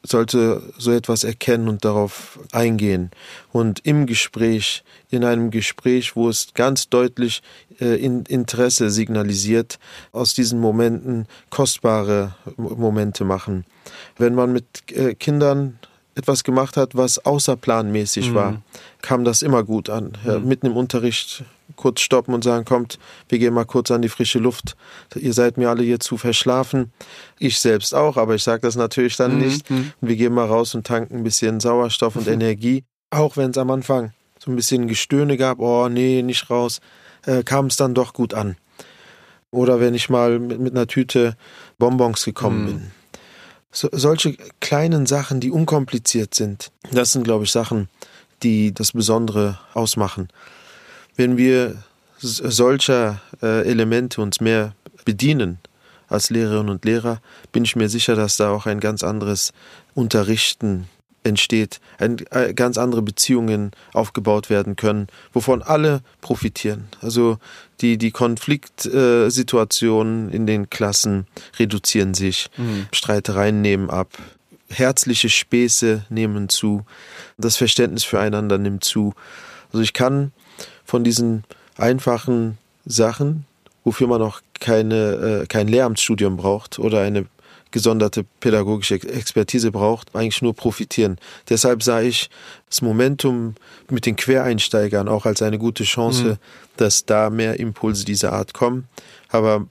sollte 0.05 0.63
so 0.79 0.93
etwas 0.93 1.25
erkennen 1.25 1.69
und 1.69 1.85
darauf 1.85 2.39
eingehen. 2.53 3.11
Und 3.53 3.81
im 3.85 4.07
Gespräch, 4.07 4.85
in 5.11 5.25
einem 5.25 5.51
Gespräch, 5.51 6.15
wo 6.15 6.29
es 6.29 6.49
ganz 6.55 6.89
deutlich 6.89 7.43
äh, 7.81 7.97
in 7.97 8.25
Interesse 8.27 8.91
signalisiert, 8.91 9.79
aus 10.13 10.35
diesen 10.35 10.61
Momenten 10.61 11.27
kostbare 11.51 12.37
Momente 12.57 13.25
machen. 13.25 13.65
Wenn 14.19 14.35
man 14.35 14.53
mit 14.53 14.67
äh, 14.93 15.15
Kindern 15.15 15.79
etwas 16.15 16.45
gemacht 16.45 16.77
hat, 16.77 16.95
was 16.95 17.25
außerplanmäßig 17.25 18.31
mhm. 18.31 18.35
war, 18.35 18.63
kam 19.03 19.25
das 19.25 19.43
immer 19.43 19.65
gut 19.65 19.91
an. 19.91 20.13
Ja, 20.25 20.39
mhm. 20.39 20.49
Mitten 20.49 20.67
im 20.67 20.77
Unterricht 20.77 21.45
kurz 21.77 22.01
stoppen 22.01 22.35
und 22.35 22.45
sagen, 22.45 22.65
kommt, 22.65 22.99
wir 23.29 23.39
gehen 23.39 23.55
mal 23.55 23.65
kurz 23.65 23.91
an 23.91 24.03
die 24.03 24.09
frische 24.09 24.39
Luft. 24.39 24.77
Ihr 25.15 25.33
seid 25.33 25.57
mir 25.57 25.71
alle 25.71 25.83
hier 25.83 25.99
zu 25.99 26.17
verschlafen. 26.17 26.93
Ich 27.39 27.59
selbst 27.59 27.95
auch, 27.95 28.17
aber 28.17 28.35
ich 28.35 28.43
sage 28.43 28.63
das 28.63 28.77
natürlich 28.77 29.17
dann 29.17 29.37
mhm. 29.37 29.41
nicht. 29.43 29.71
Und 29.71 29.93
wir 30.01 30.17
gehen 30.17 30.35
mal 30.35 30.47
raus 30.47 30.75
und 30.75 30.87
tanken 30.87 31.17
ein 31.17 31.25
bisschen 31.25 31.61
Sauerstoff 31.61 32.17
und 32.17 32.29
Energie. 32.29 32.85
Auch 33.11 33.37
wenn 33.37 33.51
es 33.51 33.59
am 33.59 33.71
Anfang 33.71 34.13
so 34.39 34.51
ein 34.51 34.57
bisschen 34.57 34.89
Gestöhne 34.89 35.37
gab, 35.37 35.59
oh 35.59 35.89
nee, 35.89 36.23
nicht 36.23 36.51
raus, 36.51 36.81
äh, 37.27 37.43
kam 37.43 37.67
es 37.67 37.77
dann 37.77 37.95
doch 37.95 38.13
gut 38.13 38.35
an. 38.35 38.57
Oder 39.51 39.81
wenn 39.81 39.95
ich 39.95 40.11
mal 40.11 40.39
mit, 40.39 40.61
mit 40.61 40.75
einer 40.75 40.87
Tüte 40.87 41.37
Bonbons 41.79 42.25
gekommen 42.25 42.63
mhm. 42.63 42.67
bin. 42.67 42.91
So, 43.75 43.89
solche 43.91 44.37
kleinen 44.61 45.05
Sachen, 45.05 45.41
die 45.41 45.51
unkompliziert 45.51 46.33
sind, 46.33 46.71
das 46.93 47.11
sind, 47.11 47.25
glaube 47.25 47.43
ich, 47.43 47.51
Sachen, 47.51 47.89
die 48.45 48.73
das 48.73 48.93
Besondere 48.93 49.59
ausmachen. 49.75 50.29
Wenn 51.17 51.37
wir 51.37 51.83
solcher 52.19 53.21
äh, 53.43 53.69
Elemente 53.69 54.21
uns 54.21 54.41
mehr 54.41 54.77
bedienen 55.05 55.59
als 56.09 56.31
Lehrerinnen 56.31 56.69
und 56.69 56.85
Lehrer, 56.85 57.21
bin 57.51 57.65
ich 57.65 57.75
mir 57.75 57.89
sicher, 57.89 58.15
dass 58.15 58.37
da 58.37 58.51
auch 58.51 58.67
ein 58.67 58.79
ganz 58.79 59.03
anderes 59.03 59.53
Unterrichten 59.95 60.89
entsteht, 61.25 61.81
äh, 61.99 62.55
ganz 62.55 62.79
andere 62.79 63.03
Beziehungen 63.03 63.73
aufgebaut 63.93 64.49
werden 64.51 64.77
können, 64.77 65.09
wovon 65.33 65.63
alle 65.63 66.03
profitieren. 66.21 66.85
Also 67.01 67.39
die, 67.81 67.99
die 67.99 68.13
Konfliktsituationen 68.13 70.31
in 70.31 70.47
den 70.47 70.71
Klassen 70.71 71.27
reduzieren 71.59 72.15
sich, 72.15 72.51
mhm. 72.57 72.87
Streitereien 72.93 73.61
nehmen 73.63 73.91
ab, 73.91 74.13
herzliche 74.69 75.29
Späße 75.29 76.05
nehmen 76.09 76.49
zu, 76.49 76.85
das 77.39 77.57
Verständnis 77.57 78.05
füreinander 78.05 78.59
nimmt 78.59 78.85
zu. 78.85 79.15
Also 79.73 79.83
ich 79.83 79.93
kann 79.93 80.31
von 80.85 81.03
diesen 81.05 81.45
einfachen 81.77 82.59
Sachen, 82.85 83.47
wofür 83.83 84.07
man 84.07 84.23
auch 84.23 84.41
keine, 84.61 85.41
äh, 85.43 85.47
kein 85.47 85.67
Lehramtsstudium 85.69 86.37
braucht 86.37 86.79
oder 86.79 87.01
eine 87.01 87.27
gesonderte 87.75 88.25
pädagogische 88.39 88.95
Expertise 88.95 89.73
braucht, 89.73 90.15
eigentlich 90.15 90.43
nur 90.43 90.55
profitieren. 90.55 91.19
Deshalb 91.49 91.83
sah 91.83 92.01
ich 92.01 92.31
das 92.69 92.83
Momentum 92.83 93.57
mit 93.91 94.07
den 94.07 94.15
Quereinsteigern 94.15 95.09
auch 95.09 95.27
als 95.27 95.43
eine 95.43 95.59
gute 95.59 95.83
Chance, 95.83 96.25
mhm. 96.25 96.37
dass 96.77 97.05
da 97.05 97.31
mehr 97.31 97.59
Impulse 97.59 98.05
dieser 98.05 98.33
Art 98.33 98.55
kommen. 98.55 98.87
Aber 99.29 99.67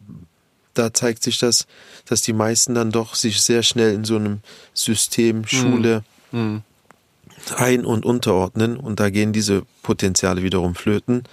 da 0.73 0.93
zeigt 0.93 1.23
sich 1.23 1.37
das, 1.37 1.65
dass 2.05 2.21
die 2.21 2.33
meisten 2.33 2.75
dann 2.75 2.91
doch 2.91 3.15
sich 3.15 3.41
sehr 3.41 3.63
schnell 3.63 3.93
in 3.93 4.03
so 4.03 4.17
einem 4.17 4.41
System 4.73 5.47
Schule 5.47 6.03
mhm. 6.33 6.41
mhm. 6.41 6.61
ein- 7.55 7.85
und 7.85 8.05
unterordnen 8.05 8.75
und 8.75 8.99
da 8.99 9.11
gehen 9.11 9.31
diese 9.31 9.63
Potenziale 9.81 10.43
wiederum 10.43 10.75
flöten. 10.75 11.23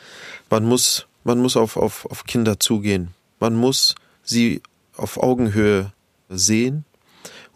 Man 0.51 0.65
muss, 0.65 1.09
man 1.25 1.41
muss 1.41 1.57
auf, 1.57 1.77
auf, 1.77 2.07
auf 2.07 2.23
Kinder 2.27 2.61
zugehen. 2.61 3.09
Man 3.41 3.57
muss 3.57 3.97
sie 4.23 4.63
auf 4.97 5.21
Augenhöhe 5.21 5.91
sehen. 6.31 6.85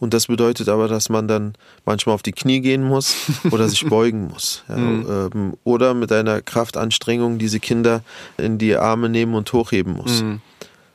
Und 0.01 0.13
das 0.13 0.27
bedeutet 0.27 0.69
aber, 0.69 0.89
dass 0.89 1.09
man 1.09 1.29
dann 1.29 1.55
manchmal 1.87 2.15
auf 2.15 2.23
die 2.23 2.33
Knie 2.33 2.61
gehen 2.61 2.83
muss 2.83 3.15
oder 3.51 3.69
sich 3.69 3.87
beugen 3.89 4.27
muss. 4.27 4.65
Ja, 4.69 4.77
mhm. 4.77 5.31
ähm, 5.33 5.53
oder 5.65 5.95
mit 5.95 6.13
einer 6.13 6.43
Kraftanstrengung 6.43 7.39
diese 7.39 7.61
Kinder 7.61 8.03
in 8.37 8.59
die 8.59 8.77
Arme 8.77 9.09
nehmen 9.09 9.35
und 9.35 9.53
hochheben 9.53 9.95
muss. 9.95 10.23
Mhm. 10.23 10.41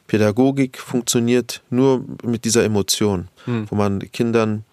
Pädagogik 0.08 0.78
funktioniert 0.80 1.62
nur 1.70 2.04
mit 2.24 2.44
dieser 2.44 2.64
Emotion, 2.64 3.30
mhm. 3.46 3.68
wo 3.70 3.76
man 3.76 4.00
Kindern 4.12 4.64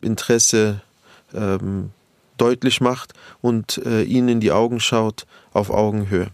Interesse 0.00 0.80
ähm, 1.34 1.90
deutlich 2.36 2.80
macht 2.80 3.12
und 3.40 3.78
äh, 3.84 4.02
ihnen 4.02 4.28
in 4.28 4.40
die 4.40 4.52
Augen 4.52 4.80
schaut 4.80 5.26
auf 5.52 5.70
Augenhöhe. 5.70 6.28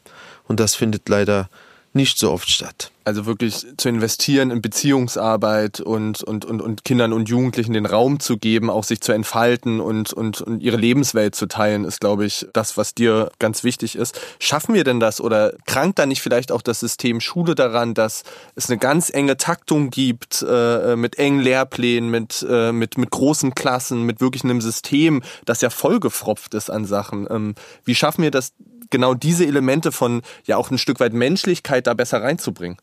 Und 0.47 0.61
das 0.61 0.75
findet 0.75 1.09
leider 1.09 1.49
nicht 1.95 2.19
so 2.19 2.33
oft 2.33 2.51
statt. 2.51 2.91
Also 3.07 3.27
wirklich 3.27 3.67
zu 3.77 3.89
investieren 3.91 4.51
in 4.51 4.63
Beziehungsarbeit 4.63 5.81
und, 5.81 6.23
und, 6.23 6.47
und, 6.47 6.63
und 6.63 6.85
Kindern 6.85 7.13
und 7.13 7.29
Jugendlichen 7.29 7.75
den 7.75 7.85
Raum 7.85 8.19
zu 8.19 8.39
geben, 8.39 8.71
auch 8.71 8.83
sich 8.83 9.03
zu 9.03 9.13
entfalten 9.13 9.81
und, 9.81 10.15
und, 10.15 10.41
und 10.41 10.61
ihre 10.61 10.79
Lebenswelt 10.79 11.35
zu 11.35 11.47
teilen, 11.47 11.85
ist, 11.85 12.01
glaube 12.01 12.25
ich, 12.25 12.47
das, 12.55 12.79
was 12.79 12.95
dir 12.95 13.31
ganz 13.39 13.63
wichtig 13.63 13.97
ist. 13.97 14.19
Schaffen 14.41 14.75
wir 14.75 14.85
denn 14.85 15.01
das 15.01 15.21
oder 15.21 15.53
krankt 15.67 15.99
da 15.99 16.07
nicht 16.07 16.23
vielleicht 16.23 16.51
auch 16.51 16.63
das 16.63 16.81
System 16.81 17.21
Schule 17.21 17.55
daran, 17.55 17.93
dass 17.93 18.23
es 18.55 18.71
eine 18.71 18.79
ganz 18.79 19.11
enge 19.11 19.37
Taktung 19.37 19.91
gibt, 19.91 20.43
äh, 20.49 20.97
mit 20.97 21.19
engen 21.19 21.41
Lehrplänen, 21.41 22.11
mit, 22.11 22.45
äh, 22.49 22.73
mit, 22.73 22.97
mit 22.97 23.11
großen 23.11 23.55
Klassen, 23.55 24.05
mit 24.05 24.23
wirklich 24.23 24.45
einem 24.45 24.63
System, 24.63 25.23
das 25.45 25.61
ja 25.61 25.69
vollgefropft 25.69 26.55
ist 26.55 26.71
an 26.71 26.87
Sachen? 26.87 27.27
Ähm, 27.31 27.55
wie 27.85 27.95
schaffen 27.95 28.23
wir 28.23 28.31
das, 28.31 28.55
genau 28.91 29.15
diese 29.15 29.47
Elemente 29.47 29.93
von 29.93 30.23
ja 30.45 30.57
auch 30.57 30.71
ein 30.71 30.79
Stück 30.79 31.01
weit 31.01 31.13
Menschlichkeit 31.13 31.87
da 31.87 31.95
besser 31.95 32.23
reinzubringen? 32.23 32.79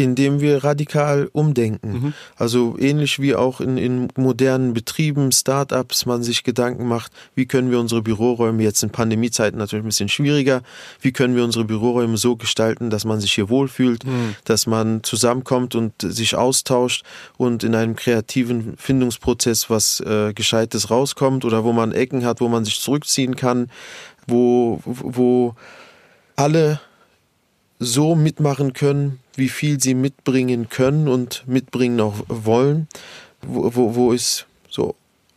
Indem 0.00 0.40
wir 0.40 0.64
radikal 0.64 1.28
umdenken. 1.32 1.92
Mhm. 1.92 2.12
Also 2.36 2.76
ähnlich 2.78 3.20
wie 3.20 3.34
auch 3.34 3.60
in, 3.60 3.76
in 3.76 4.08
modernen 4.16 4.72
Betrieben, 4.72 5.32
Startups, 5.32 6.06
man 6.06 6.22
sich 6.22 6.42
Gedanken 6.42 6.86
macht, 6.86 7.12
wie 7.34 7.46
können 7.46 7.70
wir 7.70 7.78
unsere 7.78 8.02
Büroräume 8.02 8.62
jetzt 8.62 8.82
in 8.82 8.90
Pandemiezeiten 8.90 9.58
natürlich 9.58 9.84
ein 9.84 9.88
bisschen 9.88 10.08
schwieriger, 10.08 10.62
wie 11.00 11.12
können 11.12 11.36
wir 11.36 11.44
unsere 11.44 11.64
Büroräume 11.64 12.16
so 12.16 12.36
gestalten, 12.36 12.90
dass 12.90 13.04
man 13.04 13.20
sich 13.20 13.32
hier 13.32 13.48
wohlfühlt, 13.48 14.04
mhm. 14.04 14.34
dass 14.44 14.66
man 14.66 15.02
zusammenkommt 15.02 15.74
und 15.74 15.92
sich 16.00 16.34
austauscht 16.34 17.04
und 17.36 17.64
in 17.64 17.74
einem 17.74 17.96
kreativen 17.96 18.74
Findungsprozess 18.76 19.70
was 19.70 20.00
äh, 20.00 20.32
Gescheites 20.34 20.90
rauskommt 20.90 21.44
oder 21.44 21.64
wo 21.64 21.72
man 21.72 21.92
Ecken 21.92 22.24
hat, 22.24 22.40
wo 22.40 22.48
man 22.48 22.64
sich 22.64 22.80
zurückziehen 22.80 23.36
kann, 23.36 23.70
wo, 24.26 24.80
wo 24.84 25.54
alle 26.36 26.80
so 27.80 28.14
mitmachen 28.14 28.74
können, 28.74 29.18
wie 29.34 29.48
viel 29.48 29.80
sie 29.80 29.94
mitbringen 29.94 30.68
können 30.68 31.08
und 31.08 31.44
mitbringen 31.48 32.00
auch 32.00 32.22
wollen, 32.28 32.86
wo, 33.40 33.74
wo, 33.74 33.94
wo 33.96 34.12
es 34.12 34.46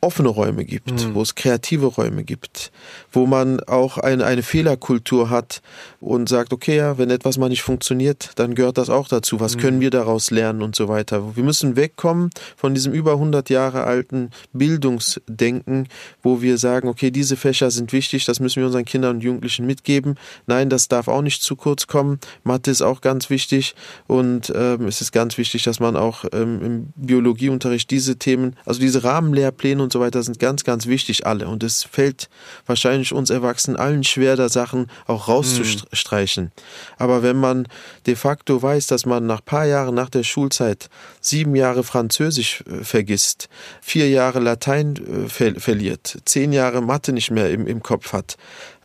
offene 0.03 0.29
Räume 0.29 0.65
gibt, 0.65 0.91
mhm. 0.91 1.15
wo 1.15 1.21
es 1.21 1.35
kreative 1.35 1.87
Räume 1.87 2.23
gibt, 2.23 2.71
wo 3.11 3.25
man 3.25 3.59
auch 3.61 3.97
eine, 3.97 4.25
eine 4.25 4.43
Fehlerkultur 4.43 5.29
hat 5.29 5.61
und 5.99 6.29
sagt, 6.29 6.53
okay, 6.53 6.77
ja, 6.77 6.97
wenn 6.97 7.09
etwas 7.09 7.37
mal 7.37 7.49
nicht 7.49 7.63
funktioniert, 7.63 8.31
dann 8.35 8.55
gehört 8.55 8.77
das 8.77 8.89
auch 8.89 9.07
dazu. 9.07 9.39
Was 9.39 9.55
mhm. 9.55 9.59
können 9.61 9.79
wir 9.79 9.89
daraus 9.89 10.29
lernen 10.29 10.61
und 10.61 10.75
so 10.75 10.87
weiter. 10.87 11.35
Wir 11.35 11.43
müssen 11.43 11.75
wegkommen 11.75 12.29
von 12.57 12.73
diesem 12.73 12.93
über 12.93 13.13
100 13.13 13.49
Jahre 13.49 13.85
alten 13.85 14.29
Bildungsdenken, 14.51 15.87
wo 16.21 16.41
wir 16.41 16.57
sagen, 16.57 16.87
okay, 16.87 17.09
diese 17.09 17.37
Fächer 17.37 17.71
sind 17.71 17.93
wichtig, 17.93 18.25
das 18.25 18.39
müssen 18.39 18.57
wir 18.57 18.65
unseren 18.65 18.85
Kindern 18.85 19.17
und 19.17 19.23
Jugendlichen 19.23 19.65
mitgeben. 19.65 20.15
Nein, 20.47 20.69
das 20.69 20.87
darf 20.89 21.07
auch 21.07 21.21
nicht 21.21 21.41
zu 21.41 21.55
kurz 21.55 21.87
kommen. 21.87 22.19
Mathe 22.43 22.71
ist 22.71 22.81
auch 22.81 23.01
ganz 23.01 23.29
wichtig 23.29 23.75
und 24.07 24.51
ähm, 24.55 24.87
es 24.87 25.01
ist 25.01 25.11
ganz 25.13 25.37
wichtig, 25.37 25.63
dass 25.63 25.79
man 25.79 25.95
auch 25.95 26.25
ähm, 26.33 26.61
im 26.61 26.93
Biologieunterricht 26.95 27.89
diese 27.89 28.17
Themen, 28.17 28.55
also 28.65 28.79
diese 28.79 29.03
Rahmenlehrpläne 29.03 29.81
und 29.81 29.92
so 29.93 30.01
weiter 30.01 30.21
sind 30.21 30.39
ganz, 30.39 30.63
ganz 30.63 30.87
wichtig 30.87 31.25
alle. 31.25 31.47
Und 31.47 31.63
es 31.63 31.83
fällt 31.83 32.29
wahrscheinlich 32.65 33.13
uns 33.13 33.29
Erwachsenen 33.29 33.77
allen 33.77 34.03
schwer, 34.03 34.35
da 34.35 34.49
Sachen 34.49 34.87
auch 35.07 35.27
rauszustreichen. 35.29 36.45
Mhm. 36.45 36.51
Aber 36.97 37.23
wenn 37.23 37.37
man 37.37 37.67
de 38.05 38.15
facto 38.15 38.61
weiß, 38.61 38.87
dass 38.87 39.05
man 39.05 39.25
nach 39.25 39.43
paar 39.43 39.65
Jahren 39.65 39.95
nach 39.95 40.09
der 40.09 40.23
Schulzeit 40.23 40.89
sieben 41.21 41.55
Jahre 41.55 41.83
Französisch 41.83 42.63
äh, 42.67 42.83
vergisst, 42.83 43.47
vier 43.81 44.09
Jahre 44.09 44.39
Latein 44.39 44.95
äh, 44.97 45.29
ver 45.29 45.55
verliert, 45.55 46.17
zehn 46.25 46.51
Jahre 46.51 46.81
Mathe 46.81 47.13
nicht 47.13 47.31
mehr 47.31 47.49
im, 47.51 47.67
im 47.67 47.81
Kopf 47.81 48.11
hat, 48.11 48.37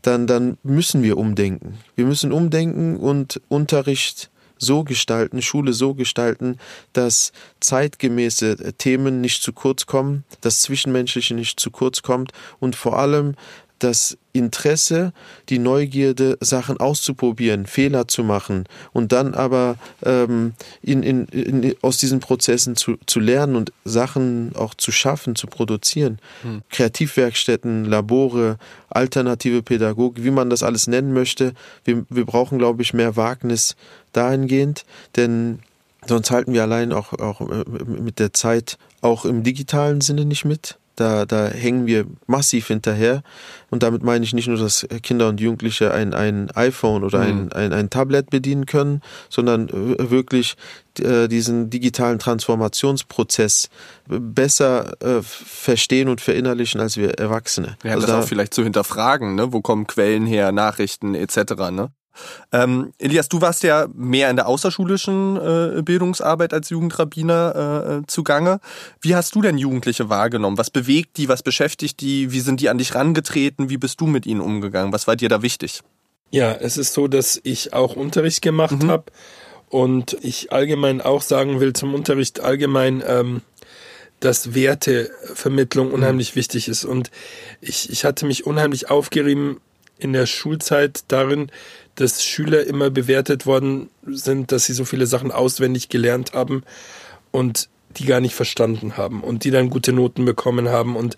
dann, 0.03 0.27
dann 0.27 0.59
müssen 0.63 1.03
wir 1.03 1.19
umdenken. 1.19 1.79
Wir 1.97 2.05
müssen 2.05 2.33
umdenken 2.33 2.97
und 2.97 3.41
Unterricht 3.49 4.31
so 4.59 4.85
gestalten, 4.85 5.43
Schule 5.43 5.73
so 5.73 5.95
gestalten, 5.95 6.59
dass 6.93 7.33
zeitgemäße 7.61 8.75
Themen 8.79 9.21
nicht 9.21 9.43
zu 9.43 9.53
kurz 9.53 9.87
kommen, 9.87 10.25
das 10.41 10.63
Zwischenmenschliche 10.63 11.35
nicht 11.35 11.59
zu 11.59 11.71
kurz 11.71 12.03
kommt 12.03 12.33
und 12.61 12.77
vor 12.77 12.99
allem 12.99 13.35
das 13.79 14.19
Interesse, 14.33 15.13
die 15.49 15.59
Neugierde, 15.59 16.39
Sachen 16.41 16.79
auszuprobieren, 16.79 17.67
Fehler 17.67 18.09
zu 18.09 18.25
machen 18.25 18.65
und 18.93 19.13
dann 19.13 19.35
aber 19.35 19.77
ähm, 20.05 20.55
in, 20.83 21.03
in, 21.03 21.27
in, 21.27 21.75
aus 21.83 21.99
diesen 21.99 22.21
Prozessen 22.21 22.77
zu, 22.77 22.97
zu 23.07 23.21
lernen 23.21 23.57
und 23.57 23.73
Sachen 23.85 24.53
auch 24.55 24.75
zu 24.75 24.93
schaffen, 24.93 25.35
zu 25.35 25.47
produzieren. 25.47 26.19
Hm. 26.43 26.63
Kreativwerkstätten, 26.71 27.85
Labore, 27.85 28.59
alternative 28.91 29.63
Pädagogik, 29.63 30.25
wie 30.25 30.31
man 30.31 30.51
das 30.51 30.63
alles 30.63 30.87
nennen 30.87 31.13
möchte. 31.13 31.53
Wir, 31.85 32.05
wir 32.09 32.25
brauchen, 32.25 32.59
glaube 32.59 32.83
ich, 32.83 32.95
mehr 32.95 33.17
Wagnis 33.17 33.77
dahingehend, 34.13 34.85
denn 35.17 35.61
sonst 36.07 36.31
halten 36.31 36.53
wir 36.53 36.63
allein 36.63 36.93
auch, 36.93 37.13
auch 37.13 37.41
äh, 37.41 37.65
mit 37.85 38.19
der 38.19 38.33
Zeit 38.33 38.79
auch 39.01 39.25
im 39.25 39.43
digitalen 39.43 40.01
Sinne 40.01 40.25
nicht 40.25 40.45
mit. 40.45 40.78
Da, 40.99 41.27
da 41.27 41.47
hängen 41.47 41.87
wir 41.87 42.07
massiv 42.27 42.67
hinterher. 42.67 43.23
Und 43.71 43.83
damit 43.83 44.03
meine 44.03 44.25
ich 44.25 44.35
nicht 44.35 44.49
nur, 44.49 44.59
dass 44.59 44.87
Kinder 45.03 45.29
und 45.29 45.41
Jugendliche 45.41 45.93
ein, 45.93 46.13
ein 46.13 46.51
iPhone 46.55 47.05
oder 47.05 47.21
ein, 47.21 47.45
mhm. 47.45 47.53
ein, 47.53 47.73
ein 47.73 47.91
Tablet 47.91 48.31
bedienen 48.31 48.67
können, 48.67 49.03
sondern 49.29 49.69
wirklich 49.73 50.57
äh, 50.99 51.29
diesen 51.29 51.71
digitalen 51.71 52.19
Transformationsprozess 52.19 53.69
besser 54.07 55.01
äh, 55.01 55.23
verstehen 55.23 56.09
und 56.09 56.21
verinnerlichen 56.21 56.81
als 56.81 56.97
wir 56.97 57.19
Erwachsene. 57.19 57.77
Ja, 57.85 57.93
also 57.93 58.07
das 58.07 58.17
da, 58.17 58.23
auch 58.23 58.27
vielleicht 58.27 58.55
zu 58.55 58.65
hinterfragen, 58.65 59.35
ne? 59.35 59.53
Wo 59.53 59.61
kommen 59.61 59.87
Quellen 59.87 60.27
her, 60.27 60.51
Nachrichten 60.51 61.15
etc. 61.15 61.71
Ne? 61.71 61.91
Ähm, 62.53 62.93
Elias, 62.99 63.29
du 63.29 63.41
warst 63.41 63.63
ja 63.63 63.87
mehr 63.95 64.31
in 64.31 64.37
der 64.37 64.47
außerschulischen 64.47 65.37
äh, 65.37 65.83
Bildungsarbeit 65.83 66.53
als 66.53 66.71
Jugendrabbiner 66.71 68.01
äh, 68.03 68.07
zugange. 68.07 68.61
Wie 69.01 69.15
hast 69.15 69.35
du 69.35 69.43
denn 69.43 69.59
Jugendliche 69.59 70.09
wahrgenommen? 70.09 70.59
Was 70.59 70.71
bewegt 70.71 71.17
die? 71.17 71.29
Was 71.29 71.43
beschäftigt 71.43 72.01
die? 72.01 72.33
Wie 72.33 72.41
sind 72.41 72.61
die 72.61 72.69
an 72.69 72.79
dich 72.79 72.95
rangetreten? 72.95 73.71
Wie 73.71 73.79
bist 73.79 74.01
du 74.01 74.07
mit 74.07 74.27
ihnen 74.27 74.41
umgegangen? 74.41 74.93
Was 74.93 75.07
war 75.07 75.17
dir 75.17 75.29
da 75.29 75.43
wichtig? 75.43 75.83
Ja, 76.31 76.53
es 76.53 76.77
ist 76.77 76.93
so, 76.93 77.09
dass 77.09 77.41
ich 77.43 77.73
auch 77.73 77.97
Unterricht 77.97 78.43
gemacht 78.43 78.83
mhm. 78.83 78.91
habe 78.91 79.05
und 79.71 80.17
ich 80.23 80.53
allgemein 80.53 81.01
auch 81.01 81.23
sagen 81.23 81.61
will 81.61 81.73
zum 81.73 81.95
Unterricht 81.95 82.41
allgemein, 82.41 83.03
ähm, 83.07 83.43
dass 84.21 84.55
Wertevermittlung 84.55 85.89
mhm. 85.89 85.95
unheimlich 85.95 86.35
mhm. 86.35 86.41
wichtig 86.41 86.69
ist. 86.69 86.85
Und 86.85 87.11
ich, 87.61 87.91
ich 87.91 88.05
hatte 88.05 88.27
mich 88.27 88.47
unheimlich 88.47 88.91
aufgerieben 88.91 89.61
in 89.99 90.13
der 90.13 90.27
Schulzeit 90.27 91.05
darin, 91.09 91.51
dass 91.97 92.25
Schüler 92.25 92.65
immer 92.65 92.91
bewertet 92.91 93.47
worden 93.47 93.91
sind, 94.07 94.53
dass 94.53 94.67
sie 94.67 94.73
so 94.73 94.85
viele 94.85 95.07
Sachen 95.07 95.33
auswendig 95.33 95.89
gelernt 95.89 96.33
haben 96.33 96.63
und 97.33 97.69
die 97.97 98.05
gar 98.05 98.21
nicht 98.21 98.35
verstanden 98.35 98.97
haben 98.97 99.23
und 99.23 99.45
die 99.45 99.51
dann 99.51 99.71
gute 99.71 99.93
Noten 99.93 100.25
bekommen 100.25 100.69
haben. 100.69 100.95
Und 100.95 101.17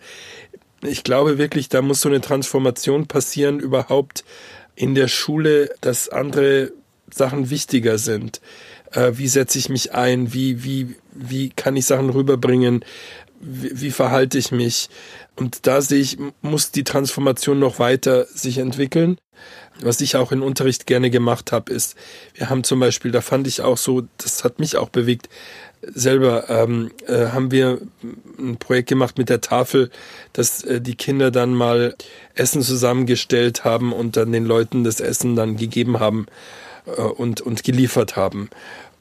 ich 0.83 1.05
glaube 1.05 1.37
wirklich, 1.37 1.69
da 1.69 1.83
muss 1.83 2.01
so 2.01 2.09
eine 2.09 2.21
Transformation 2.21 3.07
passieren 3.07 3.61
überhaupt 3.61 4.25
in 4.75 4.95
der 4.95 5.09
Schule, 5.09 5.71
dass 5.81 6.09
andere 6.09 6.73
Sachen 7.13 7.51
wichtiger 7.51 7.99
sind. 7.99 8.41
Äh, 8.93 9.13
wie 9.15 9.29
setze 9.29 9.59
ich 9.59 9.69
mich 9.69 9.93
ein? 9.93 10.33
Wie, 10.33 10.65
wie, 10.65 10.97
wie 11.13 11.51
kann 11.51 11.77
ich 11.77 11.87
Sachen 11.87 12.11
rüberbringen? 12.11 12.85
Wie, 13.41 13.71
wie 13.81 13.91
verhalte 13.91 14.39
ich 14.39 14.53
mich? 14.53 14.91
Und 15.37 15.67
da 15.67 15.81
sehe 15.81 16.01
ich, 16.01 16.19
muss 16.43 16.71
die 16.71 16.85
Transformation 16.85 17.59
noch 17.59 17.79
weiter 17.79 18.27
sich 18.27 18.59
entwickeln. 18.59 19.19
Was 19.81 20.03
ich 20.03 20.17
auch 20.17 20.31
in 20.31 20.43
Unterricht 20.43 20.87
gerne 20.87 21.09
gemacht 21.09 21.53
habe, 21.53 21.73
ist, 21.73 21.97
wir 22.35 22.51
haben 22.51 22.65
zum 22.65 22.81
Beispiel, 22.81 23.11
da 23.11 23.23
fand 23.23 23.47
ich 23.47 23.63
auch 23.63 23.79
so, 23.79 24.03
das 24.19 24.45
hat 24.45 24.59
mich 24.59 24.77
auch 24.77 24.91
bewegt, 24.91 25.31
selber 25.83 26.51
ähm, 26.51 26.91
äh, 27.07 27.29
haben 27.29 27.51
wir 27.51 27.81
ein 28.39 28.59
Projekt 28.59 28.89
gemacht 28.91 29.17
mit 29.17 29.29
der 29.29 29.41
Tafel, 29.41 29.91
dass 30.33 30.63
äh, 30.63 30.81
die 30.81 30.95
Kinder 30.95 31.31
dann 31.31 31.55
mal 31.55 31.95
Essen 32.35 32.63
zusammengestellt 32.63 33.65
haben 33.65 33.93
und 33.93 34.17
dann 34.17 34.33
den 34.33 34.45
Leuten 34.45 34.85
das 34.85 35.01
Essen 35.01 35.37
dann 35.37 35.57
gegeben 35.57 35.99
haben 35.99 36.27
äh, 36.85 37.01
und, 37.01 37.41
und 37.41 37.65
geliefert 37.65 38.17
haben. 38.17 38.51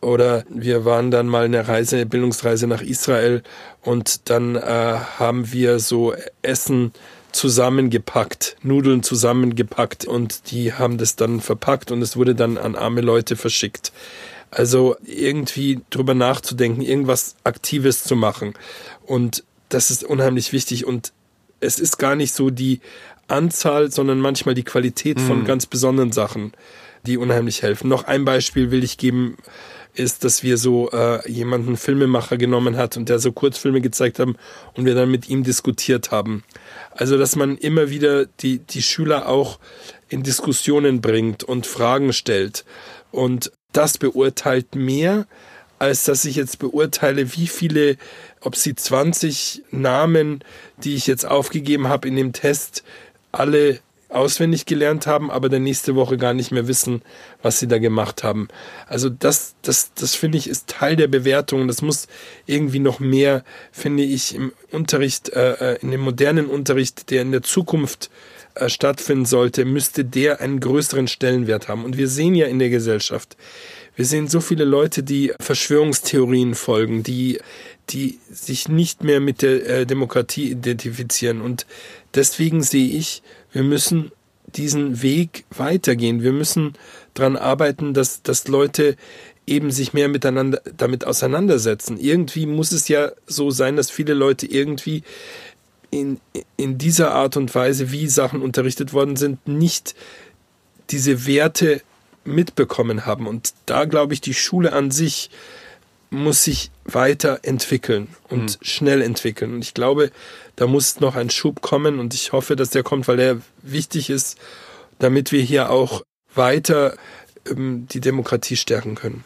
Oder 0.02 0.46
wir 0.50 0.86
waren 0.86 1.12
dann 1.12 1.28
mal 1.28 1.46
eine 1.46 1.68
Reise, 1.68 1.98
eine 1.98 2.06
Bildungsreise 2.06 2.68
nach 2.68 2.82
Israel 2.82 3.44
und 3.82 4.30
dann 4.30 4.56
äh, 4.56 4.62
haben 5.18 5.52
wir 5.52 5.80
so 5.80 6.14
Essen 6.42 6.94
zusammengepackt, 7.32 8.56
Nudeln 8.64 9.04
zusammengepackt 9.04 10.06
und 10.06 10.52
die 10.52 10.74
haben 10.74 10.98
das 10.98 11.16
dann 11.16 11.42
verpackt 11.42 11.92
und 11.92 12.02
es 12.02 12.16
wurde 12.18 12.34
dann 12.34 12.58
an 12.58 12.76
arme 12.76 13.02
Leute 13.02 13.36
verschickt. 13.36 13.92
Also 14.52 14.96
irgendwie 15.06 15.82
drüber 15.90 16.16
nachzudenken, 16.16 16.82
irgendwas 16.82 17.36
Aktives 17.44 18.04
zu 18.04 18.16
machen. 18.16 18.54
Und 19.06 19.44
das 19.70 19.92
ist 19.92 20.04
unheimlich 20.04 20.54
wichtig. 20.54 20.86
Und 20.86 21.14
es 21.60 21.80
ist 21.80 21.98
gar 21.98 22.16
nicht 22.16 22.34
so 22.34 22.50
die 22.50 22.82
Anzahl, 23.28 23.92
sondern 23.92 24.20
manchmal 24.20 24.56
die 24.56 24.64
Qualität 24.64 25.22
von 25.22 25.42
mhm. 25.42 25.46
ganz 25.46 25.68
besonderen 25.68 26.12
Sachen, 26.12 26.54
die 27.06 27.18
unheimlich 27.18 27.62
helfen. 27.62 27.90
Noch 27.90 28.06
ein 28.06 28.26
Beispiel 28.26 28.72
will 28.72 28.84
ich 28.84 28.98
geben 28.98 29.38
ist, 30.00 30.24
dass 30.24 30.42
wir 30.44 30.58
so 30.58 30.90
äh, 30.92 31.30
jemanden 31.30 31.78
Filmemacher 31.78 32.38
genommen 32.38 32.78
hat 32.78 32.98
und 32.98 33.10
der 33.10 33.20
so 33.20 33.32
Kurzfilme 33.32 33.82
gezeigt 33.82 34.20
haben 34.20 34.38
und 34.74 34.86
wir 34.86 34.96
dann 34.96 35.12
mit 35.12 35.30
ihm 35.30 35.44
diskutiert 35.44 36.12
haben. 36.12 36.44
Also 36.92 37.18
dass 37.18 37.36
man 37.36 37.58
immer 37.58 37.90
wieder 37.90 38.26
die 38.26 38.60
die 38.60 38.82
Schüler 38.82 39.28
auch 39.28 39.60
in 40.08 40.24
Diskussionen 40.24 41.02
bringt 41.02 41.44
und 41.44 41.68
Fragen 41.68 42.14
stellt 42.14 42.66
und 43.12 43.52
das 43.74 43.98
beurteilt 43.98 44.76
mehr 44.76 45.28
als 45.80 46.04
dass 46.04 46.26
ich 46.26 46.36
jetzt 46.36 46.60
beurteile, 46.60 47.34
wie 47.36 47.48
viele, 47.48 47.96
ob 48.42 48.58
sie 48.58 48.76
20 48.76 49.64
Namen, 49.72 50.44
die 50.84 50.96
ich 50.96 51.08
jetzt 51.08 51.26
aufgegeben 51.26 51.88
habe 51.88 52.08
in 52.08 52.18
dem 52.18 52.34
Test, 52.34 52.84
alle 53.32 53.80
auswendig 54.10 54.66
gelernt 54.66 55.08
haben, 55.08 55.30
aber 55.30 55.50
dann 55.50 55.64
nächste 55.64 55.96
Woche 55.96 56.18
gar 56.18 56.34
nicht 56.34 56.52
mehr 56.52 56.68
wissen, 56.68 57.02
was 57.42 57.60
sie 57.60 57.68
da 57.68 57.78
gemacht 57.78 58.24
haben. 58.24 58.48
Also 58.88 59.10
das, 59.10 59.56
das, 59.62 59.94
das 59.94 60.16
finde 60.16 60.38
ich 60.38 60.50
ist 60.50 60.68
Teil 60.68 60.96
der 60.96 61.08
Bewertung. 61.08 61.68
Das 61.68 61.82
muss 61.82 62.08
irgendwie 62.46 62.80
noch 62.80 63.00
mehr, 63.00 63.44
finde 63.72 64.04
ich, 64.04 64.36
im 64.36 64.52
Unterricht, 64.72 65.30
äh, 65.30 65.74
äh, 65.74 65.80
in 65.82 65.92
dem 65.92 66.02
modernen 66.02 66.48
Unterricht, 66.48 67.12
der 67.12 67.22
in 67.22 67.32
der 67.32 67.44
Zukunft 67.44 68.10
äh, 68.56 68.68
stattfinden 68.68 69.26
sollte, 69.26 69.64
müsste 69.64 70.04
der 70.04 70.42
einen 70.42 70.60
größeren 70.60 71.08
Stellenwert 71.08 71.68
haben. 71.68 71.86
Und 71.86 71.98
wir 71.98 72.08
sehen 72.08 72.34
ja 72.34 72.48
in 72.48 72.60
der 72.60 72.70
Gesellschaft, 72.70 73.38
Wir 74.00 74.06
sehen 74.06 74.30
so 74.30 74.40
viele 74.40 74.64
Leute, 74.64 75.04
die 75.04 75.34
Verschwörungstheorien 75.42 76.56
folgen, 76.56 77.04
die, 77.04 77.42
die 77.90 78.18
sich 78.32 78.70
nicht 78.70 79.04
mehr 79.04 79.20
mit 79.20 79.42
der 79.42 79.68
äh, 79.68 79.86
Demokratie 79.86 80.52
identifizieren. 80.52 81.42
Und 81.42 81.66
deswegen 82.16 82.64
sehe 82.64 82.98
ich, 82.98 83.22
wir 83.52 83.64
müssen 83.64 84.12
diesen 84.56 85.02
Weg 85.02 85.46
weitergehen. 85.56 86.24
Wir 86.24 86.32
müssen 86.34 86.74
daran 87.14 87.36
arbeiten, 87.36 87.94
dass, 87.94 88.24
dass 88.24 88.48
Leute 88.48 88.96
eben 89.46 89.72
sich 89.72 89.94
mehr 89.94 90.08
miteinander 90.08 90.62
damit 90.78 91.06
auseinandersetzen. 91.06 91.98
Irgendwie 92.00 92.46
muss 92.46 92.72
es 92.72 92.88
ja 92.88 93.12
so 93.26 93.52
sein, 93.52 93.76
dass 93.76 93.90
viele 93.90 94.14
Leute 94.14 94.46
irgendwie 94.46 95.04
in, 95.92 96.20
in 96.56 96.78
dieser 96.78 97.14
Art 97.14 97.36
und 97.36 97.54
Weise, 97.56 97.92
wie 97.92 98.08
Sachen 98.08 98.42
unterrichtet 98.42 98.94
worden 98.94 99.16
sind, 99.16 99.48
nicht 99.48 99.96
diese 100.92 101.26
Werte 101.26 101.82
mitbekommen 102.26 103.06
haben. 103.06 103.28
Und 103.28 103.54
da 103.66 103.86
glaube 103.86 104.14
ich, 104.14 104.22
die 104.22 104.36
Schule 104.36 104.74
an 104.74 104.92
sich 104.92 105.30
muss 106.12 106.44
sich 106.44 106.72
weiterentwickeln 106.86 108.08
und 108.30 108.60
mhm. 108.60 108.66
schnell 108.66 109.02
entwickeln. 109.02 109.54
Und 109.56 109.62
ich 109.62 109.74
glaube, 109.74 110.12
da 110.60 110.68
muss 110.68 111.00
noch 111.00 111.16
ein 111.16 111.30
Schub 111.30 111.62
kommen 111.62 112.00
und 112.00 112.14
ich 112.14 112.34
hoffe, 112.34 112.58
dass 112.58 112.70
der 112.70 112.84
kommt, 112.84 113.08
weil 113.08 113.20
er 113.20 113.42
wichtig 113.62 114.10
ist, 114.10 114.38
damit 115.00 115.32
wir 115.32 115.42
hier 115.42 115.70
auch 115.70 116.02
weiter 116.36 116.98
ähm, 117.50 117.88
die 117.90 118.02
Demokratie 118.02 118.58
stärken 118.58 118.96
können 118.96 119.24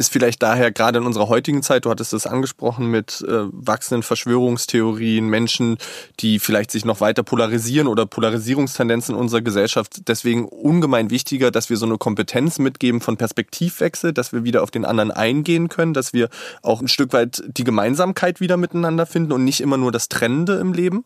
ist 0.00 0.10
vielleicht 0.10 0.42
daher 0.42 0.72
gerade 0.72 0.98
in 0.98 1.04
unserer 1.04 1.28
heutigen 1.28 1.62
Zeit, 1.62 1.84
du 1.84 1.90
hattest 1.90 2.14
es 2.14 2.26
angesprochen, 2.26 2.86
mit 2.86 3.22
äh, 3.28 3.44
wachsenden 3.52 4.02
Verschwörungstheorien, 4.02 5.28
Menschen, 5.28 5.76
die 6.20 6.38
vielleicht 6.38 6.70
sich 6.70 6.86
noch 6.86 7.02
weiter 7.02 7.22
polarisieren 7.22 7.86
oder 7.86 8.06
Polarisierungstendenzen 8.06 9.14
in 9.14 9.20
unserer 9.20 9.42
Gesellschaft, 9.42 10.08
deswegen 10.08 10.46
ungemein 10.48 11.10
wichtiger, 11.10 11.50
dass 11.50 11.68
wir 11.68 11.76
so 11.76 11.84
eine 11.84 11.98
Kompetenz 11.98 12.58
mitgeben 12.58 13.02
von 13.02 13.18
Perspektivwechsel, 13.18 14.14
dass 14.14 14.32
wir 14.32 14.42
wieder 14.42 14.62
auf 14.62 14.70
den 14.70 14.86
anderen 14.86 15.10
eingehen 15.10 15.68
können, 15.68 15.92
dass 15.92 16.14
wir 16.14 16.30
auch 16.62 16.80
ein 16.80 16.88
Stück 16.88 17.12
weit 17.12 17.42
die 17.46 17.64
Gemeinsamkeit 17.64 18.40
wieder 18.40 18.56
miteinander 18.56 19.04
finden 19.04 19.32
und 19.32 19.44
nicht 19.44 19.60
immer 19.60 19.76
nur 19.76 19.92
das 19.92 20.08
Trennende 20.08 20.54
im 20.54 20.72
Leben? 20.72 21.04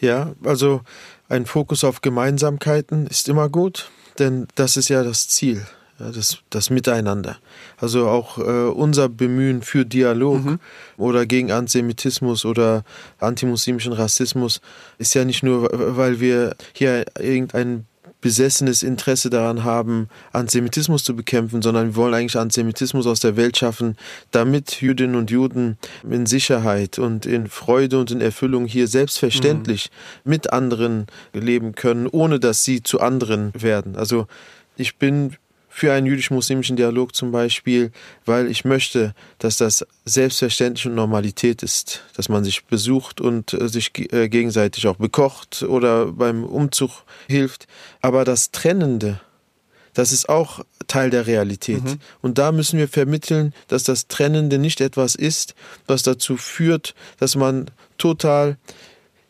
Ja, 0.00 0.32
also 0.42 0.80
ein 1.28 1.44
Fokus 1.44 1.84
auf 1.84 2.00
Gemeinsamkeiten 2.00 3.06
ist 3.06 3.28
immer 3.28 3.50
gut, 3.50 3.90
denn 4.18 4.48
das 4.54 4.78
ist 4.78 4.88
ja 4.88 5.04
das 5.04 5.28
Ziel 5.28 5.66
das, 6.00 6.38
das 6.50 6.70
Miteinander. 6.70 7.38
Also 7.78 8.08
auch 8.08 8.38
äh, 8.38 8.42
unser 8.42 9.08
Bemühen 9.08 9.62
für 9.62 9.84
Dialog 9.84 10.44
mhm. 10.44 10.60
oder 10.96 11.26
gegen 11.26 11.52
Antisemitismus 11.52 12.44
oder 12.44 12.84
antimuslimischen 13.18 13.92
Rassismus 13.92 14.60
ist 14.98 15.14
ja 15.14 15.24
nicht 15.24 15.42
nur, 15.42 15.68
weil 15.72 16.20
wir 16.20 16.56
hier 16.72 17.04
irgendein 17.18 17.86
besessenes 18.20 18.82
Interesse 18.82 19.30
daran 19.30 19.64
haben, 19.64 20.08
Antisemitismus 20.32 21.04
zu 21.04 21.16
bekämpfen, 21.16 21.62
sondern 21.62 21.88
wir 21.88 21.96
wollen 21.96 22.14
eigentlich 22.14 22.36
Antisemitismus 22.36 23.06
aus 23.06 23.20
der 23.20 23.36
Welt 23.36 23.56
schaffen, 23.56 23.96
damit 24.30 24.80
Jüdinnen 24.80 25.16
und 25.16 25.30
Juden 25.30 25.78
in 26.08 26.26
Sicherheit 26.26 26.98
und 26.98 27.26
in 27.26 27.48
Freude 27.48 27.98
und 27.98 28.10
in 28.10 28.20
Erfüllung 28.20 28.66
hier 28.66 28.88
selbstverständlich 28.88 29.90
mhm. 30.24 30.30
mit 30.30 30.52
anderen 30.52 31.06
leben 31.32 31.74
können, 31.74 32.06
ohne 32.06 32.40
dass 32.40 32.64
sie 32.64 32.82
zu 32.82 33.00
anderen 33.00 33.52
werden. 33.54 33.96
Also 33.96 34.26
ich 34.76 34.96
bin 34.96 35.36
für 35.80 35.94
einen 35.94 36.06
jüdisch-muslimischen 36.06 36.76
Dialog 36.76 37.14
zum 37.14 37.32
Beispiel, 37.32 37.90
weil 38.26 38.50
ich 38.50 38.66
möchte, 38.66 39.14
dass 39.38 39.56
das 39.56 39.86
selbstverständlich 40.04 40.84
und 40.84 40.94
Normalität 40.94 41.62
ist, 41.62 42.02
dass 42.16 42.28
man 42.28 42.44
sich 42.44 42.66
besucht 42.66 43.18
und 43.18 43.54
äh, 43.54 43.66
sich 43.66 43.90
äh, 44.12 44.28
gegenseitig 44.28 44.86
auch 44.86 44.96
bekocht 44.96 45.62
oder 45.62 46.12
beim 46.12 46.44
Umzug 46.44 46.90
hilft. 47.28 47.66
Aber 48.02 48.26
das 48.26 48.50
Trennende, 48.50 49.22
das 49.94 50.12
ist 50.12 50.28
auch 50.28 50.60
Teil 50.86 51.08
der 51.08 51.26
Realität. 51.26 51.82
Mhm. 51.82 51.98
Und 52.20 52.36
da 52.36 52.52
müssen 52.52 52.78
wir 52.78 52.86
vermitteln, 52.86 53.54
dass 53.68 53.82
das 53.82 54.06
Trennende 54.06 54.58
nicht 54.58 54.82
etwas 54.82 55.14
ist, 55.14 55.54
was 55.86 56.02
dazu 56.02 56.36
führt, 56.36 56.94
dass 57.18 57.36
man 57.36 57.70
total 57.96 58.58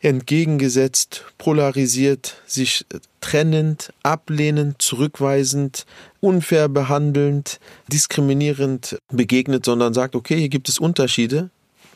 entgegengesetzt, 0.01 1.25
polarisiert, 1.37 2.37
sich 2.47 2.87
trennend, 3.21 3.93
ablehnend, 4.03 4.81
zurückweisend, 4.81 5.85
unfair 6.21 6.69
behandelnd, 6.69 7.61
diskriminierend 7.89 8.99
begegnet, 9.11 9.65
sondern 9.65 9.93
sagt, 9.93 10.17
okay, 10.17 10.39
hier 10.39 10.49
gibt 10.49 10.69
es 10.69 10.79
Unterschiede, 10.79 11.51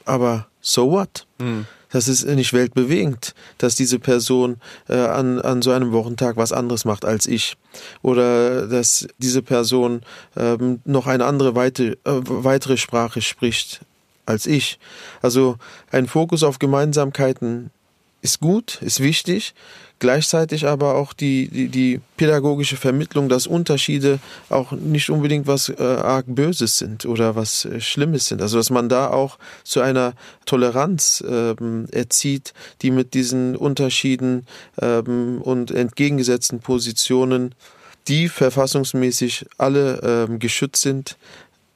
aber 0.05 0.47
so 0.61 0.91
what? 0.91 1.27
Mhm. 1.39 1.67
Das 1.91 2.09
ist 2.09 2.27
nicht 2.27 2.53
weltbewegend, 2.53 3.35
dass 3.59 3.77
diese 3.77 4.01
Person 4.01 4.57
äh, 4.89 4.97
an, 4.97 5.41
an 5.41 5.63
so 5.63 5.71
einem 5.71 5.93
Wochentag 5.93 6.37
was 6.37 6.51
anderes 6.51 6.85
macht 6.85 7.05
als 7.05 7.27
ich. 7.27 7.57
Oder 8.03 8.67
dass 8.67 9.07
diese 9.19 9.43
Person 9.43 10.01
ähm, 10.37 10.81
noch 10.85 11.07
eine 11.07 11.25
andere 11.25 11.55
weite, 11.55 11.93
äh, 12.05 12.21
weitere 12.25 12.79
Sprache 12.79 13.23
spricht 13.23 13.81
als 14.27 14.47
ich. 14.47 14.81
Also 15.23 15.57
ein 15.93 16.09
Fokus 16.09 16.43
auf 16.43 16.59
Gemeinsamkeiten 16.59 17.71
ist 18.25 18.41
gut, 18.41 18.81
ist 18.81 19.01
wichtig, 19.01 19.55
gleichzeitig 19.99 20.67
aber 20.67 20.95
auch 20.95 21.13
die, 21.13 21.47
die, 21.49 21.69
die 21.69 22.01
pädagogische 22.17 22.77
Vermittlung, 22.77 23.29
dass 23.29 23.47
Unterschiede 23.47 24.19
auch 24.49 24.73
nicht 24.73 25.11
unbedingt 25.11 25.47
was 25.47 25.69
äh, 25.69 25.83
arg 25.83 26.25
Böses 26.27 26.79
sind 26.79 27.05
oder 27.05 27.37
was 27.37 27.67
äh, 27.67 27.83
Schlimmes 27.83 28.27
sind. 28.27 28.41
Also 28.41 28.57
dass 28.57 28.71
man 28.71 28.89
da 28.89 29.11
auch 29.11 29.39
zu 29.63 29.83
einer 29.83 30.15
Toleranz 30.47 31.23
ähm, 31.29 31.87
erzieht, 31.93 32.55
die 32.81 32.91
mit 32.91 33.13
diesen 33.13 33.57
Unterschieden 33.57 34.47
ähm, 34.81 35.43
und 35.43 35.71
entgegengesetzten 35.71 36.61
Positionen, 36.61 37.55
die 38.09 38.31
verfassungsmäßig 38.31 39.45
alle 39.59 40.27
ähm, 40.29 40.39
geschützt 40.39 40.81
sind, 40.81 41.19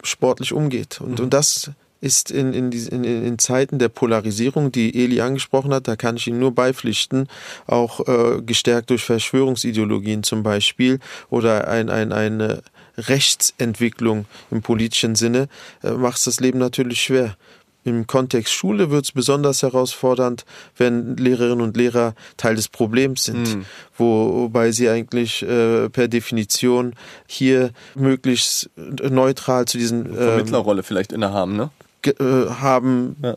sportlich 0.03 0.55
umgeht. 0.55 0.99
Und, 1.03 1.19
mhm. 1.19 1.25
und 1.25 1.35
das 1.35 1.73
ist 2.01 2.31
in, 2.31 2.53
in, 2.53 2.71
in, 2.71 3.05
in 3.05 3.39
Zeiten 3.39 3.79
der 3.79 3.89
Polarisierung, 3.89 4.73
die 4.73 5.05
Eli 5.05 5.21
angesprochen 5.21 5.75
hat, 5.75 5.89
da 5.89 5.97
kann 5.97 6.17
ich 6.17 6.27
Ihnen 6.27 6.39
nur 6.39 6.55
beipflichten, 6.55 7.29
auch 7.67 8.07
äh, 8.07 8.41
gestärkt 8.43 8.91
durch 8.91 9.05
Verschwörungsideologien 9.05 10.23
zum 10.23 10.43
Beispiel 10.43 11.01
oder 11.31 11.69
ein, 11.69 11.91
ein, 11.91 12.13
eine 12.13 12.63
Rechtsentwicklung 12.97 14.27
im 14.51 14.63
politischen 14.63 15.15
Sinne, 15.15 15.49
äh, 15.83 15.91
macht 15.91 16.27
das 16.27 16.41
Leben 16.41 16.59
natürlich 16.59 17.03
schwer. 17.03 17.37
Im 17.85 18.07
Kontext 18.07 18.53
Schule 18.53 18.91
wird 18.91 19.07
es 19.07 19.13
besonders 19.13 19.63
herausfordernd, 19.63 20.45
wenn 20.77 21.17
Lehrerinnen 21.17 21.63
und 21.63 21.77
Lehrer 21.77 22.15
Teil 22.37 22.57
des 22.57 22.69
Problems 22.69 23.25
sind, 23.25 23.57
mhm. 23.57 23.65
wobei 23.97 24.73
sie 24.73 24.89
eigentlich 24.89 25.43
äh, 25.43 25.89
per 25.89 26.09
Definition 26.09 26.95
hier 27.27 27.71
möglichst 27.95 28.69
neutral 28.77 29.65
zu 29.65 29.79
diesen 29.79 30.07
ähm, 30.07 30.15
Vermittlerrolle 30.17 30.83
vielleicht 30.83 31.13
innehaben, 31.13 31.57
ne? 31.57 31.71
Äh, 32.07 32.51
haben 32.61 33.17
ja. 33.23 33.37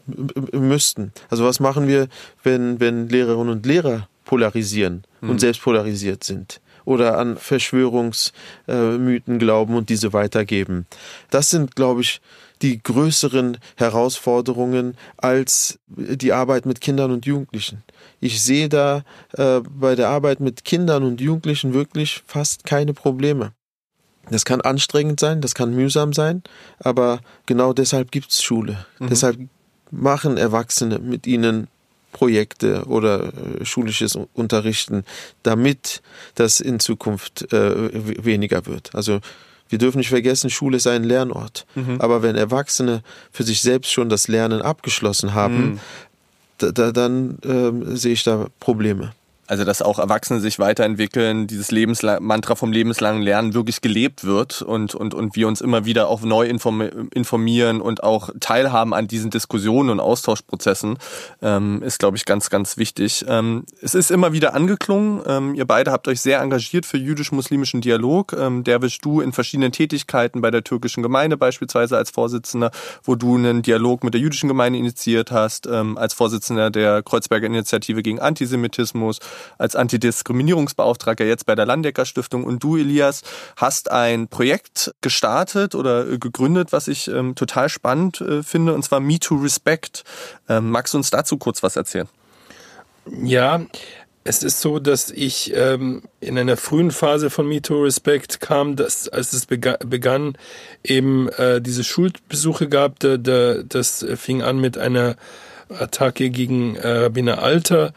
müssten. 0.52 1.14
Also 1.30 1.46
was 1.46 1.60
machen 1.60 1.88
wir, 1.88 2.08
wenn, 2.44 2.80
wenn 2.80 3.10
Lehrerinnen 3.10 3.50
und 3.50 3.66
Lehrer 3.66 4.08
polarisieren 4.26 5.04
mhm. 5.22 5.32
und 5.32 5.40
selbst 5.40 5.62
polarisiert 5.62 6.24
sind? 6.24 6.62
oder 6.84 7.20
an 7.20 7.38
Verschwörungsmythen 7.38 9.40
glauben 9.40 9.76
und 9.76 9.90
diese 9.90 10.14
weitergeben. 10.14 10.88
Das 11.30 11.52
sind, 11.52 11.76
glaube 11.76 12.02
ich, 12.02 12.22
die 12.62 12.82
größeren 12.82 13.58
Herausforderungen 13.76 14.96
als 15.18 15.80
die 15.88 16.34
Arbeit 16.34 16.66
mit 16.66 16.82
Kindern 16.82 17.12
und 17.12 17.26
Jugendlichen. 17.26 17.84
Ich 18.20 18.42
sehe 18.42 18.70
da 18.70 19.04
äh, 19.34 19.62
bei 19.62 19.96
der 19.96 20.10
Arbeit 20.10 20.40
mit 20.40 20.64
Kindern 20.64 21.04
und 21.04 21.22
Jugendlichen 21.22 21.74
wirklich 21.74 22.24
fast 22.26 22.66
keine 22.66 22.94
Probleme. 22.94 23.54
Das 24.32 24.46
kann 24.46 24.62
anstrengend 24.62 25.20
sein, 25.20 25.42
das 25.42 25.56
kann 25.56 25.76
mühsam 25.76 26.14
sein, 26.14 26.42
aber 26.80 27.20
genau 27.46 27.74
deshalb 27.74 28.12
gibt 28.12 28.32
es 28.32 28.42
Schule. 28.42 28.86
Mhm. 29.00 29.10
Deshalb 29.10 29.38
machen 29.92 30.38
Erwachsene 30.38 31.00
mit 31.00 31.28
ihnen 31.28 31.68
Projekte 32.12 32.86
oder 32.86 33.34
äh, 33.34 33.66
schulisches 33.66 34.18
Unterrichten, 34.34 35.04
damit 35.44 36.02
das 36.36 36.60
in 36.60 36.80
Zukunft 36.80 37.52
äh, 37.54 38.26
weniger 38.26 38.66
wird. 38.66 38.94
Also 38.94 39.20
wir 39.70 39.78
dürfen 39.78 40.00
nicht 40.00 40.10
vergessen, 40.10 40.50
Schule 40.50 40.78
ist 40.78 40.88
ein 40.88 41.04
Lernort. 41.04 41.66
Mhm. 41.76 42.02
Aber 42.02 42.22
wenn 42.22 42.36
Erwachsene 42.36 43.04
für 43.32 43.44
sich 43.44 43.62
selbst 43.62 43.92
schon 43.92 44.10
das 44.10 44.28
Lernen 44.28 44.62
abgeschlossen 44.62 45.34
haben, 45.34 45.64
mhm. 45.64 45.80
da, 46.58 46.72
da, 46.72 46.92
dann 46.92 47.38
äh, 47.40 47.96
sehe 47.96 48.14
ich 48.14 48.24
da 48.24 48.48
Probleme. 48.60 49.14
Also 49.52 49.66
dass 49.66 49.82
auch 49.82 50.00
Erwachsene 50.00 50.40
sich 50.40 50.60
weiterentwickeln, 50.60 51.46
dieses 51.46 51.72
Lebenslang 51.72 52.24
Mantra 52.24 52.56
vom 52.56 52.72
lebenslangen 52.72 53.22
Lernen 53.22 53.54
wirklich 53.54 53.82
gelebt 53.82 54.24
wird 54.24 54.62
und, 54.62 54.96
und, 54.96 55.14
und 55.14 55.36
wir 55.36 55.46
uns 55.50 55.60
immer 55.60 55.84
wieder 55.84 56.08
auch 56.08 56.22
neu 56.22 56.48
informieren 56.48 57.82
und 57.82 58.02
auch 58.02 58.30
teilhaben 58.40 58.94
an 58.94 59.10
diesen 59.10 59.30
Diskussionen 59.30 59.90
und 59.90 60.00
Austauschprozessen, 60.00 60.98
ähm, 61.42 61.84
ist, 61.84 62.00
glaube 62.00 62.16
ich, 62.16 62.24
ganz, 62.24 62.50
ganz 62.50 62.78
wichtig. 62.78 63.26
Ähm, 63.28 63.66
es 63.82 63.94
ist 63.94 64.10
immer 64.10 64.32
wieder 64.32 64.54
angeklungen, 64.54 65.22
ähm, 65.28 65.54
ihr 65.54 65.66
beide 65.66 65.92
habt 65.92 66.08
euch 66.08 66.22
sehr 66.22 66.40
engagiert 66.40 66.86
für 66.86 66.98
jüdisch-muslimischen 66.98 67.82
Dialog. 67.82 68.32
Ähm, 68.32 68.64
Derwisch, 68.64 69.00
du 69.00 69.20
in 69.20 69.34
verschiedenen 69.34 69.74
Tätigkeiten 69.74 70.40
bei 70.40 70.52
der 70.52 70.64
türkischen 70.64 71.04
Gemeinde 71.04 71.36
beispielsweise 71.36 71.98
als 71.98 72.10
Vorsitzender, 72.10 72.72
wo 73.04 73.16
du 73.16 73.36
einen 73.36 73.64
Dialog 73.64 74.06
mit 74.06 74.14
der 74.14 74.22
jüdischen 74.22 74.48
Gemeinde 74.48 74.80
initiiert 74.80 75.30
hast, 75.30 75.68
ähm, 75.68 75.98
als 75.98 76.14
Vorsitzender 76.14 76.72
der 76.72 77.04
Kreuzberger 77.04 77.48
Initiative 77.48 78.02
gegen 78.02 78.22
Antisemitismus 78.22 79.20
als 79.58 79.76
Antidiskriminierungsbeauftragter 79.76 81.26
jetzt 81.26 81.46
bei 81.46 81.56
der 81.56 81.66
Landecker 81.66 82.06
Stiftung 82.06 82.44
und 82.44 82.64
du, 82.64 82.78
Elias, 82.78 83.22
hast 83.56 83.92
ein 83.92 84.28
Projekt 84.28 84.94
gestartet 85.02 85.76
oder 85.76 86.18
gegründet, 86.18 86.72
was 86.72 86.88
ich 86.88 87.08
ähm, 87.08 87.36
total 87.36 87.70
spannend 87.70 88.22
äh, 88.22 88.44
finde, 88.44 88.74
und 88.74 88.84
zwar 88.84 89.00
Me 89.00 89.20
to 89.20 89.36
Respect. 89.36 90.04
Ähm, 90.50 90.72
magst 90.72 90.94
du 90.94 90.98
uns 90.98 91.10
dazu 91.10 91.38
kurz 91.38 91.64
was 91.64 91.76
erzählen? 91.76 92.08
Ja, 93.24 93.62
es 94.24 94.44
ist 94.44 94.62
so, 94.62 94.78
dass 94.78 95.10
ich 95.10 95.52
ähm, 95.56 96.04
in 96.20 96.38
einer 96.38 96.56
frühen 96.56 96.92
Phase 96.92 97.30
von 97.32 97.48
Me 97.48 97.62
to 97.62 97.84
Respect 97.84 98.40
kam, 98.40 98.76
dass 98.76 99.10
als 99.10 99.34
es 99.34 99.48
begann, 99.48 100.38
eben 100.84 101.28
äh, 101.30 101.60
diese 101.60 101.84
Schulbesuche 101.84 102.70
gab, 102.70 103.00
da, 103.00 103.18
da, 103.18 103.64
das 103.64 104.06
fing 104.16 104.44
an 104.44 104.60
mit 104.60 104.78
einer 104.78 105.16
Attacke 105.70 106.30
gegen 106.30 106.76
äh, 106.76 106.88
Rabbiner 106.88 107.42
Alter, 107.42 107.94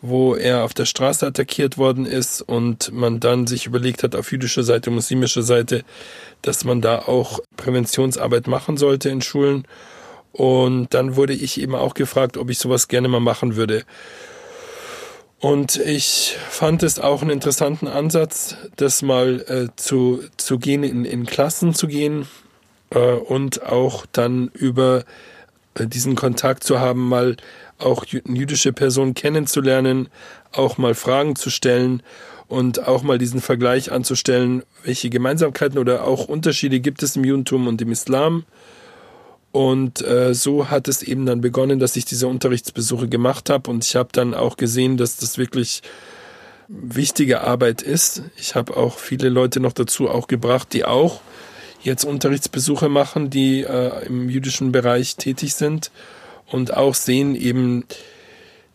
wo 0.00 0.34
er 0.34 0.64
auf 0.64 0.74
der 0.74 0.84
Straße 0.84 1.26
attackiert 1.26 1.76
worden 1.76 2.06
ist 2.06 2.40
und 2.42 2.92
man 2.92 3.20
dann 3.20 3.46
sich 3.46 3.66
überlegt 3.66 4.02
hat, 4.02 4.14
auf 4.14 4.30
jüdischer 4.30 4.62
Seite, 4.62 4.90
muslimischer 4.90 5.42
Seite, 5.42 5.84
dass 6.42 6.64
man 6.64 6.80
da 6.80 7.00
auch 7.00 7.40
Präventionsarbeit 7.56 8.46
machen 8.46 8.76
sollte 8.76 9.08
in 9.08 9.22
Schulen. 9.22 9.66
Und 10.32 10.94
dann 10.94 11.16
wurde 11.16 11.32
ich 11.32 11.60
eben 11.60 11.74
auch 11.74 11.94
gefragt, 11.94 12.36
ob 12.36 12.50
ich 12.50 12.58
sowas 12.58 12.86
gerne 12.86 13.08
mal 13.08 13.20
machen 13.20 13.56
würde. 13.56 13.84
Und 15.40 15.76
ich 15.76 16.36
fand 16.48 16.82
es 16.82 16.98
auch 16.98 17.22
einen 17.22 17.30
interessanten 17.30 17.86
Ansatz, 17.86 18.56
das 18.76 19.02
mal 19.02 19.40
äh, 19.48 19.68
zu, 19.76 20.22
zu 20.36 20.58
gehen, 20.58 20.82
in, 20.82 21.04
in 21.04 21.26
Klassen 21.26 21.74
zu 21.74 21.86
gehen 21.86 22.26
äh, 22.90 22.98
und 22.98 23.64
auch 23.64 24.04
dann 24.10 24.48
über 24.52 25.04
äh, 25.74 25.86
diesen 25.86 26.16
Kontakt 26.16 26.64
zu 26.64 26.80
haben, 26.80 27.08
mal 27.08 27.36
auch 27.78 28.04
jüdische 28.06 28.72
Personen 28.72 29.14
kennenzulernen, 29.14 30.08
auch 30.52 30.78
mal 30.78 30.94
Fragen 30.94 31.36
zu 31.36 31.50
stellen 31.50 32.02
und 32.48 32.86
auch 32.86 33.02
mal 33.02 33.18
diesen 33.18 33.40
Vergleich 33.40 33.92
anzustellen, 33.92 34.62
welche 34.84 35.10
Gemeinsamkeiten 35.10 35.78
oder 35.78 36.04
auch 36.04 36.26
Unterschiede 36.26 36.80
gibt 36.80 37.02
es 37.02 37.16
im 37.16 37.24
Judentum 37.24 37.66
und 37.66 37.80
im 37.80 37.92
Islam 37.92 38.44
und 39.52 40.02
äh, 40.06 40.34
so 40.34 40.70
hat 40.70 40.88
es 40.88 41.02
eben 41.02 41.24
dann 41.26 41.40
begonnen, 41.40 41.78
dass 41.78 41.96
ich 41.96 42.04
diese 42.04 42.28
Unterrichtsbesuche 42.28 43.08
gemacht 43.08 43.50
habe 43.50 43.70
und 43.70 43.84
ich 43.84 43.96
habe 43.96 44.10
dann 44.12 44.34
auch 44.34 44.56
gesehen, 44.56 44.96
dass 44.96 45.16
das 45.16 45.38
wirklich 45.38 45.82
wichtige 46.68 47.40
Arbeit 47.40 47.80
ist. 47.80 48.22
Ich 48.36 48.54
habe 48.54 48.76
auch 48.76 48.98
viele 48.98 49.30
Leute 49.30 49.58
noch 49.58 49.72
dazu 49.72 50.10
auch 50.10 50.26
gebracht, 50.26 50.74
die 50.74 50.84
auch 50.84 51.22
jetzt 51.82 52.04
Unterrichtsbesuche 52.04 52.90
machen, 52.90 53.30
die 53.30 53.62
äh, 53.62 54.06
im 54.06 54.28
jüdischen 54.28 54.70
Bereich 54.70 55.16
tätig 55.16 55.54
sind 55.54 55.90
und 56.50 56.76
auch 56.76 56.94
sehen 56.94 57.34
eben, 57.34 57.84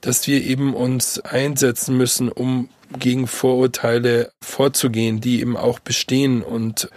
dass 0.01 0.27
wir 0.27 0.43
eben 0.43 0.73
uns 0.73 1.19
einsetzen 1.19 1.97
müssen, 1.97 2.29
um 2.29 2.69
gegen 2.99 3.27
Vorurteile 3.27 4.31
vorzugehen, 4.41 5.21
die 5.21 5.39
eben 5.39 5.57
auch 5.57 5.79
bestehen 5.79 6.43
und 6.43 6.89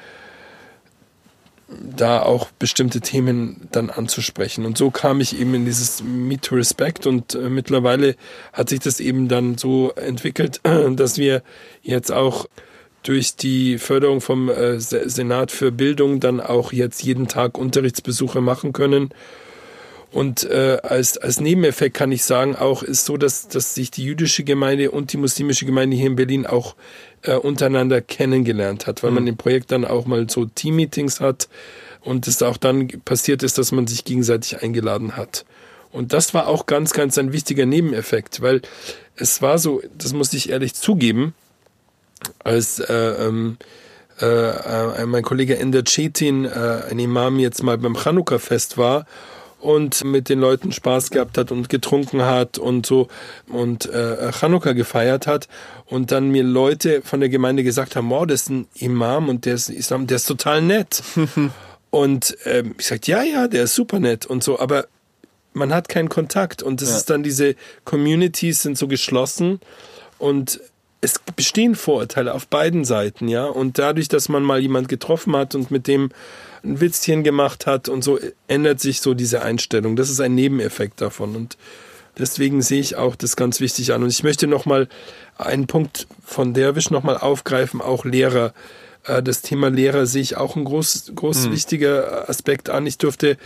da 1.69 2.23
auch 2.23 2.51
bestimmte 2.59 3.01
Themen 3.01 3.69
dann 3.73 3.91
anzusprechen. 3.91 4.67
Und 4.67 4.79
so 4.79 4.91
kam 4.91 5.21
ich 5.21 5.39
eben 5.41 5.55
in 5.55 5.65
dieses 5.65 6.03
Meet 6.03 6.43
to 6.43 6.55
Respect 6.55 7.07
und 7.07 7.35
äh, 7.35 7.49
mittlerweile 7.49 8.15
hat 8.53 8.69
sich 8.69 8.81
das 8.81 9.01
eben 9.01 9.29
dann 9.29 9.59
so 9.59 9.91
entwickelt, 9.93 10.61
dass 10.97 11.19
wir 11.19 11.43
jetzt 11.83 12.13
auch 12.13 12.47
durch 13.03 13.37
die 13.37 13.79
Förderung 13.79 14.21
vom 14.21 14.49
äh, 14.49 14.79
Senat 14.79 15.51
für 15.51 15.73
Bildung 15.73 16.21
dann 16.21 16.41
auch 16.41 16.73
jetzt 16.73 17.03
jeden 17.03 17.29
Tag 17.29 17.59
Unterrichtsbesuche 17.59 18.41
machen 18.41 18.73
können 18.73 19.11
und 20.17 20.45
äh, 20.45 20.79
als, 20.83 21.19
als 21.19 21.41
Nebeneffekt 21.41 21.95
kann 21.95 22.11
ich 22.11 22.25
sagen, 22.25 22.57
auch 22.57 22.83
ist 22.83 23.05
so, 23.05 23.19
dass, 23.19 23.49
dass 23.49 23.75
sich 23.75 23.91
die 23.91 24.03
jüdische 24.03 24.45
Gemeinde 24.45 24.91
und 24.91 25.13
die 25.13 25.19
muslimische 25.19 25.67
Gemeinde 25.67 25.95
hier 25.95 26.07
in 26.07 26.17
Berlin 26.17 26.47
auch 26.47 26.75
äh, 27.21 27.35
untereinander 27.35 28.01
kennengelernt 28.01 28.87
hat, 28.87 29.03
weil 29.03 29.11
mhm. 29.11 29.17
man 29.17 29.27
im 29.27 29.37
Projekt 29.37 29.73
dann 29.73 29.85
auch 29.85 30.07
mal 30.07 30.27
so 30.31 30.47
Teammeetings 30.47 31.21
hat 31.21 31.51
und 32.01 32.27
es 32.29 32.43
auch 32.43 32.57
dann 32.57 32.89
passiert 33.05 33.43
ist, 33.43 33.59
dass 33.59 33.73
man 33.73 33.87
sich 33.87 34.07
gegenseitig 34.07 34.63
eingeladen 34.63 35.19
hat. 35.19 35.45
Und 35.93 36.15
das 36.15 36.33
war 36.33 36.47
auch 36.47 36.65
ganz, 36.65 36.95
ganz 36.95 37.19
ein 37.19 37.35
wichtiger 37.35 37.67
Nebeneffekt, 37.67 38.41
weil 38.41 38.63
es 39.17 39.43
war 39.43 39.59
so, 39.59 39.83
das 39.99 40.15
muss 40.15 40.33
ich 40.33 40.49
ehrlich 40.49 40.73
zugeben, 40.73 41.35
als 42.43 42.79
äh, 42.79 42.95
ähm, 42.95 43.59
äh, 44.19 44.25
äh, 44.25 45.05
mein 45.05 45.23
Kollege 45.23 45.59
Ender 45.59 45.85
Cetin, 45.85 46.47
äh, 46.47 46.85
ein 46.91 46.99
Imam, 46.99 47.39
jetzt 47.39 47.63
mal 47.63 47.77
beim 47.77 47.99
Chanukka-Fest 47.99 48.79
war 48.79 49.05
und 49.67 50.05
mit 50.05 50.29
den 50.29 50.39
Leuten 50.39 50.71
Spaß 50.71 51.11
gehabt 51.11 51.37
hat 51.37 51.51
und 51.51 51.69
getrunken 51.69 52.23
hat 52.23 52.57
und 52.57 52.87
so 52.87 53.09
und 53.49 53.87
äh, 53.87 54.31
Chanukka 54.31 54.75
gefeiert 54.75 55.27
hat 55.27 55.49
und 55.87 56.13
dann 56.13 56.29
mir 56.29 56.45
Leute 56.45 57.03
von 57.03 57.19
der 57.19 57.29
Gemeinde 57.29 57.65
gesagt 57.65 57.97
haben, 57.97 58.09
wow, 58.09 58.25
das 58.25 58.43
ist 58.43 58.51
ein 58.51 58.69
Imam 58.77 59.29
und 59.29 59.45
der 59.45 59.55
ist 59.55 59.69
Islam, 59.69 60.07
der 60.07 60.19
ist 60.19 60.27
total 60.27 60.63
nett. 60.63 61.03
und 61.91 62.37
ähm, 62.45 62.77
ich 62.79 62.87
sagte, 62.87 63.11
ja, 63.11 63.25
ja, 63.25 63.49
der 63.49 63.65
ist 63.65 63.75
super 63.75 63.99
nett 63.99 64.25
und 64.25 64.45
so, 64.45 64.61
aber 64.61 64.87
man 65.53 65.75
hat 65.75 65.89
keinen 65.89 66.11
Kontakt 66.11 66.63
und 66.63 66.81
das 66.81 66.91
ja. 66.91 66.97
ist 66.99 67.11
dann 67.11 67.25
diese 67.25 67.57
Communities 67.85 68.63
sind 68.63 68.79
so 68.79 68.87
geschlossen 68.87 69.59
und 70.19 70.61
es 71.01 71.19
bestehen 71.35 71.75
Vorurteile 71.75 72.35
auf 72.35 72.47
beiden 72.47 72.85
Seiten, 72.85 73.27
ja. 73.27 73.47
Und 73.47 73.81
dadurch, 73.81 74.07
dass 74.07 74.29
man 74.29 74.45
mal 74.45 74.61
jemand 74.61 74.89
getroffen 74.89 75.35
hat 75.35 75.57
und 75.57 75.73
mit 75.73 75.89
dem 75.89 76.11
ein 76.67 76.81
Witzchen 76.81 77.25
gemacht 77.25 77.67
hat 77.67 77.89
und 77.89 78.03
so 78.03 78.19
ändert 78.49 78.81
sich 78.81 79.01
so 79.01 79.15
diese 79.15 79.43
Einstellung. 79.43 79.97
Das 79.97 80.11
ist 80.11 80.21
ein 80.21 80.35
Nebeneffekt 80.35 81.01
davon 81.01 81.37
und 81.37 81.57
deswegen 82.19 82.63
sehe 82.63 82.81
ich 82.81 82.97
auch 82.97 83.17
das 83.17 83.37
ganz 83.37 83.61
wichtig 83.61 83.93
an. 83.93 84.03
Und 84.03 84.11
ich 84.11 84.23
möchte 84.23 84.47
nochmal 84.47 84.89
einen 85.37 85.67
Punkt 85.67 86.07
von 86.25 86.55
Derwisch 86.55 86.91
nochmal 86.91 87.17
aufgreifen, 87.17 87.81
auch 87.81 88.05
Lehrer. 88.05 88.53
Äh, 89.05 89.23
das 89.23 89.43
Thema 89.43 89.69
Lehrer 89.69 90.07
sehe 90.07 90.23
ich 90.23 90.37
auch 90.37 90.57
ein 90.57 90.65
groß, 90.65 91.13
groß 91.15 91.47
mhm. 91.47 91.53
wichtiger 91.53 92.29
Aspekt 92.29 92.71
an. 92.71 92.87
Ich 92.87 92.99
durfte 92.99 93.37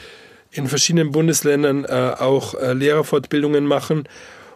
in 0.50 0.66
verschiedenen 0.66 1.12
Bundesländern 1.12 1.84
äh, 1.84 2.14
auch 2.18 2.54
äh, 2.54 2.72
Lehrerfortbildungen 2.72 3.66
machen. 3.66 4.08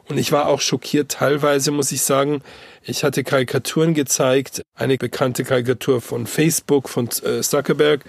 Und 0.07 0.19
ich 0.19 0.33
war 0.33 0.49
auch 0.49 0.61
schockiert, 0.61 1.13
teilweise 1.13 1.71
muss 1.71 1.91
ich 1.91 2.03
sagen, 2.03 2.43
ich 2.83 3.05
hatte 3.05 3.25
Karikaturen 3.25 3.95
gezeigt, 3.95 4.61
eine 4.75 4.99
bekannte 4.99 5.45
Karikatur 5.45 6.03
von 6.03 6.27
Facebook, 6.27 6.91
von 6.91 7.09
Zuckerberg 7.11 8.05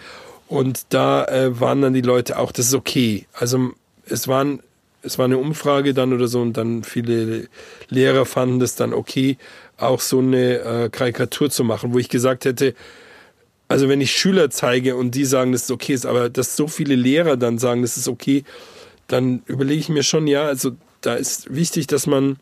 und 0.47 0.87
da 0.89 1.25
äh, 1.25 1.59
waren 1.59 1.81
dann 1.81 1.93
die 1.93 2.01
Leute 2.01 2.37
auch, 2.37 2.51
das 2.51 2.67
ist 2.67 2.73
okay. 2.73 3.25
Also 3.33 3.71
es 4.05 4.27
waren, 4.27 4.61
es 5.01 5.17
war 5.17 5.25
eine 5.25 5.37
Umfrage 5.37 5.93
dann 5.93 6.13
oder 6.13 6.27
so 6.27 6.41
und 6.41 6.53
dann 6.53 6.83
viele 6.83 7.47
Lehrer 7.89 8.25
fanden 8.25 8.59
das 8.59 8.75
dann 8.75 8.93
okay, 8.93 9.37
auch 9.77 9.99
so 9.99 10.19
eine 10.19 10.59
äh, 10.59 10.89
Karikatur 10.89 11.49
zu 11.49 11.63
machen, 11.63 11.93
wo 11.93 11.99
ich 11.99 12.09
gesagt 12.09 12.45
hätte, 12.45 12.75
also 13.67 13.89
wenn 13.89 14.01
ich 14.01 14.11
Schüler 14.11 14.51
zeige 14.51 14.95
und 14.95 15.15
die 15.15 15.25
sagen, 15.25 15.51
dass 15.51 15.63
es 15.63 15.71
okay 15.71 15.93
ist, 15.93 16.05
aber 16.05 16.29
dass 16.29 16.55
so 16.55 16.67
viele 16.67 16.95
Lehrer 16.95 17.35
dann 17.35 17.57
sagen, 17.57 17.81
das 17.81 17.97
ist 17.97 18.07
okay, 18.07 18.43
dann 19.07 19.41
überlege 19.47 19.79
ich 19.79 19.89
mir 19.89 20.03
schon, 20.03 20.27
ja, 20.27 20.45
also 20.45 20.71
da 21.01 21.15
ist 21.15 21.53
wichtig, 21.53 21.87
dass 21.87 22.05
man 22.07 22.37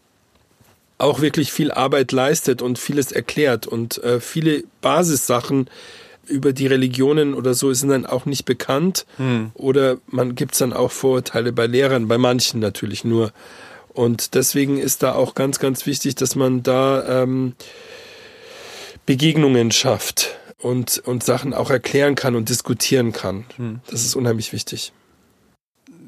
auch 0.97 1.21
wirklich 1.21 1.51
viel 1.51 1.71
Arbeit 1.71 2.11
leistet 2.11 2.61
und 2.61 2.79
vieles 2.79 3.11
erklärt 3.11 3.67
und 3.67 4.01
äh, 4.03 4.19
viele 4.19 4.63
Basissachen 4.81 5.69
über 6.27 6.53
die 6.53 6.67
Religionen 6.67 7.33
oder 7.33 7.53
so 7.53 7.73
sind 7.73 7.89
dann 7.89 8.05
auch 8.05 8.25
nicht 8.25 8.45
bekannt. 8.45 9.05
Hm. 9.17 9.51
Oder 9.55 9.97
man 10.07 10.35
gibt 10.35 10.53
es 10.53 10.59
dann 10.59 10.73
auch 10.73 10.91
Vorurteile 10.91 11.51
bei 11.51 11.67
Lehrern, 11.67 12.07
bei 12.07 12.17
manchen 12.17 12.59
natürlich 12.59 13.03
nur. 13.03 13.31
Und 13.89 14.33
deswegen 14.33 14.77
ist 14.77 15.03
da 15.03 15.13
auch 15.13 15.35
ganz, 15.35 15.59
ganz 15.59 15.85
wichtig, 15.85 16.15
dass 16.15 16.35
man 16.35 16.63
da 16.63 17.23
ähm, 17.23 17.53
Begegnungen 19.05 19.71
schafft 19.71 20.37
und, 20.57 20.99
und 21.05 21.23
Sachen 21.23 21.53
auch 21.53 21.69
erklären 21.69 22.15
kann 22.15 22.35
und 22.35 22.49
diskutieren 22.49 23.11
kann. 23.11 23.45
Hm. 23.57 23.79
Das 23.89 24.03
ist 24.03 24.15
unheimlich 24.15 24.53
wichtig. 24.53 24.93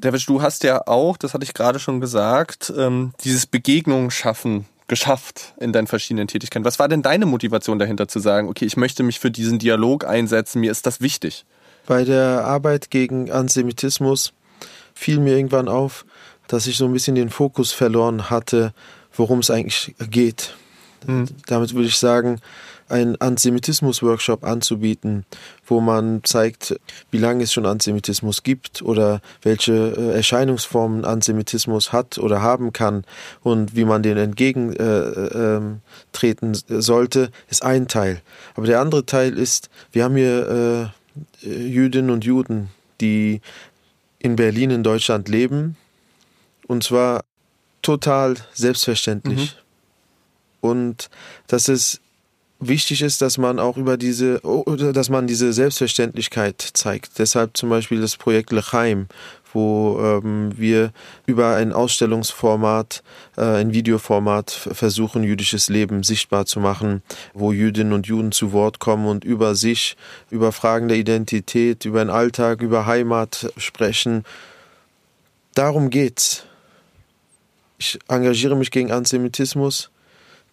David, 0.00 0.28
du 0.28 0.42
hast 0.42 0.62
ja 0.64 0.86
auch, 0.86 1.16
das 1.16 1.32
hatte 1.32 1.44
ich 1.44 1.54
gerade 1.54 1.78
schon 1.78 2.00
gesagt, 2.00 2.72
ähm, 2.76 3.12
dieses 3.24 3.46
Begegnungen 3.46 4.10
schaffen 4.10 4.66
geschafft 4.88 5.54
in 5.58 5.72
deinen 5.72 5.86
verschiedenen 5.86 6.28
Tätigkeiten. 6.28 6.64
Was 6.64 6.78
war 6.78 6.88
denn 6.88 7.02
deine 7.02 7.26
Motivation 7.26 7.78
dahinter 7.78 8.08
zu 8.08 8.20
sagen, 8.20 8.48
okay, 8.48 8.64
ich 8.64 8.76
möchte 8.76 9.02
mich 9.02 9.18
für 9.18 9.30
diesen 9.30 9.58
Dialog 9.58 10.04
einsetzen, 10.06 10.60
mir 10.60 10.70
ist 10.70 10.86
das 10.86 11.00
wichtig? 11.00 11.44
Bei 11.86 12.04
der 12.04 12.44
Arbeit 12.44 12.90
gegen 12.90 13.30
Antisemitismus 13.30 14.32
fiel 14.94 15.18
mir 15.20 15.36
irgendwann 15.36 15.68
auf, 15.68 16.04
dass 16.48 16.66
ich 16.66 16.76
so 16.76 16.86
ein 16.86 16.92
bisschen 16.92 17.14
den 17.14 17.30
Fokus 17.30 17.72
verloren 17.72 18.30
hatte, 18.30 18.72
worum 19.12 19.40
es 19.40 19.50
eigentlich 19.50 19.94
geht. 20.10 20.54
Mhm. 21.06 21.26
Damit 21.46 21.74
würde 21.74 21.88
ich 21.88 21.96
sagen, 21.96 22.40
einen 22.88 23.20
Antisemitismus-Workshop 23.20 24.44
anzubieten, 24.44 25.24
wo 25.66 25.80
man 25.80 26.20
zeigt, 26.24 26.78
wie 27.10 27.18
lange 27.18 27.44
es 27.44 27.52
schon 27.52 27.66
Antisemitismus 27.66 28.42
gibt 28.42 28.82
oder 28.82 29.20
welche 29.42 29.72
äh, 29.72 30.16
Erscheinungsformen 30.16 31.04
Antisemitismus 31.04 31.92
hat 31.92 32.18
oder 32.18 32.42
haben 32.42 32.72
kann 32.72 33.04
und 33.42 33.76
wie 33.76 33.84
man 33.84 34.02
den 34.02 34.16
entgegentreten 34.16 35.80
äh, 36.54 36.74
äh, 36.74 36.80
sollte, 36.80 37.30
ist 37.48 37.64
ein 37.64 37.88
Teil. 37.88 38.20
Aber 38.54 38.66
der 38.66 38.80
andere 38.80 39.04
Teil 39.06 39.36
ist, 39.36 39.68
wir 39.92 40.04
haben 40.04 40.16
hier 40.16 40.92
Jüdinnen 41.40 42.10
und 42.10 42.24
Juden, 42.24 42.68
die 43.00 43.40
in 44.18 44.36
Berlin 44.36 44.70
in 44.70 44.82
Deutschland 44.82 45.28
leben 45.28 45.76
und 46.66 46.84
zwar 46.84 47.24
total 47.82 48.36
selbstverständlich. 48.52 49.56
Mhm 49.56 49.66
und 50.66 51.10
dass 51.46 51.68
es 51.68 52.00
wichtig 52.58 53.02
ist, 53.02 53.20
dass 53.22 53.38
man 53.38 53.58
auch 53.58 53.76
über 53.76 53.96
diese, 53.96 54.40
dass 54.92 55.10
man 55.10 55.26
diese 55.26 55.52
Selbstverständlichkeit 55.52 56.60
zeigt. 56.60 57.18
Deshalb 57.18 57.56
zum 57.56 57.68
Beispiel 57.68 58.00
das 58.00 58.16
Projekt 58.16 58.52
Lechaim, 58.52 59.08
wo 59.52 59.98
ähm, 60.00 60.52
wir 60.56 60.92
über 61.26 61.56
ein 61.56 61.72
Ausstellungsformat, 61.72 63.02
äh, 63.36 63.42
ein 63.42 63.72
Videoformat 63.72 64.50
versuchen, 64.50 65.22
jüdisches 65.22 65.68
Leben 65.68 66.02
sichtbar 66.02 66.46
zu 66.46 66.60
machen, 66.60 67.02
wo 67.34 67.52
Jüdinnen 67.52 67.92
und 67.92 68.06
Juden 68.06 68.32
zu 68.32 68.52
Wort 68.52 68.78
kommen 68.78 69.06
und 69.06 69.24
über 69.24 69.54
sich, 69.54 69.96
über 70.30 70.52
Fragen 70.52 70.88
der 70.88 70.96
Identität, 70.96 71.84
über 71.84 72.04
den 72.04 72.10
Alltag, 72.10 72.62
über 72.62 72.86
Heimat 72.86 73.52
sprechen. 73.56 74.24
Darum 75.54 75.90
geht's. 75.90 76.44
Ich 77.78 77.98
engagiere 78.08 78.56
mich 78.56 78.70
gegen 78.70 78.90
Antisemitismus, 78.90 79.90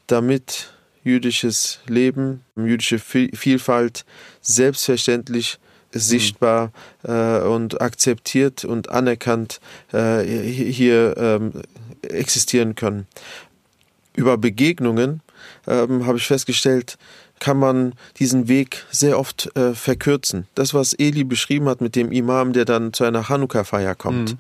damit 0.08 0.73
jüdisches 1.04 1.80
Leben, 1.88 2.44
jüdische 2.56 3.00
Vielfalt 3.00 4.06
selbstverständlich 4.42 5.60
mhm. 5.94 6.00
sichtbar 6.00 6.72
äh, 7.04 7.40
und 7.40 7.82
akzeptiert 7.82 8.66
und 8.66 8.90
anerkannt 8.90 9.60
äh, 9.92 10.24
hier 10.24 11.16
ähm, 11.18 11.52
existieren 12.02 12.76
können. 12.76 13.08
Über 14.16 14.38
Begegnungen 14.38 15.22
ähm, 15.68 16.06
habe 16.06 16.18
ich 16.18 16.28
festgestellt, 16.28 16.98
kann 17.40 17.58
man 17.58 17.94
diesen 18.20 18.48
Weg 18.48 18.86
sehr 18.90 19.20
oft 19.20 19.54
äh, 19.58 19.74
verkürzen. 19.74 20.48
Das, 20.56 20.74
was 20.74 20.94
Eli 20.94 21.24
beschrieben 21.24 21.68
hat 21.68 21.82
mit 21.82 21.96
dem 21.96 22.12
Imam, 22.12 22.54
der 22.54 22.64
dann 22.66 22.94
zu 22.94 23.04
einer 23.04 23.24
Chanukka-Feier 23.24 23.96
kommt. 23.96 24.34
Mhm. 24.34 24.40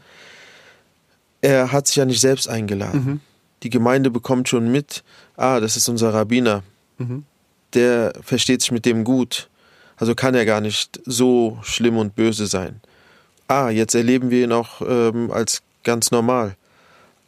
Er 1.42 1.72
hat 1.74 1.88
sich 1.88 1.98
ja 1.98 2.06
nicht 2.06 2.22
selbst 2.22 2.48
eingeladen. 2.48 3.04
Mhm 3.06 3.20
die 3.64 3.70
Gemeinde 3.70 4.12
bekommt 4.12 4.50
schon 4.50 4.72
mit, 4.72 5.04
ah, 5.38 5.60
das 5.60 5.78
ist 5.78 5.88
unser 5.88 6.14
Rabbiner, 6.14 6.64
mhm. 6.98 7.24
der 7.74 8.14
versteht 8.22 8.62
sich 8.62 8.72
mit 8.72 8.86
dem 8.86 9.04
gut, 9.04 9.50
also 9.98 10.16
kann 10.16 10.36
er 10.36 10.46
gar 10.46 10.62
nicht 10.62 11.00
so 11.06 11.58
schlimm 11.64 11.98
und 11.98 12.16
böse 12.16 12.48
sein. 12.48 12.82
Ah, 13.48 13.70
jetzt 13.70 13.96
erleben 13.96 14.30
wir 14.30 14.44
ihn 14.44 14.52
auch 14.52 14.82
ähm, 14.82 15.32
als 15.32 15.62
ganz 15.84 16.12
normal. 16.12 16.56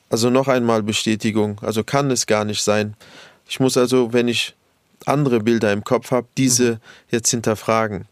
Also 0.09 0.29
noch 0.29 0.47
einmal 0.47 0.83
Bestätigung, 0.83 1.59
also 1.61 1.83
kann 1.83 2.11
es 2.11 2.25
gar 2.25 2.45
nicht 2.45 2.63
sein. 2.63 2.95
Ich 3.47 3.59
muss 3.59 3.77
also, 3.77 4.13
wenn 4.13 4.27
ich 4.27 4.55
andere 5.05 5.39
Bilder 5.39 5.71
im 5.71 5.83
Kopf 5.83 6.11
habe, 6.11 6.27
diese 6.37 6.73
mhm. 6.73 6.79
jetzt 7.11 7.29
hinterfragen. 7.31 8.05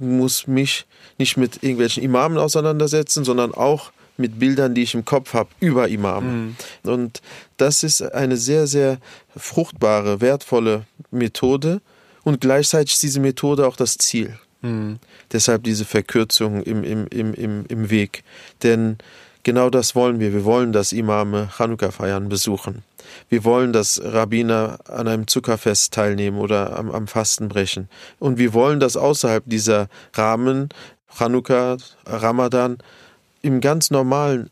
Ich 0.00 0.06
muss 0.06 0.46
mich 0.46 0.86
nicht 1.18 1.36
mit 1.36 1.62
irgendwelchen 1.62 2.02
Imamen 2.02 2.38
auseinandersetzen, 2.38 3.24
sondern 3.24 3.52
auch 3.52 3.92
mit 4.18 4.38
Bildern, 4.38 4.74
die 4.74 4.82
ich 4.82 4.94
im 4.94 5.04
Kopf 5.04 5.32
habe, 5.32 5.50
über 5.60 5.88
Imame. 5.88 6.26
Mhm. 6.26 6.56
Und 6.84 7.22
das 7.56 7.82
ist 7.82 8.02
eine 8.02 8.36
sehr, 8.36 8.66
sehr 8.66 8.98
fruchtbare, 9.36 10.20
wertvolle 10.20 10.84
Methode 11.10 11.80
und 12.24 12.40
gleichzeitig 12.40 12.94
ist 12.94 13.02
diese 13.02 13.20
Methode 13.20 13.66
auch 13.66 13.76
das 13.76 13.96
Ziel. 13.96 14.38
Mhm. 14.60 14.98
Deshalb 15.32 15.62
diese 15.62 15.84
Verkürzung 15.84 16.62
im, 16.62 16.84
im, 16.84 17.06
im, 17.08 17.34
im, 17.34 17.64
im 17.66 17.90
Weg. 17.90 18.24
Denn 18.62 18.98
genau 19.44 19.70
das 19.70 19.94
wollen 19.94 20.20
wir. 20.20 20.32
Wir 20.32 20.44
wollen, 20.44 20.72
dass 20.72 20.92
Imame 20.92 21.48
Chanukka-Feiern 21.56 22.28
besuchen. 22.28 22.82
Wir 23.28 23.44
wollen, 23.44 23.72
dass 23.72 24.00
Rabbiner 24.04 24.78
an 24.86 25.08
einem 25.08 25.26
Zuckerfest 25.26 25.94
teilnehmen 25.94 26.38
oder 26.38 26.78
am, 26.78 26.90
am 26.90 27.06
Fasten 27.06 27.48
brechen. 27.48 27.88
Und 28.18 28.36
wir 28.36 28.52
wollen, 28.52 28.80
dass 28.80 28.96
außerhalb 28.96 29.44
dieser 29.46 29.88
Rahmen 30.12 30.68
Chanukka, 31.16 31.78
Ramadan 32.04 32.78
im 33.42 33.60
ganz 33.60 33.90
normalen 33.90 34.50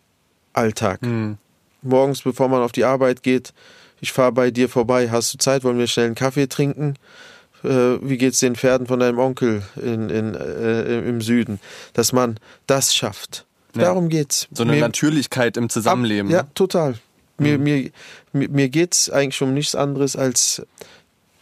Alltag. 0.53 1.03
Mhm. 1.03 1.39
Morgens, 1.83 2.23
bevor 2.23 2.49
man 2.49 2.63
auf 2.63 2.73
die 2.73 2.85
Arbeit 2.85 3.23
geht, 3.23 3.53
ich 4.01 4.13
fahre 4.13 4.33
bei 4.33 4.51
dir 4.51 4.69
vorbei, 4.69 5.11
hast 5.11 5.33
du 5.33 5.39
Zeit, 5.39 5.65
wollen 5.65 5.79
wir 5.79 5.87
schnell 5.87 6.07
einen 6.07 6.15
Kaffee 6.15 6.49
trinken? 6.49 6.95
Äh, 7.65 7.69
wie 8.03 8.19
geht's 8.19 8.41
den 8.41 8.57
Pferden 8.57 8.87
von 8.87 9.01
deinem 9.01 9.19
Onkel 9.19 9.63
in, 9.77 10.11
in, 10.11 10.35
äh, 10.35 11.09
im 11.09 11.21
Süden? 11.21 11.61
Dass 11.95 12.13
man 12.13 12.39
das 12.67 12.95
schafft. 12.95 13.47
Ja. 13.75 13.85
Darum 13.85 14.09
geht's. 14.09 14.49
So 14.53 14.63
eine 14.63 14.73
mir, 14.73 14.81
Natürlichkeit 14.81 15.57
im 15.57 15.69
Zusammenleben. 15.69 16.29
Ab, 16.29 16.33
ja, 16.33 16.51
total. 16.55 16.95
Mir, 17.39 17.59
mhm. 17.59 17.65
mir, 17.65 17.91
mir, 18.33 18.49
mir 18.49 18.69
geht's 18.69 19.11
eigentlich 19.11 19.41
um 19.43 19.55
nichts 19.55 19.75
anderes 19.75 20.17
als 20.17 20.63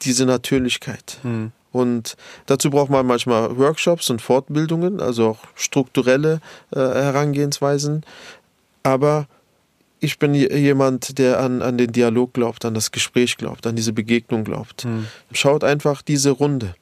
diese 0.03 0.27
Natürlichkeit. 0.27 1.19
Mhm. 1.23 1.53
Und 1.75 2.17
dazu 2.47 2.71
braucht 2.71 2.91
man 2.91 3.05
manchmal 3.05 3.59
Workshops 3.59 4.09
und 4.09 4.23
Fortbildungen, 4.23 5.01
also 5.01 5.31
auch 5.31 5.39
strukturelle 5.57 6.41
äh, 6.71 6.79
Herangehensweisen. 6.79 8.05
Aber 8.85 9.27
ich 9.99 10.19
bin 10.19 10.35
jemand, 10.35 11.19
der 11.19 11.41
an, 11.41 11.63
an 11.63 11.79
den 11.79 11.91
Dialog 11.91 12.35
glaubt, 12.35 12.65
an 12.65 12.75
das 12.75 12.93
Gespräch 12.93 13.37
glaubt, 13.37 13.67
an 13.67 13.75
diese 13.75 13.93
Begegnung 13.93 14.45
glaubt. 14.45 14.85
Mhm. 14.85 15.07
Schaut 15.33 15.65
einfach 15.65 16.03
diese 16.03 16.31
Runde. 16.31 16.77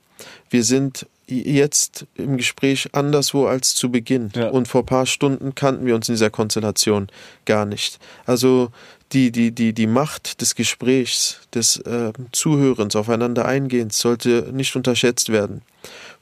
Wir 0.51 0.65
sind 0.65 1.07
jetzt 1.27 2.07
im 2.17 2.37
Gespräch 2.37 2.91
anderswo 2.93 3.47
als 3.47 3.75
zu 3.75 3.91
Beginn. 3.91 4.31
Ja. 4.35 4.51
Und 4.51 4.69
vor 4.69 4.83
ein 4.83 4.87
paar 4.87 5.07
Stunden 5.07 5.55
kannten 5.55 5.87
wir 5.87 5.95
uns 5.95 6.09
in 6.09 6.15
dieser 6.15 6.31
Konstellation 6.31 7.09
gar 7.47 7.65
nicht. 7.65 7.99
Also 8.27 8.71
die, 9.13 9.31
die, 9.31 9.53
die, 9.53 9.73
die 9.73 9.87
Macht 9.87 10.41
des 10.41 10.55
Gesprächs, 10.55 11.41
des 11.55 11.77
äh, 11.79 12.13
Zuhörens, 12.33 12.97
aufeinander 12.97 13.45
eingehens 13.45 13.99
sollte 13.99 14.51
nicht 14.53 14.75
unterschätzt 14.75 15.31
werden. 15.31 15.63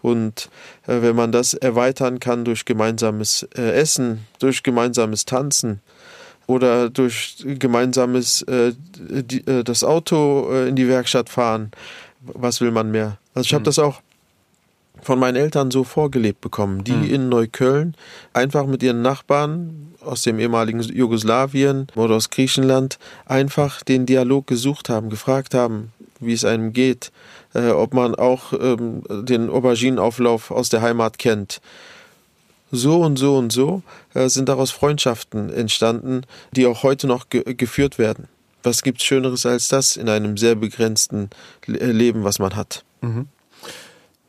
Und 0.03 0.51
äh, 0.87 1.03
wenn 1.03 1.17
man 1.17 1.33
das 1.33 1.55
erweitern 1.55 2.21
kann 2.21 2.45
durch 2.45 2.65
gemeinsames 2.65 3.47
äh, 3.57 3.73
Essen, 3.73 4.27
durch 4.39 4.63
gemeinsames 4.63 5.25
Tanzen 5.25 5.81
oder 6.47 6.91
durch 6.91 7.37
gemeinsames 7.45 8.43
äh, 8.43 8.73
die, 8.99 9.47
äh, 9.47 9.63
das 9.63 9.85
Auto 9.85 10.51
äh, 10.53 10.69
in 10.69 10.77
die 10.77 10.89
Werkstatt 10.89 11.29
fahren, 11.29 11.71
was 12.21 12.61
will 12.61 12.71
man 12.71 12.91
mehr? 12.91 13.19
Also 13.35 13.47
ich 13.47 13.55
habe 13.55 13.63
mhm. 13.63 13.67
das 13.67 13.79
auch 13.79 14.01
von 15.03 15.19
meinen 15.19 15.37
Eltern 15.37 15.71
so 15.71 15.85
vorgelebt 15.85 16.41
bekommen, 16.41 16.85
die 16.85 16.93
mhm. 16.93 17.11
in 17.11 17.29
Neukölln 17.29 17.95
einfach 18.33 18.67
mit 18.67 18.83
ihren 18.83 19.03
Nachbarn 19.03 19.95
aus 20.01 20.23
dem 20.23 20.39
ehemaligen 20.39 20.81
Jugoslawien 20.81 21.87
oder 21.95 22.17
aus 22.17 22.31
Griechenland 22.31 22.99
einfach 23.27 23.83
den 23.83 24.07
Dialog 24.07 24.47
gesucht 24.47 24.89
haben, 24.89 25.11
gefragt 25.11 25.55
haben, 25.55 25.93
wie 26.21 26.33
es 26.33 26.45
einem 26.45 26.73
geht, 26.73 27.13
äh, 27.55 27.71
ob 27.71 27.95
man 27.95 28.15
auch 28.15 28.53
ähm, 28.53 29.03
den 29.09 29.51
Auberginenauflauf 29.51 30.51
aus 30.51 30.69
der 30.69 30.83
Heimat 30.83 31.19
kennt. 31.19 31.61
So 32.73 33.01
und 33.01 33.19
so 33.19 33.37
und 33.37 33.53
so 33.53 33.83
äh, 34.15 34.29
sind 34.29 34.49
daraus 34.49 34.71
Freundschaften 34.71 35.53
entstanden, 35.53 36.23
die 36.53 36.67
auch 36.67 36.83
heute 36.83 37.07
noch 37.07 37.29
ge 37.29 37.55
geführt 37.55 37.99
werden. 37.99 38.29
Was 38.63 38.83
gibt's 38.83 39.05
Schöneres 39.05 39.47
als 39.47 39.69
das 39.69 39.97
in 39.97 40.09
einem 40.09 40.37
sehr 40.37 40.55
begrenzten 40.55 41.31
Leben, 41.67 42.25
was 42.25 42.39
man 42.39 42.55
hat? 42.55 42.85
Mhm. 43.01 43.27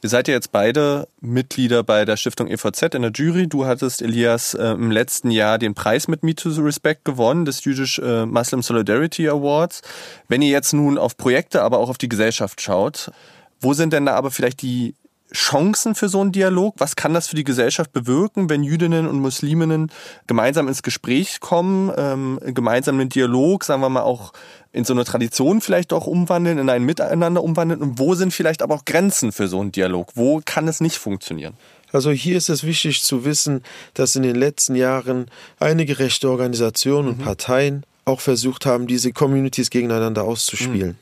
Ihr 0.03 0.09
seid 0.09 0.27
ja 0.27 0.33
jetzt 0.33 0.51
beide 0.51 1.07
Mitglieder 1.19 1.83
bei 1.83 2.05
der 2.05 2.17
Stiftung 2.17 2.47
EVZ 2.47 2.95
in 2.95 3.03
der 3.03 3.11
Jury. 3.11 3.47
Du 3.47 3.67
hattest, 3.67 4.01
Elias, 4.01 4.55
äh, 4.55 4.71
im 4.71 4.89
letzten 4.89 5.29
Jahr 5.29 5.59
den 5.59 5.75
Preis 5.75 6.07
mit 6.07 6.23
Me 6.23 6.33
to 6.33 6.49
the 6.49 6.61
Respect 6.61 7.05
gewonnen, 7.05 7.45
des 7.45 7.63
Jüdisch 7.63 7.99
äh, 7.99 8.25
Muslim 8.25 8.63
Solidarity 8.63 9.29
Awards. 9.29 9.83
Wenn 10.27 10.41
ihr 10.41 10.49
jetzt 10.49 10.73
nun 10.73 10.97
auf 10.97 11.17
Projekte, 11.17 11.61
aber 11.61 11.77
auch 11.77 11.89
auf 11.89 11.99
die 11.99 12.09
Gesellschaft 12.09 12.61
schaut, 12.61 13.11
wo 13.59 13.73
sind 13.73 13.93
denn 13.93 14.07
da 14.07 14.15
aber 14.15 14.31
vielleicht 14.31 14.63
die 14.63 14.95
Chancen 15.33 15.95
für 15.95 16.09
so 16.09 16.21
einen 16.21 16.31
Dialog? 16.31 16.75
Was 16.77 16.95
kann 16.95 17.13
das 17.13 17.27
für 17.27 17.35
die 17.35 17.43
Gesellschaft 17.43 17.93
bewirken, 17.93 18.49
wenn 18.49 18.63
Jüdinnen 18.63 19.07
und 19.07 19.19
Musliminnen 19.19 19.91
gemeinsam 20.27 20.67
ins 20.67 20.83
Gespräch 20.83 21.39
kommen, 21.39 21.91
ähm, 21.95 22.39
gemeinsam 22.43 22.99
einen 22.99 23.09
Dialog, 23.09 23.63
sagen 23.63 23.81
wir 23.81 23.89
mal 23.89 24.01
auch 24.01 24.33
in 24.73 24.83
so 24.83 24.93
eine 24.93 25.03
Tradition 25.03 25.61
vielleicht 25.61 25.93
auch 25.93 26.07
umwandeln, 26.07 26.57
in 26.57 26.69
ein 26.69 26.83
Miteinander 26.83 27.43
umwandeln? 27.43 27.81
Und 27.81 27.99
wo 27.99 28.15
sind 28.15 28.33
vielleicht 28.33 28.61
aber 28.61 28.75
auch 28.75 28.85
Grenzen 28.85 29.31
für 29.31 29.47
so 29.47 29.59
einen 29.61 29.71
Dialog? 29.71 30.09
Wo 30.15 30.41
kann 30.43 30.67
es 30.67 30.81
nicht 30.81 30.97
funktionieren? 30.97 31.53
Also 31.93 32.11
hier 32.11 32.37
ist 32.37 32.49
es 32.49 32.63
wichtig 32.63 33.03
zu 33.03 33.25
wissen, 33.25 33.63
dass 33.93 34.15
in 34.15 34.23
den 34.23 34.35
letzten 34.35 34.75
Jahren 34.75 35.27
einige 35.59 35.99
rechte 35.99 36.29
Organisationen 36.29 37.09
und 37.09 37.19
mhm. 37.19 37.23
Parteien 37.23 37.85
auch 38.05 38.21
versucht 38.21 38.65
haben, 38.65 38.87
diese 38.87 39.11
Communities 39.11 39.69
gegeneinander 39.69 40.23
auszuspielen. 40.23 40.97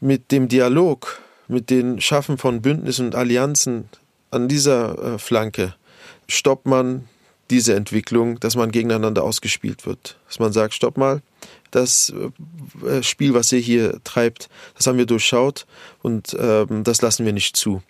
Mhm. 0.00 0.08
Mit 0.08 0.32
dem 0.32 0.48
Dialog 0.48 1.22
mit 1.48 1.70
dem 1.70 2.00
Schaffen 2.00 2.38
von 2.38 2.62
Bündnissen 2.62 3.06
und 3.06 3.14
Allianzen 3.14 3.88
an 4.30 4.48
dieser 4.48 5.14
äh, 5.14 5.18
Flanke 5.18 5.74
stoppt 6.28 6.66
man 6.66 7.08
diese 7.50 7.74
Entwicklung, 7.74 8.40
dass 8.40 8.56
man 8.56 8.70
gegeneinander 8.70 9.22
ausgespielt 9.22 9.86
wird. 9.86 10.18
Dass 10.26 10.38
man 10.38 10.52
sagt, 10.52 10.74
stopp 10.74 10.96
mal, 10.96 11.20
das 11.70 12.12
äh, 12.86 13.02
Spiel, 13.02 13.34
was 13.34 13.52
ihr 13.52 13.58
hier 13.58 14.00
treibt, 14.04 14.48
das 14.76 14.86
haben 14.86 14.98
wir 14.98 15.06
durchschaut 15.06 15.66
und 16.02 16.36
ähm, 16.38 16.84
das 16.84 17.02
lassen 17.02 17.26
wir 17.26 17.32
nicht 17.32 17.56
zu. 17.56 17.82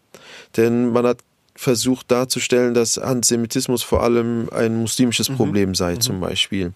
Denn 0.56 0.90
man 0.90 1.06
hat 1.06 1.18
versucht 1.56 2.10
darzustellen, 2.10 2.74
dass 2.74 2.98
Antisemitismus 2.98 3.82
vor 3.82 4.02
allem 4.02 4.48
ein 4.50 4.76
muslimisches 4.76 5.30
mhm. 5.30 5.36
Problem 5.36 5.74
sei, 5.74 5.94
mhm. 5.94 6.00
zum 6.00 6.20
Beispiel. 6.20 6.72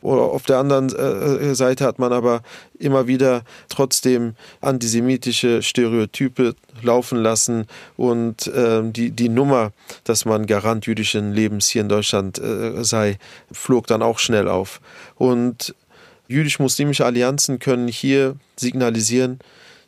Oder 0.00 0.22
auf 0.22 0.44
der 0.44 0.58
anderen 0.58 0.94
äh, 0.94 1.50
äh, 1.50 1.54
Seite 1.54 1.84
hat 1.84 1.98
man 1.98 2.12
aber 2.12 2.42
immer 2.78 3.06
wieder 3.06 3.42
trotzdem 3.68 4.34
antisemitische 4.60 5.62
Stereotype 5.62 6.54
laufen 6.80 7.18
lassen 7.18 7.66
und 7.96 8.46
äh, 8.46 8.82
die, 8.84 9.10
die 9.10 9.28
Nummer, 9.28 9.72
dass 10.04 10.24
man 10.24 10.46
Garant 10.46 10.86
jüdischen 10.86 11.32
Lebens 11.32 11.68
hier 11.68 11.82
in 11.82 11.88
Deutschland 11.90 12.38
äh, 12.38 12.82
sei, 12.84 13.18
flog 13.52 13.86
dann 13.86 14.02
auch 14.02 14.18
schnell 14.18 14.48
auf. 14.48 14.80
Und 15.16 15.74
Jüdisch-muslimische 16.28 17.04
Allianzen 17.04 17.58
können 17.58 17.88
hier 17.88 18.36
signalisieren, 18.56 19.40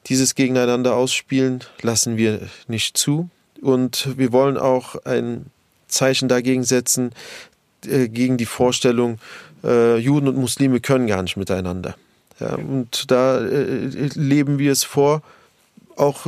dieses 0.07 0.34
Gegeneinander 0.34 0.95
ausspielen 0.95 1.64
lassen 1.80 2.18
wir 2.18 2.49
nicht 2.68 2.99
zu. 2.99 3.30
Und 3.65 4.19
wir 4.19 4.31
wollen 4.33 4.59
auch 4.59 4.95
ein 5.07 5.47
Zeichen 5.89 6.29
dagegen 6.29 6.65
setzen, 6.65 7.12
äh, 7.87 8.09
gegen 8.09 8.37
die 8.37 8.45
Vorstellung, 8.45 9.19
äh, 9.65 9.97
Juden 9.97 10.29
und 10.29 10.37
Muslime 10.37 10.81
können 10.81 11.07
gar 11.07 11.23
nicht 11.23 11.39
miteinander. 11.39 11.97
Ja, 12.41 12.57
und 12.57 13.11
da 13.11 13.39
äh, 13.41 13.87
leben 14.15 14.59
wir 14.59 14.71
es 14.71 14.85
vor, 14.85 15.23
auch 15.97 16.27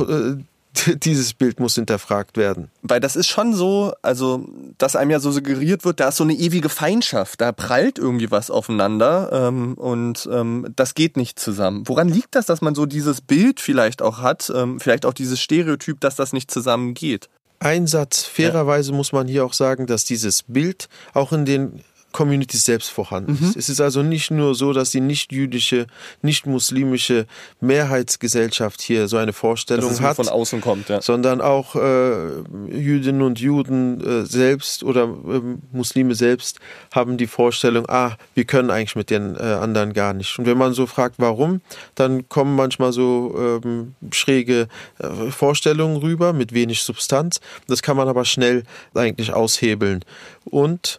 dieses 1.03 1.33
Bild 1.33 1.59
muss 1.59 1.75
hinterfragt 1.75 2.37
werden. 2.37 2.69
Weil 2.81 2.99
das 2.99 3.15
ist 3.15 3.27
schon 3.27 3.53
so, 3.53 3.93
also, 4.01 4.47
dass 4.77 4.95
einem 4.95 5.11
ja 5.11 5.19
so 5.19 5.31
suggeriert 5.31 5.85
wird, 5.85 5.99
da 5.99 6.09
ist 6.09 6.17
so 6.17 6.23
eine 6.23 6.33
ewige 6.33 6.69
Feindschaft, 6.69 7.41
da 7.41 7.51
prallt 7.51 7.97
irgendwie 7.99 8.31
was 8.31 8.51
aufeinander 8.51 9.29
ähm, 9.31 9.73
und 9.75 10.27
ähm, 10.31 10.67
das 10.75 10.93
geht 10.93 11.17
nicht 11.17 11.39
zusammen. 11.39 11.83
Woran 11.87 12.09
liegt 12.09 12.35
das, 12.35 12.45
dass 12.45 12.61
man 12.61 12.75
so 12.75 12.85
dieses 12.85 13.21
Bild 13.21 13.59
vielleicht 13.59 14.01
auch 14.01 14.19
hat, 14.19 14.51
ähm, 14.55 14.79
vielleicht 14.79 15.05
auch 15.05 15.13
dieses 15.13 15.41
Stereotyp, 15.41 15.99
dass 15.99 16.15
das 16.15 16.33
nicht 16.33 16.51
zusammengeht? 16.51 17.29
Ein 17.59 17.87
Satz, 17.87 18.23
fairerweise 18.23 18.91
muss 18.91 19.13
man 19.13 19.27
hier 19.27 19.43
auch 19.43 19.53
sagen, 19.53 19.87
dass 19.87 20.05
dieses 20.05 20.43
Bild 20.43 20.89
auch 21.13 21.33
in 21.33 21.45
den 21.45 21.83
Community 22.11 22.57
selbst 22.57 22.89
vorhanden 22.89 23.33
ist. 23.33 23.41
Mhm. 23.41 23.53
Es 23.55 23.69
ist 23.69 23.81
also 23.81 24.01
nicht 24.01 24.31
nur 24.31 24.55
so, 24.55 24.73
dass 24.73 24.91
die 24.91 25.01
nicht-jüdische, 25.01 25.87
nicht-muslimische 26.21 27.27
Mehrheitsgesellschaft 27.61 28.81
hier 28.81 29.07
so 29.07 29.17
eine 29.17 29.33
Vorstellung 29.33 29.89
dass 29.89 29.99
es 29.99 30.01
hat, 30.01 30.15
von 30.15 30.27
außen 30.27 30.61
kommt, 30.61 30.89
ja. 30.89 31.01
sondern 31.01 31.41
auch 31.41 31.75
äh, 31.75 32.41
Jüdinnen 32.69 33.21
und 33.21 33.39
Juden 33.39 34.01
äh, 34.01 34.25
selbst 34.25 34.83
oder 34.83 35.03
äh, 35.03 35.41
Muslime 35.71 36.15
selbst 36.15 36.59
haben 36.93 37.17
die 37.17 37.27
Vorstellung, 37.27 37.87
ah, 37.87 38.15
wir 38.33 38.45
können 38.45 38.71
eigentlich 38.71 38.95
mit 38.95 39.09
den 39.09 39.35
äh, 39.35 39.39
anderen 39.39 39.93
gar 39.93 40.13
nicht. 40.13 40.39
Und 40.39 40.45
wenn 40.45 40.57
man 40.57 40.73
so 40.73 40.87
fragt, 40.87 41.15
warum, 41.17 41.61
dann 41.95 42.27
kommen 42.29 42.55
manchmal 42.55 42.93
so 42.93 43.61
ähm, 43.63 43.93
schräge 44.11 44.67
äh, 44.99 45.31
Vorstellungen 45.31 45.97
rüber 45.97 46.33
mit 46.33 46.53
wenig 46.53 46.81
Substanz. 46.81 47.39
Das 47.67 47.81
kann 47.81 47.97
man 47.97 48.07
aber 48.07 48.25
schnell 48.25 48.63
eigentlich 48.93 49.33
aushebeln. 49.33 50.03
Und 50.45 50.97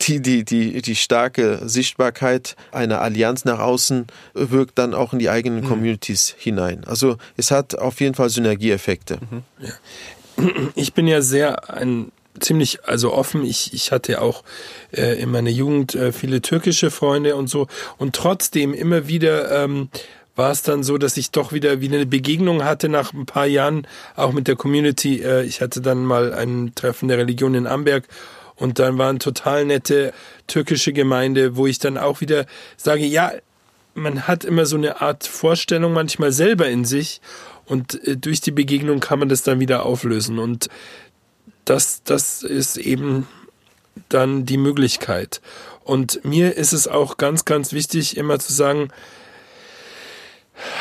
die, 0.00 0.20
die, 0.20 0.44
die, 0.44 0.82
die 0.82 0.96
starke 0.96 1.60
Sichtbarkeit 1.64 2.56
einer 2.72 3.00
Allianz 3.00 3.44
nach 3.44 3.58
außen 3.58 4.06
wirkt 4.34 4.78
dann 4.78 4.94
auch 4.94 5.12
in 5.12 5.18
die 5.18 5.30
eigenen 5.30 5.64
mhm. 5.64 5.68
Communities 5.68 6.34
mhm. 6.36 6.42
hinein. 6.42 6.84
Also 6.86 7.16
es 7.36 7.50
hat 7.50 7.78
auf 7.78 8.00
jeden 8.00 8.14
Fall 8.14 8.30
Synergieeffekte. 8.30 9.18
Mhm. 9.30 9.42
Ja. 9.60 9.72
Ich 10.74 10.94
bin 10.94 11.06
ja 11.06 11.20
sehr 11.20 11.68
ein 11.70 12.12
ziemlich 12.38 12.84
also 12.84 13.12
offen. 13.12 13.44
Ich, 13.44 13.74
ich 13.74 13.92
hatte 13.92 14.22
auch 14.22 14.42
äh, 14.92 15.20
in 15.20 15.30
meiner 15.30 15.50
Jugend 15.50 15.94
äh, 15.94 16.12
viele 16.12 16.40
türkische 16.40 16.90
Freunde 16.90 17.36
und 17.36 17.48
so. 17.48 17.66
Und 17.98 18.14
trotzdem 18.14 18.72
immer 18.72 19.08
wieder 19.08 19.64
ähm, 19.64 19.90
war 20.36 20.50
es 20.50 20.62
dann 20.62 20.82
so, 20.82 20.96
dass 20.96 21.16
ich 21.16 21.32
doch 21.32 21.52
wieder 21.52 21.80
wieder 21.80 21.96
eine 21.96 22.06
Begegnung 22.06 22.64
hatte 22.64 22.88
nach 22.88 23.12
ein 23.12 23.26
paar 23.26 23.46
Jahren, 23.46 23.86
auch 24.16 24.32
mit 24.32 24.48
der 24.48 24.56
Community. 24.56 25.22
Äh, 25.22 25.44
ich 25.44 25.60
hatte 25.60 25.80
dann 25.80 26.04
mal 26.04 26.32
ein 26.32 26.72
Treffen 26.74 27.08
der 27.08 27.18
Religion 27.18 27.54
in 27.54 27.66
Amberg 27.66 28.04
und 28.60 28.78
dann 28.78 28.98
war 28.98 29.08
eine 29.08 29.18
total 29.18 29.64
nette 29.64 30.12
türkische 30.46 30.92
Gemeinde, 30.92 31.56
wo 31.56 31.66
ich 31.66 31.78
dann 31.78 31.98
auch 31.98 32.20
wieder 32.20 32.46
sage, 32.76 33.04
ja, 33.04 33.32
man 33.94 34.28
hat 34.28 34.44
immer 34.44 34.66
so 34.66 34.76
eine 34.76 35.00
Art 35.00 35.26
Vorstellung 35.26 35.92
manchmal 35.92 36.30
selber 36.30 36.68
in 36.68 36.84
sich 36.84 37.20
und 37.64 38.06
äh, 38.06 38.16
durch 38.16 38.40
die 38.40 38.52
Begegnung 38.52 39.00
kann 39.00 39.18
man 39.18 39.28
das 39.28 39.42
dann 39.42 39.60
wieder 39.60 39.84
auflösen. 39.84 40.38
Und 40.38 40.68
das, 41.64 42.02
das 42.04 42.42
ist 42.42 42.76
eben 42.76 43.26
dann 44.08 44.44
die 44.44 44.58
Möglichkeit. 44.58 45.40
Und 45.82 46.24
mir 46.24 46.56
ist 46.56 46.72
es 46.72 46.86
auch 46.86 47.16
ganz, 47.16 47.44
ganz 47.44 47.72
wichtig, 47.72 48.16
immer 48.16 48.38
zu 48.38 48.52
sagen, 48.52 48.90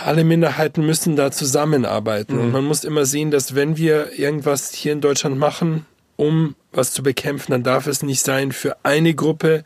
alle 0.03 0.25
Minderheiten 0.25 0.85
müssen 0.85 1.15
da 1.15 1.31
zusammenarbeiten. 1.31 2.35
Mhm. 2.35 2.41
Und 2.41 2.51
man 2.51 2.65
muss 2.65 2.83
immer 2.83 3.05
sehen, 3.05 3.31
dass 3.31 3.55
wenn 3.55 3.77
wir 3.77 4.19
irgendwas 4.19 4.73
hier 4.73 4.91
in 4.91 5.01
Deutschland 5.01 5.37
machen, 5.37 5.85
um 6.19 6.55
was 6.73 6.91
zu 6.91 7.01
bekämpfen, 7.01 7.53
dann 7.53 7.63
darf 7.63 7.87
es 7.87 8.03
nicht 8.03 8.21
sein 8.21 8.51
für 8.51 8.75
eine 8.83 9.13
Gruppe 9.13 9.63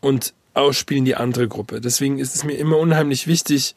und 0.00 0.32
ausspielen 0.54 1.04
die 1.04 1.16
andere 1.16 1.48
Gruppe. 1.48 1.80
Deswegen 1.80 2.20
ist 2.20 2.36
es 2.36 2.44
mir 2.44 2.54
immer 2.54 2.78
unheimlich 2.78 3.26
wichtig, 3.26 3.74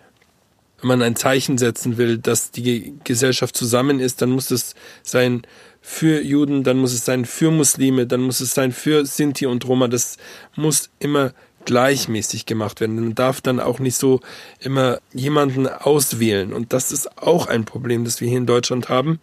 wenn 0.80 0.90
man 0.90 1.02
ein 1.02 1.16
Zeichen 1.16 1.58
setzen 1.58 1.98
will, 1.98 2.20
dass 2.20 2.52
die 2.52 2.94
Gesellschaft 3.04 3.58
zusammen 3.58 4.00
ist, 4.00 4.22
dann 4.22 4.30
muss 4.30 4.52
es 4.52 4.76
sein 5.02 5.42
für 5.82 6.22
Juden, 6.22 6.64
dann 6.64 6.78
muss 6.78 6.94
es 6.94 7.06
sein 7.06 7.26
für 7.26 7.50
Muslime, 7.50 8.06
dann 8.06 8.22
muss 8.22 8.40
es 8.40 8.54
sein 8.54 8.72
für 8.72 9.04
Sinti 9.04 9.48
und 9.48 9.68
Roma. 9.68 9.88
Das 9.88 10.18
muss 10.56 10.92
immer 11.00 11.34
gleichmäßig 11.66 12.46
gemacht 12.46 12.82
werden. 12.82 12.96
Man 12.96 13.16
darf 13.16 13.42
dann 13.42 13.60
auch 13.60 13.80
nicht 13.80 13.96
so 13.96 14.20
immer 14.60 15.00
jemanden 15.12 15.68
auswählen. 15.68 16.54
Und 16.54 16.72
das 16.72 16.92
ist 16.92 17.18
auch 17.18 17.48
ein 17.48 17.66
Problem, 17.66 18.06
das 18.06 18.22
wir 18.22 18.28
hier 18.28 18.38
in 18.38 18.46
Deutschland 18.46 18.90
haben. 18.90 19.20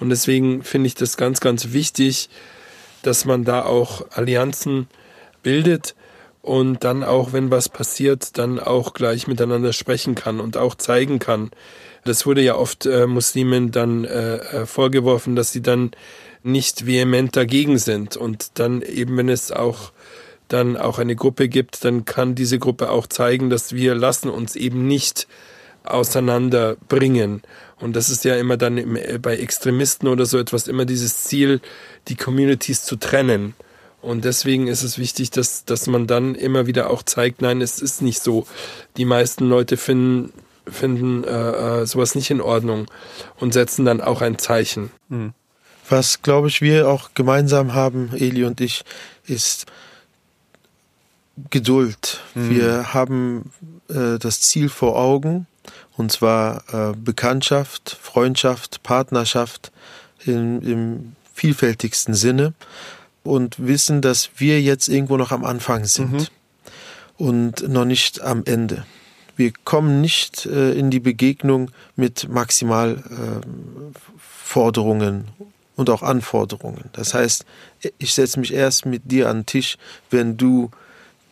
Und 0.00 0.10
deswegen 0.10 0.62
finde 0.62 0.86
ich 0.86 0.94
das 0.94 1.16
ganz, 1.16 1.40
ganz 1.40 1.72
wichtig, 1.72 2.28
dass 3.02 3.24
man 3.24 3.44
da 3.44 3.64
auch 3.64 4.06
Allianzen 4.10 4.88
bildet 5.42 5.94
und 6.42 6.84
dann 6.84 7.04
auch, 7.04 7.32
wenn 7.32 7.50
was 7.50 7.68
passiert, 7.68 8.38
dann 8.38 8.58
auch 8.58 8.94
gleich 8.94 9.26
miteinander 9.26 9.72
sprechen 9.72 10.14
kann 10.14 10.40
und 10.40 10.56
auch 10.56 10.74
zeigen 10.74 11.18
kann. 11.18 11.50
Das 12.04 12.26
wurde 12.26 12.42
ja 12.42 12.54
oft 12.54 12.86
äh, 12.86 13.06
Muslimen 13.06 13.70
dann 13.70 14.04
äh, 14.04 14.36
äh 14.36 14.66
vorgeworfen, 14.66 15.36
dass 15.36 15.52
sie 15.52 15.62
dann 15.62 15.90
nicht 16.42 16.86
vehement 16.86 17.36
dagegen 17.36 17.78
sind 17.78 18.16
und 18.16 18.58
dann 18.58 18.82
eben, 18.82 19.16
wenn 19.16 19.28
es 19.28 19.52
auch 19.52 19.92
dann 20.46 20.76
auch 20.76 20.98
eine 20.98 21.14
Gruppe 21.14 21.48
gibt, 21.48 21.84
dann 21.84 22.04
kann 22.04 22.34
diese 22.34 22.58
Gruppe 22.58 22.90
auch 22.90 23.06
zeigen, 23.06 23.50
dass 23.50 23.74
wir 23.74 23.94
lassen 23.94 24.30
uns 24.30 24.56
eben 24.56 24.86
nicht 24.86 25.26
auseinanderbringen. 25.84 27.42
Und 27.80 27.94
das 27.94 28.10
ist 28.10 28.24
ja 28.24 28.36
immer 28.36 28.56
dann 28.56 28.78
äh, 28.78 29.18
bei 29.20 29.36
Extremisten 29.36 30.08
oder 30.08 30.26
so 30.26 30.38
etwas 30.38 30.68
immer 30.68 30.84
dieses 30.84 31.24
Ziel, 31.24 31.60
die 32.08 32.16
Communities 32.16 32.82
zu 32.84 32.96
trennen. 32.96 33.54
Und 34.00 34.24
deswegen 34.24 34.68
ist 34.68 34.82
es 34.82 34.98
wichtig, 34.98 35.30
dass, 35.30 35.64
dass 35.64 35.86
man 35.86 36.06
dann 36.06 36.34
immer 36.34 36.66
wieder 36.66 36.90
auch 36.90 37.02
zeigt, 37.02 37.42
nein, 37.42 37.60
es 37.60 37.80
ist 37.80 38.00
nicht 38.00 38.22
so. 38.22 38.46
Die 38.96 39.04
meisten 39.04 39.48
Leute 39.48 39.76
finden, 39.76 40.32
finden 40.66 41.24
äh, 41.24 41.80
äh 41.82 41.86
sowas 41.86 42.14
nicht 42.14 42.30
in 42.30 42.40
Ordnung 42.40 42.86
und 43.40 43.52
setzen 43.52 43.84
dann 43.84 44.00
auch 44.00 44.22
ein 44.22 44.38
Zeichen. 44.38 44.90
Hm. 45.08 45.32
Was, 45.88 46.22
glaube 46.22 46.48
ich, 46.48 46.60
wir 46.60 46.88
auch 46.88 47.10
gemeinsam 47.14 47.74
haben, 47.74 48.10
Eli 48.14 48.44
und 48.44 48.60
ich, 48.60 48.84
ist 49.26 49.66
Geduld. 51.50 52.20
Mhm. 52.34 52.50
Wir 52.50 52.94
haben 52.94 53.52
äh, 53.88 54.18
das 54.18 54.40
Ziel 54.40 54.68
vor 54.68 54.96
Augen 54.96 55.46
und 55.98 56.10
zwar 56.12 56.62
äh, 56.72 56.94
Bekanntschaft, 56.96 57.98
Freundschaft, 58.00 58.82
Partnerschaft 58.84 59.72
im, 60.24 60.62
im 60.62 61.16
vielfältigsten 61.34 62.14
Sinne 62.14 62.54
und 63.24 63.56
wissen, 63.58 64.00
dass 64.00 64.30
wir 64.36 64.62
jetzt 64.62 64.86
irgendwo 64.88 65.16
noch 65.16 65.32
am 65.32 65.44
Anfang 65.44 65.86
sind 65.86 66.12
mhm. 66.12 66.28
und 67.18 67.68
noch 67.68 67.84
nicht 67.84 68.22
am 68.22 68.44
Ende. 68.44 68.86
Wir 69.36 69.50
kommen 69.64 70.00
nicht 70.00 70.46
äh, 70.46 70.70
in 70.72 70.90
die 70.90 71.00
Begegnung 71.00 71.72
mit 71.96 72.28
Maximalforderungen 72.28 75.20
äh, 75.20 75.24
und 75.74 75.90
auch 75.90 76.02
Anforderungen. 76.02 76.90
Das 76.92 77.14
heißt, 77.14 77.44
ich 77.98 78.14
setze 78.14 78.38
mich 78.38 78.54
erst 78.54 78.86
mit 78.86 79.10
dir 79.10 79.28
an 79.28 79.38
den 79.38 79.46
Tisch, 79.46 79.78
wenn 80.10 80.36
du 80.36 80.70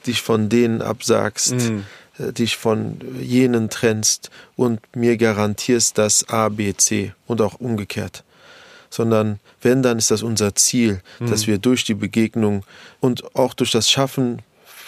dich 0.06 0.22
von 0.22 0.48
denen 0.48 0.82
absagst, 0.82 1.54
mhm. 1.54 1.84
Äh, 2.18 2.32
dich 2.32 2.56
von 2.56 2.98
jenen 3.20 3.70
trennst 3.70 4.30
und 4.56 4.80
mir 4.94 5.16
garantierst 5.16 5.98
das 5.98 6.28
A, 6.28 6.48
B, 6.48 6.74
C 6.74 7.12
und 7.26 7.40
auch 7.40 7.54
umgekehrt. 7.54 8.24
Sondern 8.90 9.40
wenn, 9.60 9.82
dann 9.82 9.98
ist 9.98 10.10
das 10.10 10.22
unser 10.22 10.54
Ziel, 10.54 11.00
mhm. 11.18 11.30
dass 11.30 11.46
wir 11.46 11.58
durch 11.58 11.84
die 11.84 11.94
Begegnung 11.94 12.64
und 13.00 13.34
auch 13.34 13.52
durch 13.52 13.70
das 13.70 13.90
Schaffen 13.90 14.40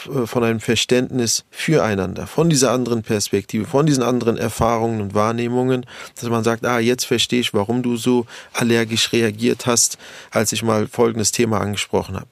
äh, 0.07 0.27
von 0.27 0.45
einem 0.45 0.61
Verständnis 0.61 1.45
füreinander, 1.51 2.27
von 2.27 2.49
dieser 2.49 2.71
anderen 2.71 3.03
Perspektive, 3.03 3.67
von 3.67 3.85
diesen 3.85 4.03
anderen 4.03 4.39
Erfahrungen 4.39 5.01
und 5.01 5.15
Wahrnehmungen, 5.15 5.85
dass 6.19 6.29
man 6.31 6.45
sagt, 6.45 6.65
ah, 6.65 6.79
jetzt 6.79 7.05
verstehe 7.05 7.41
ich, 7.41 7.53
warum 7.53 7.83
du 7.83 7.97
so 7.97 8.27
allergisch 8.55 9.13
reagiert 9.13 9.67
hast, 9.67 9.99
als 10.31 10.53
ich 10.53 10.63
mal 10.63 10.87
folgendes 10.87 11.33
Thema 11.33 11.61
angesprochen 11.61 12.17
habe. 12.17 12.27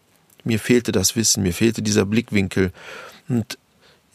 Mir 0.45 0.61
fehlte 0.61 0.93
das 0.93 1.17
Wissen, 1.17 1.43
mir 1.43 1.53
fehlte 1.53 1.83
dieser 1.83 2.07
Blickwinkel. 2.07 2.73
Und 3.29 3.59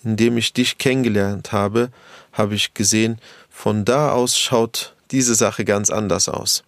indem 0.04 0.38
ich 0.38 0.54
dich 0.54 0.78
kennengelernt 0.78 1.52
habe, 1.52 1.90
habe 2.34 2.56
ich 2.56 2.74
gesehen, 2.74 3.20
von 3.50 3.86
da 3.86 4.12
aus 4.12 4.38
schaut 4.38 4.96
diese 5.12 5.36
Sache 5.36 5.66
ganz 5.66 5.90
anders 5.90 6.30
aus. 6.30 6.64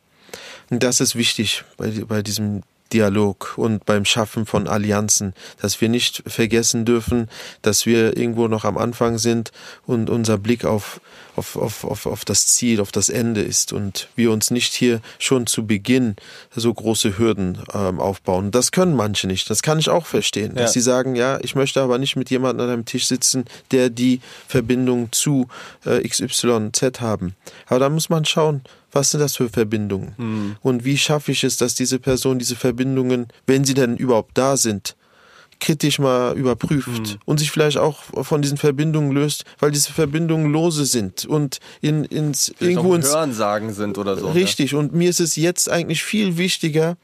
Und 0.69 0.83
das 0.83 0.99
ist 0.99 1.15
wichtig 1.15 1.63
bei, 1.77 1.89
bei 2.07 2.21
diesem 2.21 2.63
Dialog 2.93 3.57
und 3.57 3.85
beim 3.85 4.05
Schaffen 4.05 4.45
von 4.45 4.67
Allianzen, 4.67 5.33
dass 5.59 5.81
wir 5.81 5.89
nicht 5.89 6.23
vergessen 6.27 6.85
dürfen, 6.85 7.29
dass 7.61 7.85
wir 7.85 8.15
irgendwo 8.15 8.47
noch 8.47 8.65
am 8.65 8.77
Anfang 8.77 9.17
sind 9.17 9.51
und 9.85 10.09
unser 10.09 10.37
Blick 10.37 10.63
auf, 10.63 11.01
auf, 11.35 11.55
auf, 11.55 11.83
auf, 11.83 12.05
auf 12.05 12.25
das 12.25 12.47
Ziel, 12.47 12.79
auf 12.79 12.91
das 12.91 13.09
Ende 13.09 13.41
ist 13.41 13.73
und 13.73 14.09
wir 14.15 14.31
uns 14.31 14.51
nicht 14.51 14.73
hier 14.73 15.01
schon 15.19 15.47
zu 15.47 15.65
Beginn 15.65 16.15
so 16.55 16.73
große 16.73 17.17
Hürden 17.17 17.59
ähm, 17.73 17.99
aufbauen. 17.99 18.51
Das 18.51 18.71
können 18.71 18.95
manche 18.95 19.27
nicht, 19.27 19.49
das 19.49 19.61
kann 19.61 19.79
ich 19.79 19.89
auch 19.89 20.05
verstehen, 20.05 20.55
dass 20.55 20.73
sie 20.73 20.81
sagen, 20.81 21.15
ja, 21.15 21.39
ich 21.41 21.55
möchte 21.55 21.81
aber 21.81 21.97
nicht 21.97 22.15
mit 22.15 22.29
jemandem 22.29 22.65
an 22.65 22.73
einem 22.73 22.85
Tisch 22.85 23.07
sitzen, 23.07 23.45
der 23.71 23.89
die 23.89 24.21
Verbindung 24.47 25.11
zu 25.11 25.47
äh, 25.85 26.07
XYZ 26.07 26.99
haben. 26.99 27.35
Aber 27.67 27.79
da 27.79 27.89
muss 27.89 28.09
man 28.09 28.25
schauen, 28.25 28.61
was 28.91 29.11
sind 29.11 29.19
das 29.19 29.35
für 29.35 29.49
Verbindungen? 29.49 30.13
Mhm. 30.17 30.55
Und 30.61 30.85
wie 30.85 30.97
schaffe 30.97 31.31
ich 31.31 31.43
es, 31.43 31.57
dass 31.57 31.75
diese 31.75 31.99
Person 31.99 32.39
diese 32.39 32.55
Verbindungen, 32.55 33.27
wenn 33.47 33.65
sie 33.65 33.73
denn 33.73 33.97
überhaupt 33.97 34.37
da 34.37 34.55
sind, 34.55 34.95
kritisch 35.59 35.99
mal 35.99 36.37
überprüft 36.37 36.87
mhm. 36.87 37.19
und 37.25 37.39
sich 37.39 37.51
vielleicht 37.51 37.77
auch 37.77 38.03
von 38.23 38.41
diesen 38.41 38.57
Verbindungen 38.57 39.11
löst, 39.11 39.45
weil 39.59 39.71
diese 39.71 39.91
Verbindungen 39.91 40.51
lose 40.51 40.85
sind 40.85 41.25
und 41.25 41.59
in, 41.81 42.03
ins 42.05 42.53
vielleicht 42.57 42.77
irgendwo 42.77 42.95
ins 42.95 43.13
Hörensagen 43.13 43.73
sind 43.73 43.97
oder 43.97 44.17
so. 44.17 44.29
Richtig. 44.31 44.71
Ja. 44.71 44.79
Und 44.79 44.93
mir 44.93 45.09
ist 45.09 45.19
es 45.19 45.35
jetzt 45.35 45.69
eigentlich 45.69 46.03
viel 46.03 46.37
wichtiger, 46.37 46.97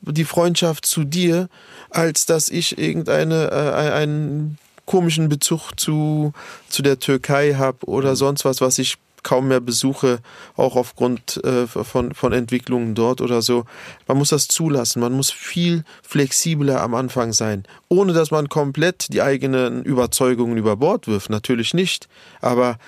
die 0.00 0.24
Freundschaft 0.24 0.86
zu 0.86 1.04
dir, 1.04 1.48
als 1.90 2.26
dass 2.26 2.48
ich 2.48 2.78
irgendeine 2.78 3.50
äh, 3.50 3.92
einen 3.92 4.58
komischen 4.86 5.28
Bezug 5.28 5.72
zu 5.76 6.32
zu 6.68 6.82
der 6.82 6.98
Türkei 6.98 7.54
habe 7.54 7.86
oder 7.86 8.10
mhm. 8.10 8.16
sonst 8.16 8.44
was, 8.44 8.60
was 8.60 8.78
ich 8.78 8.98
kaum 9.24 9.48
mehr 9.48 9.60
Besuche, 9.60 10.20
auch 10.56 10.76
aufgrund 10.76 11.42
äh, 11.44 11.66
von, 11.66 12.14
von 12.14 12.32
Entwicklungen 12.32 12.94
dort 12.94 13.20
oder 13.20 13.42
so. 13.42 13.64
Man 14.06 14.18
muss 14.18 14.28
das 14.28 14.46
zulassen. 14.46 15.00
Man 15.00 15.12
muss 15.12 15.32
viel 15.32 15.84
flexibler 16.02 16.80
am 16.80 16.94
Anfang 16.94 17.32
sein, 17.32 17.64
ohne 17.88 18.12
dass 18.12 18.30
man 18.30 18.48
komplett 18.48 19.12
die 19.12 19.22
eigenen 19.22 19.82
Überzeugungen 19.82 20.56
über 20.56 20.76
Bord 20.76 21.08
wirft. 21.08 21.30
Natürlich 21.30 21.74
nicht. 21.74 22.08
Aber 22.40 22.78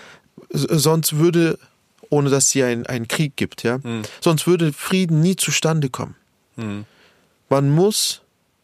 sonst 0.51 1.17
würde, 1.17 1.59
ohne 2.11 2.31
dass 2.31 2.45
es 2.45 2.51
hier 2.51 2.67
einen 2.67 3.09
Krieg 3.09 3.37
gibt, 3.37 3.63
ja, 3.65 3.79
mhm. 3.79 4.03
sonst 4.21 4.47
würde 4.47 4.73
Frieden 4.73 5.21
nie 5.21 5.37
zustande 5.37 5.91
kommen. 5.91 6.15
Mhm. 6.57 6.85
Man 7.49 7.71
muss 7.71 8.23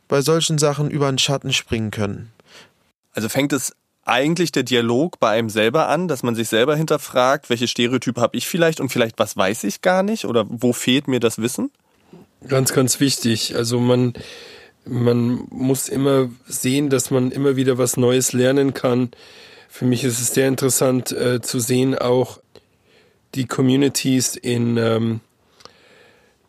bei 0.09 0.21
solchen 0.21 0.59
Sachen 0.59 0.91
über 0.91 1.11
den 1.11 1.19
Schatten 1.19 1.53
springen 1.53 1.91
können. 1.91 2.33
Also 3.15 3.29
fängt 3.29 3.53
es 3.53 3.75
eigentlich 4.05 4.53
der 4.53 4.63
Dialog 4.65 5.21
bei 5.21 5.31
einem 5.31 5.49
selber 5.49 5.89
an, 5.89 6.09
dass 6.09 6.23
man 6.23 6.35
sich 6.35 6.49
selber 6.49 6.77
hinterfragt, 6.77 7.51
welche 7.51 7.69
Stereotype 7.69 8.21
habe 8.21 8.37
ich 8.37 8.49
vielleicht 8.49 8.81
und 8.81 8.89
vielleicht 8.89 9.19
was 9.19 9.37
weiß 9.37 9.65
ich 9.65 9.81
gar 9.81 10.03
nicht 10.03 10.25
oder 10.25 10.45
wo 10.49 10.73
fehlt 10.73 11.09
mir 11.09 11.21
das 11.21 11.39
Wissen? 11.39 11.71
Ganz, 12.49 12.73
ganz 12.73 12.99
wichtig. 12.99 13.55
Also 13.55 13.79
man, 13.79 14.15
man 14.85 15.47
muss 15.51 15.89
immer 15.89 16.29
sehen, 16.47 16.91
dass 16.91 17.11
man 17.11 17.31
immer 17.31 17.57
wieder 17.57 17.79
was 17.79 17.97
Neues 17.97 18.33
lernen 18.33 18.75
kann. 18.75 19.11
Für 19.69 19.85
mich 19.85 20.05
ist 20.05 20.21
es 20.21 20.35
sehr 20.35 20.49
interessant 20.49 21.13
äh, 21.13 21.41
zu 21.41 21.61
sehen, 21.61 21.97
auch 21.97 22.41
die 23.35 23.47
Communities 23.47 24.37
in, 24.37 24.77
ähm, 24.77 25.21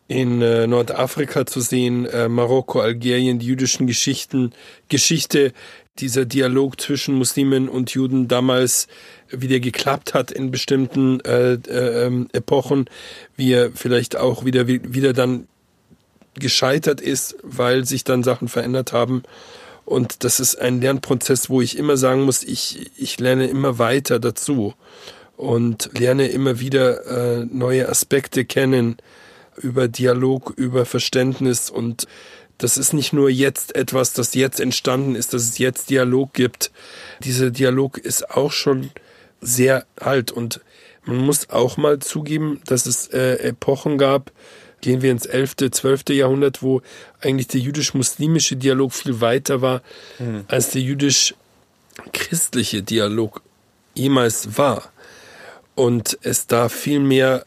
in 0.08 0.42
äh, 0.42 0.66
Nordafrika 0.66 1.46
zu 1.46 1.60
sehen, 1.60 2.04
äh, 2.06 2.28
Marokko, 2.28 2.80
Algerien, 2.80 3.38
die 3.38 3.46
jüdischen 3.46 3.86
Geschichten, 3.86 4.52
Geschichte 4.88 5.52
dieser 5.98 6.24
Dialog 6.24 6.80
zwischen 6.80 7.14
Muslimen 7.14 7.68
und 7.68 7.90
Juden 7.90 8.26
damals 8.26 8.88
wieder 9.30 9.60
geklappt 9.60 10.14
hat 10.14 10.30
in 10.30 10.50
bestimmten 10.50 11.20
äh, 11.20 11.54
äh, 11.54 12.06
ähm, 12.06 12.28
Epochen, 12.32 12.86
wie 13.36 13.52
er 13.52 13.70
vielleicht 13.72 14.16
auch 14.16 14.44
wieder 14.44 14.66
wieder 14.66 15.12
dann 15.12 15.46
gescheitert 16.34 17.00
ist, 17.00 17.36
weil 17.42 17.84
sich 17.84 18.02
dann 18.02 18.24
Sachen 18.24 18.48
verändert 18.48 18.92
haben. 18.92 19.22
Und 19.84 20.24
das 20.24 20.40
ist 20.40 20.56
ein 20.56 20.80
Lernprozess, 20.80 21.48
wo 21.48 21.60
ich 21.60 21.78
immer 21.78 21.96
sagen 21.96 22.22
muss, 22.22 22.42
ich, 22.42 22.90
ich 22.96 23.20
lerne 23.20 23.46
immer 23.46 23.78
weiter 23.78 24.18
dazu 24.18 24.74
und 25.36 25.90
lerne 25.96 26.28
immer 26.28 26.58
wieder 26.58 27.40
äh, 27.40 27.44
neue 27.44 27.88
Aspekte 27.88 28.44
kennen 28.44 28.96
über 29.56 29.86
Dialog, 29.86 30.52
über 30.56 30.86
Verständnis 30.86 31.70
und 31.70 32.08
das 32.58 32.76
ist 32.76 32.92
nicht 32.92 33.12
nur 33.12 33.30
jetzt 33.30 33.74
etwas, 33.74 34.12
das 34.12 34.34
jetzt 34.34 34.60
entstanden 34.60 35.16
ist, 35.16 35.34
dass 35.34 35.42
es 35.42 35.58
jetzt 35.58 35.90
Dialog 35.90 36.32
gibt. 36.32 36.70
Dieser 37.22 37.50
Dialog 37.50 37.98
ist 37.98 38.30
auch 38.30 38.52
schon 38.52 38.90
sehr 39.40 39.84
alt 39.96 40.30
und 40.30 40.60
man 41.04 41.18
muss 41.18 41.50
auch 41.50 41.76
mal 41.76 41.98
zugeben, 41.98 42.60
dass 42.66 42.86
es 42.86 43.08
äh, 43.08 43.48
Epochen 43.48 43.98
gab, 43.98 44.30
gehen 44.80 45.02
wir 45.02 45.10
ins 45.10 45.26
11., 45.26 45.56
12. 45.70 46.10
Jahrhundert, 46.10 46.62
wo 46.62 46.82
eigentlich 47.20 47.48
der 47.48 47.60
jüdisch-muslimische 47.60 48.56
Dialog 48.56 48.92
viel 48.92 49.20
weiter 49.20 49.60
war, 49.60 49.82
mhm. 50.18 50.44
als 50.48 50.70
der 50.70 50.82
jüdisch-christliche 50.82 52.82
Dialog 52.82 53.42
jemals 53.94 54.56
war. 54.56 54.90
Und 55.74 56.18
es 56.22 56.46
da 56.46 56.68
viel 56.68 57.00
mehr 57.00 57.44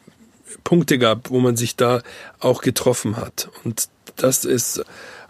Punkte 0.64 0.98
gab, 0.98 1.30
wo 1.30 1.40
man 1.40 1.56
sich 1.56 1.76
da 1.76 2.02
auch 2.40 2.62
getroffen 2.62 3.18
hat. 3.18 3.50
Und 3.64 3.90
das 4.18 4.46
ist 4.46 4.84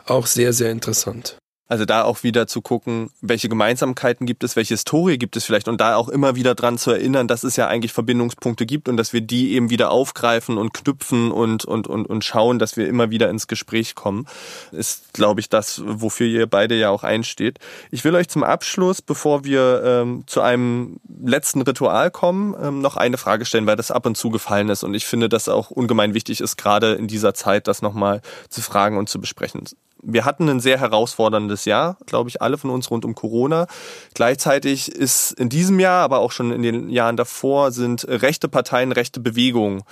auch 0.05 0.25
sehr, 0.25 0.53
sehr 0.53 0.71
interessant. 0.71 1.38
Also 1.68 1.86
da 1.86 2.03
auch 2.03 2.24
wieder 2.24 2.47
zu 2.47 2.61
gucken, 2.61 3.09
welche 3.22 3.49
Gemeinsamkeiten 3.49 4.26
gibt 4.26 4.43
es, 4.43 4.55
welche 4.55 4.76
Historie 4.76 5.18
gibt 5.18 5.36
es 5.36 5.45
vielleicht 5.45 5.68
und 5.68 5.82
da 5.82 5.95
auch 5.97 6.07
immer 6.07 6.36
wieder 6.36 6.55
dran 6.55 6.78
zu 6.78 6.91
erinnern, 6.91 7.28
dass 7.28 7.43
es 7.43 7.57
ja 7.57 7.68
eigentlich 7.68 7.91
Verbindungspunkte 7.91 8.65
gibt 8.65 8.88
und 8.88 8.95
dass 8.95 9.11
wir 9.11 9.22
die 9.22 9.53
eben 9.53 9.70
wieder 9.70 9.91
aufgreifen 9.91 10.57
und 10.57 10.74
knüpfen 10.74 11.32
und, 11.32 11.65
und, 11.65 11.88
und, 11.88 12.07
und 12.07 12.24
schauen, 12.24 12.57
dass 12.57 12.78
wir 12.78 12.88
immer 12.88 13.09
wieder 13.09 13.30
ins 13.30 13.47
Gespräch 13.47 13.95
kommen, 13.95 14.28
ist, 14.72 15.13
glaube 15.13 15.41
ich, 15.41 15.49
das, 15.49 15.82
wofür 15.86 16.28
ihr 16.28 16.47
beide 16.47 16.76
ja 16.76 16.89
auch 16.89 17.03
einsteht. 17.03 17.59
Ich 17.91 18.05
will 18.05 18.15
euch 18.15 18.30
zum 18.30 18.43
Abschluss, 18.43 19.01
bevor 19.01 19.43
wir 19.43 19.82
ähm, 19.84 20.24
zu 20.26 20.41
einem 20.41 21.01
letzten 21.22 21.61
Ritual 21.61 22.11
kommen, 22.11 22.55
ähm, 22.61 22.82
noch 22.82 22.95
eine 22.95 23.18
Frage 23.18 23.45
stellen, 23.45 23.68
weil 23.68 23.76
das 23.76 23.91
ab 23.91 24.05
und 24.05 24.15
zu 24.15 24.30
gefallen 24.30 24.70
ist 24.70 24.84
und 24.84 24.93
ich 24.93 25.05
finde, 25.05 25.28
dass 25.28 25.49
auch 25.49 25.70
ungemein 25.70 26.13
wichtig 26.13 26.39
ist, 26.39 26.57
gerade 26.57 26.93
in 26.93 27.07
dieser 27.07 27.34
Zeit, 27.34 27.68
das 27.68 27.82
nochmal 27.82 28.22
zu 28.49 28.61
fragen 28.61 28.97
und 28.97 29.09
zu 29.09 29.20
besprechen 29.20 29.65
wir 30.01 30.25
hatten 30.25 30.47
ein 30.49 30.59
sehr 30.59 30.79
herausforderndes 30.79 31.65
Jahr, 31.65 31.97
glaube 32.05 32.29
ich, 32.29 32.41
alle 32.41 32.57
von 32.57 32.69
uns 32.69 32.91
rund 32.91 33.05
um 33.05 33.15
Corona. 33.15 33.67
Gleichzeitig 34.13 34.91
ist 34.91 35.31
in 35.31 35.49
diesem 35.49 35.79
Jahr, 35.79 36.03
aber 36.03 36.19
auch 36.19 36.31
schon 36.31 36.51
in 36.51 36.61
den 36.61 36.89
Jahren 36.89 37.17
davor, 37.17 37.71
sind 37.71 38.05
rechte 38.07 38.47
Parteien, 38.47 38.91
rechte 38.91 39.19
Bewegungen 39.19 39.83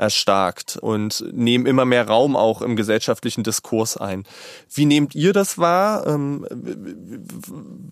erstarkt 0.00 0.78
und 0.80 1.22
nehmen 1.32 1.66
immer 1.66 1.84
mehr 1.84 2.08
Raum 2.08 2.34
auch 2.34 2.62
im 2.62 2.74
gesellschaftlichen 2.74 3.44
Diskurs 3.44 3.98
ein. 3.98 4.24
Wie 4.72 4.86
nehmt 4.86 5.14
ihr 5.14 5.34
das 5.34 5.58
wahr? 5.58 6.06
Ähm, 6.06 6.46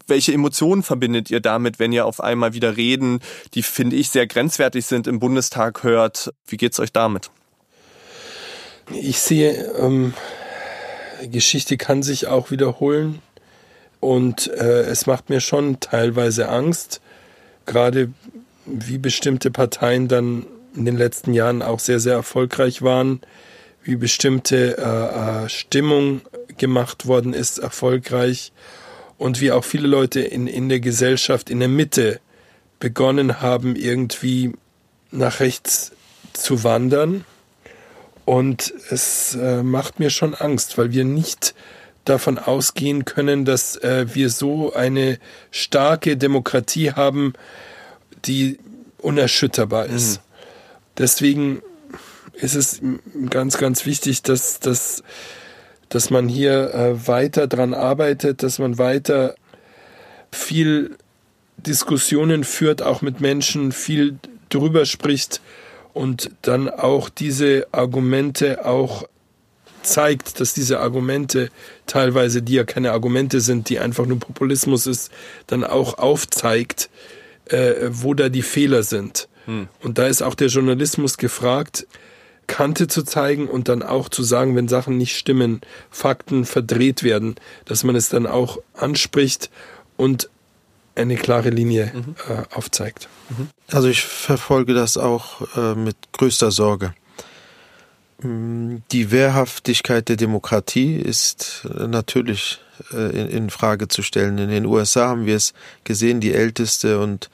welche 0.06 0.32
Emotionen 0.32 0.82
verbindet 0.82 1.30
ihr 1.30 1.40
damit, 1.40 1.78
wenn 1.78 1.92
ihr 1.92 2.06
auf 2.06 2.20
einmal 2.20 2.54
wieder 2.54 2.78
Reden, 2.78 3.20
die 3.52 3.62
finde 3.62 3.96
ich 3.96 4.08
sehr 4.08 4.26
grenzwertig 4.26 4.86
sind, 4.86 5.06
im 5.06 5.18
Bundestag 5.18 5.82
hört? 5.82 6.32
Wie 6.46 6.56
geht's 6.56 6.80
euch 6.80 6.92
damit? 6.92 7.30
Ich 8.90 9.20
sehe 9.20 9.74
ähm, 9.78 10.14
Geschichte 11.24 11.76
kann 11.76 12.02
sich 12.02 12.26
auch 12.26 12.50
wiederholen. 12.50 13.20
Und 14.00 14.48
äh, 14.48 14.82
es 14.82 15.06
macht 15.06 15.28
mir 15.28 15.40
schon 15.40 15.80
teilweise 15.80 16.48
Angst, 16.48 17.00
gerade 17.66 18.10
wie 18.64 18.98
bestimmte 18.98 19.50
Parteien 19.50 20.08
dann 20.08 20.46
in 20.76 20.84
den 20.84 20.96
letzten 20.96 21.32
Jahren 21.32 21.62
auch 21.62 21.80
sehr, 21.80 21.98
sehr 21.98 22.14
erfolgreich 22.14 22.82
waren, 22.82 23.20
wie 23.82 23.96
bestimmte 23.96 24.78
äh, 24.78 25.44
äh, 25.44 25.48
Stimmung 25.48 26.20
gemacht 26.58 27.06
worden 27.06 27.32
ist, 27.32 27.58
erfolgreich. 27.58 28.52
Und 29.16 29.40
wie 29.40 29.50
auch 29.50 29.64
viele 29.64 29.88
Leute 29.88 30.20
in, 30.20 30.46
in 30.46 30.68
der 30.68 30.78
Gesellschaft 30.78 31.50
in 31.50 31.58
der 31.58 31.68
Mitte 31.68 32.20
begonnen 32.78 33.40
haben, 33.40 33.74
irgendwie 33.74 34.52
nach 35.10 35.40
rechts 35.40 35.90
zu 36.34 36.62
wandern 36.62 37.24
und 38.28 38.74
es 38.90 39.36
äh, 39.36 39.62
macht 39.62 40.00
mir 40.00 40.10
schon 40.10 40.34
Angst, 40.34 40.76
weil 40.76 40.92
wir 40.92 41.06
nicht 41.06 41.54
davon 42.04 42.38
ausgehen 42.38 43.06
können, 43.06 43.46
dass 43.46 43.76
äh, 43.76 44.04
wir 44.12 44.28
so 44.28 44.74
eine 44.74 45.18
starke 45.50 46.18
Demokratie 46.18 46.92
haben, 46.92 47.32
die 48.26 48.58
unerschütterbar 48.98 49.86
ist. 49.86 50.18
Mhm. 50.18 50.22
Deswegen 50.98 51.62
ist 52.34 52.54
es 52.54 52.82
ganz, 53.30 53.56
ganz 53.56 53.86
wichtig, 53.86 54.20
dass, 54.20 54.60
dass, 54.60 55.02
dass 55.88 56.10
man 56.10 56.28
hier 56.28 56.74
äh, 56.74 57.08
weiter 57.08 57.46
dran 57.46 57.72
arbeitet, 57.72 58.42
dass 58.42 58.58
man 58.58 58.76
weiter 58.76 59.36
viel 60.30 60.98
Diskussionen 61.56 62.44
führt, 62.44 62.82
auch 62.82 63.00
mit 63.00 63.22
Menschen, 63.22 63.72
viel 63.72 64.18
drüber 64.50 64.84
spricht 64.84 65.40
und 65.98 66.30
dann 66.42 66.70
auch 66.70 67.08
diese 67.08 67.66
Argumente 67.72 68.64
auch 68.64 69.08
zeigt, 69.82 70.38
dass 70.38 70.54
diese 70.54 70.78
Argumente 70.78 71.50
teilweise, 71.86 72.40
die 72.40 72.52
ja 72.52 72.62
keine 72.62 72.92
Argumente 72.92 73.40
sind, 73.40 73.68
die 73.68 73.80
einfach 73.80 74.06
nur 74.06 74.20
Populismus 74.20 74.86
ist, 74.86 75.10
dann 75.48 75.64
auch 75.64 75.98
aufzeigt, 75.98 76.88
äh, 77.46 77.74
wo 77.88 78.14
da 78.14 78.28
die 78.28 78.42
Fehler 78.42 78.84
sind. 78.84 79.28
Hm. 79.46 79.66
Und 79.82 79.98
da 79.98 80.06
ist 80.06 80.22
auch 80.22 80.36
der 80.36 80.46
Journalismus 80.46 81.18
gefragt, 81.18 81.88
Kante 82.46 82.86
zu 82.86 83.02
zeigen 83.02 83.48
und 83.48 83.68
dann 83.68 83.82
auch 83.82 84.08
zu 84.08 84.22
sagen, 84.22 84.54
wenn 84.54 84.68
Sachen 84.68 84.96
nicht 84.98 85.16
stimmen, 85.16 85.62
Fakten 85.90 86.44
verdreht 86.44 87.02
werden, 87.02 87.34
dass 87.64 87.82
man 87.82 87.96
es 87.96 88.08
dann 88.08 88.28
auch 88.28 88.58
anspricht 88.72 89.50
und 89.96 90.30
eine 90.98 91.16
klare 91.16 91.50
Linie 91.50 91.92
mhm. 91.94 92.14
äh, 92.28 92.54
aufzeigt. 92.54 93.08
Mhm. 93.30 93.48
Also 93.70 93.88
ich 93.88 94.02
verfolge 94.02 94.74
das 94.74 94.96
auch 94.96 95.42
äh, 95.56 95.74
mit 95.74 95.96
größter 96.12 96.50
Sorge. 96.50 96.94
Mm, 98.22 98.76
die 98.90 99.10
Wehrhaftigkeit 99.10 100.08
der 100.08 100.16
Demokratie 100.16 100.96
ist 100.96 101.66
äh, 101.78 101.86
natürlich 101.86 102.60
äh, 102.92 103.10
in, 103.10 103.28
in 103.28 103.50
Frage 103.50 103.88
zu 103.88 104.02
stellen. 104.02 104.38
In 104.38 104.50
den 104.50 104.66
USA 104.66 105.08
haben 105.08 105.26
wir 105.26 105.36
es 105.36 105.54
gesehen, 105.84 106.20
die 106.20 106.32
älteste 106.32 106.98
und 107.00 107.30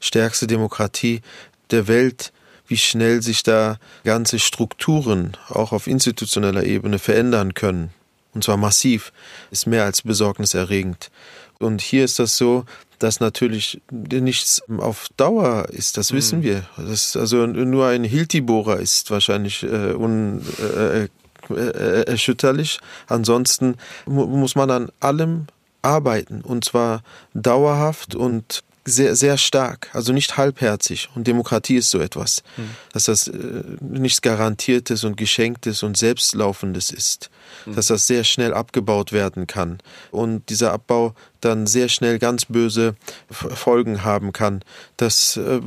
stärkste 0.00 0.46
Demokratie 0.46 1.22
der 1.70 1.88
Welt 1.88 2.32
wie 2.68 2.76
schnell 2.76 3.22
sich 3.22 3.42
da 3.42 3.78
ganze 4.04 4.38
Strukturen 4.38 5.36
auch 5.48 5.72
auf 5.72 5.86
institutioneller 5.86 6.64
Ebene 6.64 6.98
verändern 6.98 7.54
können. 7.54 7.90
Und 8.34 8.44
zwar 8.44 8.56
massiv, 8.56 9.12
ist 9.50 9.66
mehr 9.66 9.84
als 9.84 10.02
besorgniserregend. 10.02 11.10
Und 11.58 11.80
hier 11.80 12.04
ist 12.04 12.18
das 12.18 12.36
so, 12.36 12.64
dass 12.98 13.20
natürlich 13.20 13.80
nichts 13.90 14.62
auf 14.78 15.08
Dauer 15.16 15.68
ist, 15.70 15.96
das 15.96 16.12
wissen 16.12 16.40
mhm. 16.40 16.44
wir. 16.44 16.62
Das 16.76 17.16
also 17.16 17.46
nur 17.46 17.86
ein 17.88 18.04
Hiltibohrer 18.04 18.78
ist 18.78 19.10
wahrscheinlich 19.10 19.62
äh, 19.62 19.94
un, 19.94 20.42
äh, 20.60 21.08
äh, 21.50 22.02
erschütterlich. 22.06 22.80
Ansonsten 23.06 23.76
mu 24.06 24.26
muss 24.26 24.54
man 24.54 24.70
an 24.70 24.88
allem 25.00 25.46
arbeiten 25.82 26.40
und 26.42 26.64
zwar 26.64 27.02
dauerhaft 27.34 28.14
und 28.14 28.64
sehr, 28.86 29.16
sehr 29.16 29.36
stark, 29.36 29.90
also 29.92 30.12
nicht 30.12 30.36
halbherzig. 30.36 31.08
Und 31.14 31.26
Demokratie 31.26 31.76
ist 31.76 31.90
so 31.90 31.98
etwas, 31.98 32.42
mhm. 32.56 32.70
dass 32.92 33.04
das 33.04 33.28
äh, 33.28 33.62
nichts 33.80 34.22
Garantiertes 34.22 35.04
und 35.04 35.16
Geschenktes 35.16 35.82
und 35.82 35.96
Selbstlaufendes 35.96 36.92
ist, 36.92 37.30
mhm. 37.66 37.74
dass 37.74 37.88
das 37.88 38.06
sehr 38.06 38.24
schnell 38.24 38.54
abgebaut 38.54 39.12
werden 39.12 39.46
kann 39.46 39.78
und 40.12 40.48
dieser 40.48 40.72
Abbau 40.72 41.14
dann 41.40 41.66
sehr 41.66 41.88
schnell 41.88 42.18
ganz 42.18 42.46
böse 42.46 42.94
Folgen 43.30 44.04
haben 44.04 44.32
kann. 44.32 44.62
Das 44.96 45.36
äh, 45.36 45.60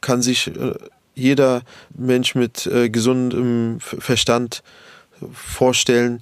kann 0.00 0.22
sich 0.22 0.46
äh, 0.46 0.74
jeder 1.14 1.62
Mensch 1.94 2.34
mit 2.36 2.66
äh, 2.66 2.88
gesundem 2.90 3.80
Verstand 3.80 4.62
vorstellen, 5.32 6.20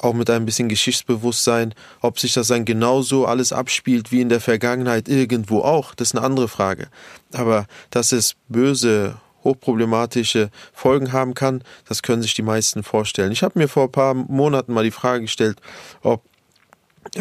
auch 0.00 0.14
mit 0.14 0.30
ein 0.30 0.46
bisschen 0.46 0.68
Geschichtsbewusstsein. 0.68 1.74
Ob 2.00 2.18
sich 2.18 2.32
das 2.32 2.48
dann 2.48 2.64
genauso 2.64 3.26
alles 3.26 3.52
abspielt 3.52 4.12
wie 4.12 4.20
in 4.20 4.28
der 4.28 4.40
Vergangenheit 4.40 5.08
irgendwo 5.08 5.60
auch, 5.60 5.94
das 5.94 6.08
ist 6.08 6.16
eine 6.16 6.24
andere 6.24 6.48
Frage. 6.48 6.88
Aber 7.32 7.66
dass 7.90 8.12
es 8.12 8.36
böse, 8.48 9.16
hochproblematische 9.42 10.50
Folgen 10.72 11.12
haben 11.12 11.34
kann, 11.34 11.62
das 11.86 12.02
können 12.02 12.22
sich 12.22 12.34
die 12.34 12.42
meisten 12.42 12.82
vorstellen. 12.82 13.32
Ich 13.32 13.42
habe 13.42 13.58
mir 13.58 13.68
vor 13.68 13.84
ein 13.84 13.92
paar 13.92 14.14
Monaten 14.14 14.72
mal 14.72 14.84
die 14.84 14.90
Frage 14.90 15.22
gestellt, 15.22 15.60
ob 16.02 16.22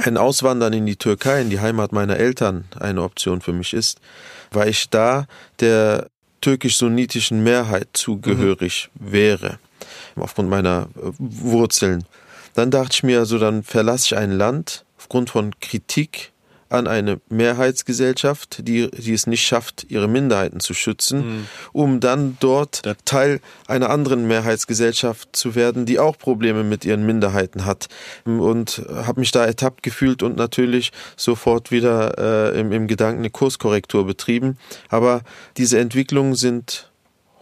ein 0.06 0.18
Auswandern 0.18 0.74
in 0.74 0.86
die 0.86 0.96
Türkei, 0.96 1.42
in 1.42 1.50
die 1.50 1.60
Heimat 1.60 1.92
meiner 1.92 2.18
Eltern, 2.18 2.66
eine 2.80 3.04
Option 3.04 3.42
für 3.42 3.54
mich 3.54 3.74
ist, 3.74 4.00
weil 4.52 4.70
ich 4.70 4.90
da 4.90 5.28
der 5.60 6.08
türkisch-sunnitischen 6.42 7.44
Mehrheit 7.44 7.90
zugehörig 7.94 8.90
mhm. 8.94 9.12
wäre, 9.12 9.60
aufgrund 10.16 10.50
meiner 10.50 10.88
Wurzeln. 11.18 12.06
Dann 12.54 12.72
dachte 12.72 12.92
ich 12.94 13.04
mir, 13.04 13.20
also 13.20 13.40
dann 13.40 13.64
verlasse 13.64 14.06
ich 14.08 14.18
ein 14.18 14.32
Land 14.32 14.86
aufgrund 14.98 15.30
von 15.30 15.52
Kritik 15.60 16.34
an 16.74 16.88
eine 16.88 17.22
Mehrheitsgesellschaft, 17.30 18.68
die, 18.68 18.90
die 18.90 19.14
es 19.14 19.28
nicht 19.28 19.46
schafft, 19.46 19.86
ihre 19.90 20.08
Minderheiten 20.08 20.60
zu 20.60 20.74
schützen, 20.74 21.20
mhm. 21.20 21.48
um 21.72 22.00
dann 22.00 22.38
dort 22.40 22.82
Teil 23.06 23.42
einer 23.68 23.92
anderen 23.92 24.28
Mehrheitsgesellschaft 24.28 25.36
zu 25.36 25.54
werden, 25.54 25.86
die 25.86 26.00
auch 26.00 26.18
Probleme 26.18 26.64
mit 26.64 26.84
ihren 26.84 27.06
Minderheiten 27.06 27.66
hat. 27.66 27.90
Und 28.26 28.82
habe 28.90 29.20
mich 29.20 29.32
da 29.32 29.46
ertappt 29.46 29.84
gefühlt 29.84 30.24
und 30.24 30.36
natürlich 30.36 30.92
sofort 31.16 31.70
wieder 31.70 32.52
äh, 32.54 32.60
im, 32.60 32.72
im 32.72 32.88
Gedanken 32.88 33.20
eine 33.20 33.30
Kurskorrektur 33.30 34.08
betrieben. 34.08 34.58
Aber 34.90 35.22
diese 35.58 35.78
Entwicklungen 35.80 36.34
sind 36.34 36.90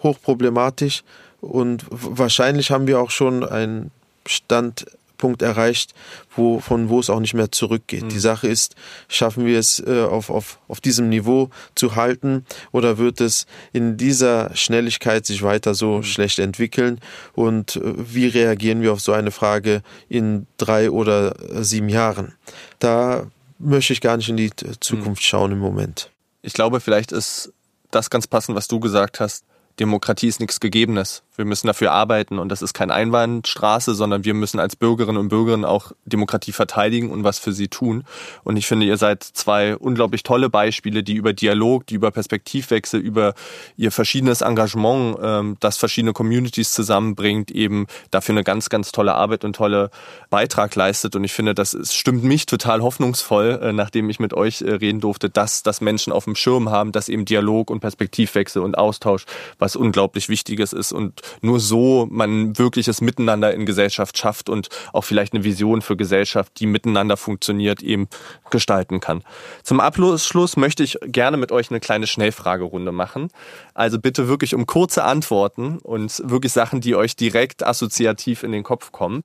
hochproblematisch 0.03 1.03
und 1.39 1.85
wahrscheinlich 1.89 2.69
haben 2.69 2.85
wir 2.85 2.99
auch 2.99 3.11
schon 3.11 3.45
einen 3.45 3.91
Stand 4.27 4.85
Punkt 5.21 5.41
erreicht, 5.41 5.93
wo, 6.35 6.59
von 6.59 6.89
wo 6.89 6.99
es 6.99 7.09
auch 7.09 7.21
nicht 7.21 7.33
mehr 7.33 7.51
zurückgeht. 7.51 8.03
Mhm. 8.03 8.09
Die 8.09 8.19
Sache 8.19 8.49
ist, 8.49 8.75
schaffen 9.07 9.45
wir 9.45 9.57
es 9.57 9.79
äh, 9.79 10.01
auf, 10.01 10.29
auf, 10.29 10.59
auf 10.67 10.81
diesem 10.81 11.07
Niveau 11.07 11.49
zu 11.75 11.95
halten 11.95 12.45
oder 12.73 12.97
wird 12.97 13.21
es 13.21 13.45
in 13.71 13.95
dieser 13.95 14.53
Schnelligkeit 14.55 15.25
sich 15.25 15.43
weiter 15.43 15.73
so 15.73 15.97
mhm. 15.97 16.03
schlecht 16.03 16.39
entwickeln? 16.39 16.99
Und 17.33 17.77
äh, 17.77 17.93
wie 17.95 18.27
reagieren 18.27 18.81
wir 18.81 18.91
auf 18.91 18.99
so 18.99 19.13
eine 19.13 19.31
Frage 19.31 19.83
in 20.09 20.47
drei 20.57 20.91
oder 20.91 21.35
sieben 21.63 21.87
Jahren? 21.87 22.33
Da 22.79 23.27
möchte 23.59 23.93
ich 23.93 24.01
gar 24.01 24.17
nicht 24.17 24.27
in 24.27 24.37
die 24.37 24.51
Zukunft 24.79 25.21
mhm. 25.21 25.25
schauen 25.25 25.51
im 25.53 25.59
Moment. 25.59 26.09
Ich 26.41 26.53
glaube, 26.53 26.81
vielleicht 26.81 27.11
ist 27.11 27.53
das 27.91 28.09
ganz 28.09 28.25
passend, 28.27 28.57
was 28.57 28.67
du 28.67 28.79
gesagt 28.79 29.19
hast. 29.19 29.45
Demokratie 29.79 30.27
ist 30.27 30.39
nichts 30.39 30.59
Gegebenes. 30.59 31.23
Wir 31.37 31.45
müssen 31.45 31.67
dafür 31.67 31.91
arbeiten 31.93 32.39
und 32.39 32.49
das 32.49 32.61
ist 32.61 32.73
keine 32.73 32.93
Einbahnstraße, 32.93 33.95
sondern 33.95 34.25
wir 34.25 34.33
müssen 34.33 34.59
als 34.59 34.75
Bürgerinnen 34.75 35.17
und 35.17 35.29
Bürger 35.29 35.67
auch 35.67 35.93
Demokratie 36.05 36.51
verteidigen 36.51 37.09
und 37.09 37.23
was 37.23 37.39
für 37.39 37.53
sie 37.53 37.69
tun. 37.69 38.03
Und 38.43 38.57
ich 38.57 38.67
finde, 38.67 38.85
ihr 38.85 38.97
seid 38.97 39.23
zwei 39.23 39.77
unglaublich 39.77 40.23
tolle 40.23 40.49
Beispiele, 40.49 41.03
die 41.03 41.13
über 41.13 41.31
Dialog, 41.31 41.87
die 41.87 41.95
über 41.95 42.11
Perspektivwechsel, 42.11 42.99
über 42.99 43.33
ihr 43.77 43.91
verschiedenes 43.91 44.41
Engagement, 44.41 45.17
ähm, 45.21 45.57
das 45.61 45.77
verschiedene 45.77 46.11
Communities 46.11 46.73
zusammenbringt, 46.73 47.49
eben 47.49 47.87
dafür 48.11 48.33
eine 48.33 48.43
ganz, 48.43 48.67
ganz 48.67 48.91
tolle 48.91 49.15
Arbeit 49.15 49.45
und 49.45 49.55
tolle 49.55 49.89
Beitrag 50.29 50.75
leistet. 50.75 51.15
Und 51.15 51.23
ich 51.23 51.31
finde, 51.31 51.55
das 51.55 51.77
stimmt 51.93 52.25
mich 52.25 52.45
total 52.45 52.81
hoffnungsvoll, 52.81 53.59
äh, 53.63 53.71
nachdem 53.71 54.09
ich 54.09 54.19
mit 54.19 54.33
euch 54.33 54.61
äh, 54.61 54.71
reden 54.71 54.99
durfte, 54.99 55.29
dass 55.29 55.63
das 55.63 55.79
Menschen 55.79 56.11
auf 56.11 56.25
dem 56.25 56.35
Schirm 56.35 56.69
haben, 56.69 56.91
dass 56.91 57.07
eben 57.07 57.23
Dialog 57.23 57.69
und 57.69 57.79
Perspektivwechsel 57.79 58.61
und 58.61 58.77
Austausch 58.77 59.25
was 59.59 59.77
unglaublich 59.77 60.27
Wichtiges 60.27 60.73
ist 60.73 60.91
und 60.91 61.20
nur 61.41 61.59
so 61.59 62.07
man 62.09 62.57
wirkliches 62.57 63.01
Miteinander 63.01 63.53
in 63.53 63.65
Gesellschaft 63.65 64.17
schafft 64.17 64.49
und 64.49 64.69
auch 64.93 65.03
vielleicht 65.03 65.33
eine 65.33 65.43
Vision 65.43 65.81
für 65.81 65.95
Gesellschaft, 65.95 66.59
die 66.59 66.65
miteinander 66.65 67.17
funktioniert, 67.17 67.81
eben 67.81 68.07
gestalten 68.49 68.99
kann. 68.99 69.23
Zum 69.63 69.79
Abschluss 69.79 70.57
möchte 70.57 70.83
ich 70.83 70.97
gerne 71.03 71.37
mit 71.37 71.51
euch 71.51 71.69
eine 71.69 71.79
kleine 71.79 72.07
Schnellfragerunde 72.07 72.91
machen. 72.91 73.29
Also 73.73 73.99
bitte 73.99 74.27
wirklich 74.27 74.55
um 74.55 74.65
kurze 74.65 75.03
Antworten 75.03 75.79
und 75.79 76.21
wirklich 76.25 76.51
Sachen, 76.51 76.81
die 76.81 76.95
euch 76.95 77.15
direkt 77.15 77.65
assoziativ 77.65 78.43
in 78.43 78.51
den 78.51 78.63
Kopf 78.63 78.91
kommen. 78.91 79.21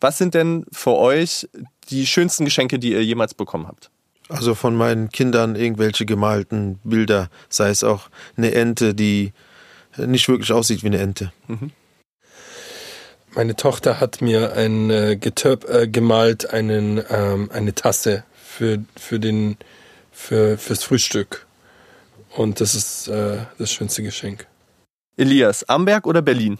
Was 0.00 0.18
sind 0.18 0.34
denn 0.34 0.64
für 0.72 0.94
euch 0.94 1.48
die 1.90 2.06
schönsten 2.06 2.44
Geschenke, 2.44 2.78
die 2.78 2.92
ihr 2.92 3.04
jemals 3.04 3.34
bekommen 3.34 3.66
habt? 3.66 3.90
Also 4.28 4.54
von 4.54 4.74
meinen 4.74 5.08
Kindern 5.10 5.54
irgendwelche 5.54 6.04
gemalten 6.04 6.80
Bilder, 6.82 7.28
sei 7.48 7.70
es 7.70 7.84
auch 7.84 8.08
eine 8.36 8.52
Ente, 8.52 8.94
die 8.94 9.32
nicht 9.98 10.28
wirklich 10.28 10.52
aussieht 10.52 10.82
wie 10.82 10.88
eine 10.88 10.98
Ente. 10.98 11.32
Mhm. 11.48 11.72
Meine 13.34 13.54
Tochter 13.54 14.00
hat 14.00 14.22
mir 14.22 14.54
ein 14.54 14.88
äh, 14.90 15.16
Getöp 15.16 15.68
äh, 15.68 15.86
gemalt, 15.86 16.48
einen, 16.50 17.02
ähm, 17.10 17.50
eine 17.52 17.74
Tasse 17.74 18.24
für, 18.34 18.82
für 18.96 19.20
den, 19.20 19.58
für, 20.10 20.56
fürs 20.56 20.84
Frühstück. 20.84 21.46
Und 22.30 22.60
das 22.60 22.74
ist 22.74 23.08
äh, 23.08 23.38
das 23.58 23.72
schönste 23.72 24.02
Geschenk. 24.02 24.46
Elias, 25.18 25.64
Amberg 25.68 26.06
oder 26.06 26.22
Berlin? 26.22 26.58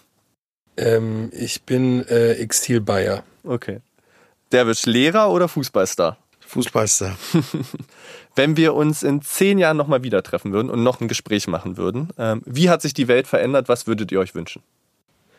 Ähm, 0.77 1.31
ich 1.33 1.63
bin 1.63 2.07
äh, 2.09 2.33
Exil-Bayer. 2.33 3.23
Okay. 3.45 3.81
Derwisch, 4.53 4.85
Lehrer 4.87 5.31
oder 5.31 5.49
Fußballstar? 5.49 6.19
Fußballstar. 6.41 7.17
Wenn 8.37 8.59
wir 8.59 8.75
uns 8.75 9.03
in 9.03 9.23
zehn 9.23 9.59
Jahren 9.59 9.79
nochmal 9.79 10.03
wieder 10.03 10.23
treffen 10.23 10.53
würden 10.53 10.71
und 10.71 10.83
noch 10.83 11.01
ein 11.01 11.09
Gespräch 11.09 11.49
machen 11.49 11.79
würden, 11.79 12.11
ähm, 12.19 12.43
wie 12.45 12.69
hat 12.69 12.83
sich 12.83 12.93
die 12.93 13.09
Welt 13.09 13.27
verändert? 13.27 13.69
Was 13.69 13.87
würdet 13.87 14.13
ihr 14.13 14.21
euch 14.21 14.35
wünschen? 14.35 14.63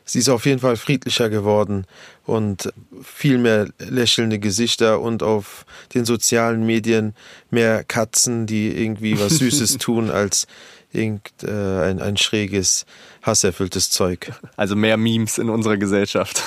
Sie 0.04 0.20
ist 0.20 0.30
auf 0.30 0.46
jeden 0.46 0.60
Fall 0.60 0.78
friedlicher 0.78 1.30
geworden 1.30 1.86
und 2.26 2.74
viel 3.04 3.38
mehr 3.38 3.68
lächelnde 3.78 4.40
Gesichter 4.40 5.02
und 5.02 5.22
auf 5.22 5.66
den 5.94 6.06
sozialen 6.06 6.66
Medien 6.66 7.14
mehr 7.52 7.84
Katzen, 7.84 8.48
die 8.48 8.70
irgendwie 8.70 9.20
was 9.20 9.34
Süßes 9.38 9.78
tun, 9.78 10.10
als 10.10 10.48
irgendein 10.94 12.00
äh, 12.00 12.04
ein 12.04 12.18
schräges, 12.18 12.86
hasserfülltes 13.22 13.90
Zeug. 13.92 14.32
Also 14.56 14.76
mehr 14.76 14.98
Memes 14.98 15.38
in 15.38 15.50
unserer 15.50 15.78
Gesellschaft. 15.78 16.42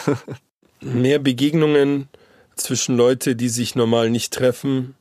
mehr 0.80 1.18
Begegnungen 1.18 2.08
zwischen 2.56 2.96
Leute, 2.96 3.36
die 3.36 3.50
sich 3.50 3.76
normal 3.76 4.10
nicht 4.10 4.32
treffen 4.32 4.94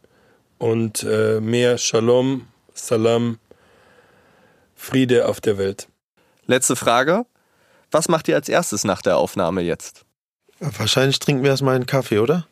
und 0.60 1.04
äh, 1.04 1.40
mehr 1.42 1.78
Shalom, 1.80 2.48
Salam, 2.74 3.40
Friede 4.76 5.28
auf 5.28 5.42
der 5.42 5.58
Welt. 5.58 5.88
Letzte 6.46 6.76
Frage. 6.76 7.26
Was 7.92 8.08
macht 8.08 8.28
ihr 8.28 8.36
als 8.36 8.50
erstes 8.50 8.84
nach 8.84 9.02
der 9.02 9.18
Aufnahme 9.18 9.62
jetzt? 9.62 10.06
Wahrscheinlich 10.60 11.18
trinken 11.20 11.44
wir 11.44 11.50
erstmal 11.50 11.76
einen 11.76 11.88
Kaffee, 11.88 12.20
oder? 12.20 12.46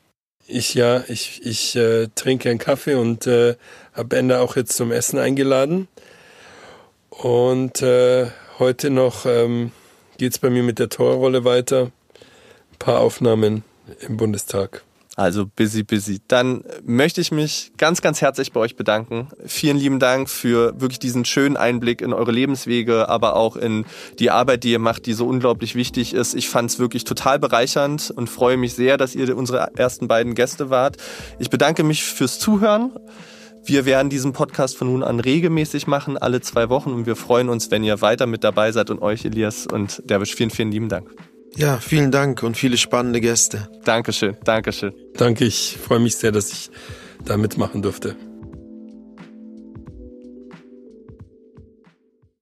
Ich 0.47 0.73
ja, 0.73 1.03
ich, 1.09 1.45
ich 1.45 1.75
äh, 1.75 2.07
trinke 2.15 2.49
einen 2.49 2.57
Kaffee 2.57 2.95
und 2.95 3.27
äh, 3.27 3.55
habe 3.93 4.15
Ende 4.15 4.39
auch 4.39 4.55
jetzt 4.55 4.75
zum 4.77 4.91
Essen 4.91 5.19
eingeladen. 5.19 5.87
Und 7.09 7.81
äh, 7.81 8.27
heute 8.57 8.89
noch 8.89 9.25
ähm, 9.25 9.71
geht's 10.17 10.39
bei 10.39 10.49
mir 10.49 10.63
mit 10.63 10.79
der 10.79 10.89
Torrolle 10.89 11.43
weiter. 11.43 11.91
Ein 12.71 12.79
paar 12.79 12.99
Aufnahmen 13.01 13.63
im 13.99 14.17
Bundestag. 14.17 14.83
Also 15.17 15.47
busy, 15.47 15.81
busy. 15.81 16.19
Dann 16.27 16.63
möchte 16.85 17.21
ich 17.21 17.31
mich 17.31 17.71
ganz, 17.77 18.03
ganz 18.03 18.21
herzlich 18.21 18.51
bei 18.51 18.59
euch 18.59 18.75
bedanken. 18.75 19.29
Vielen 19.47 19.75
lieben 19.75 19.99
Dank 19.99 20.29
für 20.29 20.79
wirklich 20.79 20.99
diesen 20.99 21.25
schönen 21.25 21.57
Einblick 21.57 22.03
in 22.03 22.13
eure 22.13 22.31
Lebenswege, 22.31 23.09
aber 23.09 23.35
auch 23.35 23.55
in 23.55 23.85
die 24.19 24.29
Arbeit, 24.29 24.63
die 24.63 24.73
ihr 24.73 24.79
macht, 24.79 25.07
die 25.07 25.13
so 25.13 25.25
unglaublich 25.25 25.73
wichtig 25.73 26.13
ist. 26.13 26.35
Ich 26.35 26.49
fand 26.49 26.69
es 26.69 26.77
wirklich 26.77 27.03
total 27.03 27.39
bereichernd 27.39 28.13
und 28.15 28.29
freue 28.29 28.57
mich 28.57 28.75
sehr, 28.75 28.97
dass 28.97 29.15
ihr 29.15 29.35
unsere 29.35 29.75
ersten 29.75 30.07
beiden 30.07 30.35
Gäste 30.35 30.69
wart. 30.69 30.97
Ich 31.39 31.49
bedanke 31.49 31.83
mich 31.83 32.03
fürs 32.03 32.37
Zuhören. 32.37 32.91
Wir 33.65 33.85
werden 33.85 34.11
diesen 34.11 34.33
Podcast 34.33 34.77
von 34.77 34.91
nun 34.91 35.01
an 35.01 35.19
regelmäßig 35.19 35.87
machen, 35.87 36.19
alle 36.19 36.41
zwei 36.41 36.69
Wochen. 36.69 36.91
Und 36.91 37.07
wir 37.07 37.15
freuen 37.15 37.49
uns, 37.49 37.71
wenn 37.71 37.83
ihr 37.83 38.01
weiter 38.01 38.27
mit 38.27 38.43
dabei 38.43 38.71
seid 38.71 38.91
und 38.91 39.01
euch, 39.01 39.25
Elias 39.25 39.65
und 39.65 40.03
Derwisch, 40.05 40.35
vielen, 40.35 40.51
vielen 40.51 40.71
lieben 40.71 40.89
Dank. 40.89 41.09
Ja, 41.55 41.79
vielen 41.79 42.11
Dank 42.11 42.43
und 42.43 42.57
viele 42.57 42.77
spannende 42.77 43.21
Gäste. 43.21 43.67
Dankeschön, 43.83 44.35
Dankeschön. 44.43 44.93
Danke, 45.15 45.45
ich 45.45 45.77
freue 45.81 45.99
mich 45.99 46.15
sehr, 46.15 46.31
dass 46.31 46.51
ich 46.51 46.69
da 47.25 47.37
mitmachen 47.37 47.81
durfte. 47.81 48.15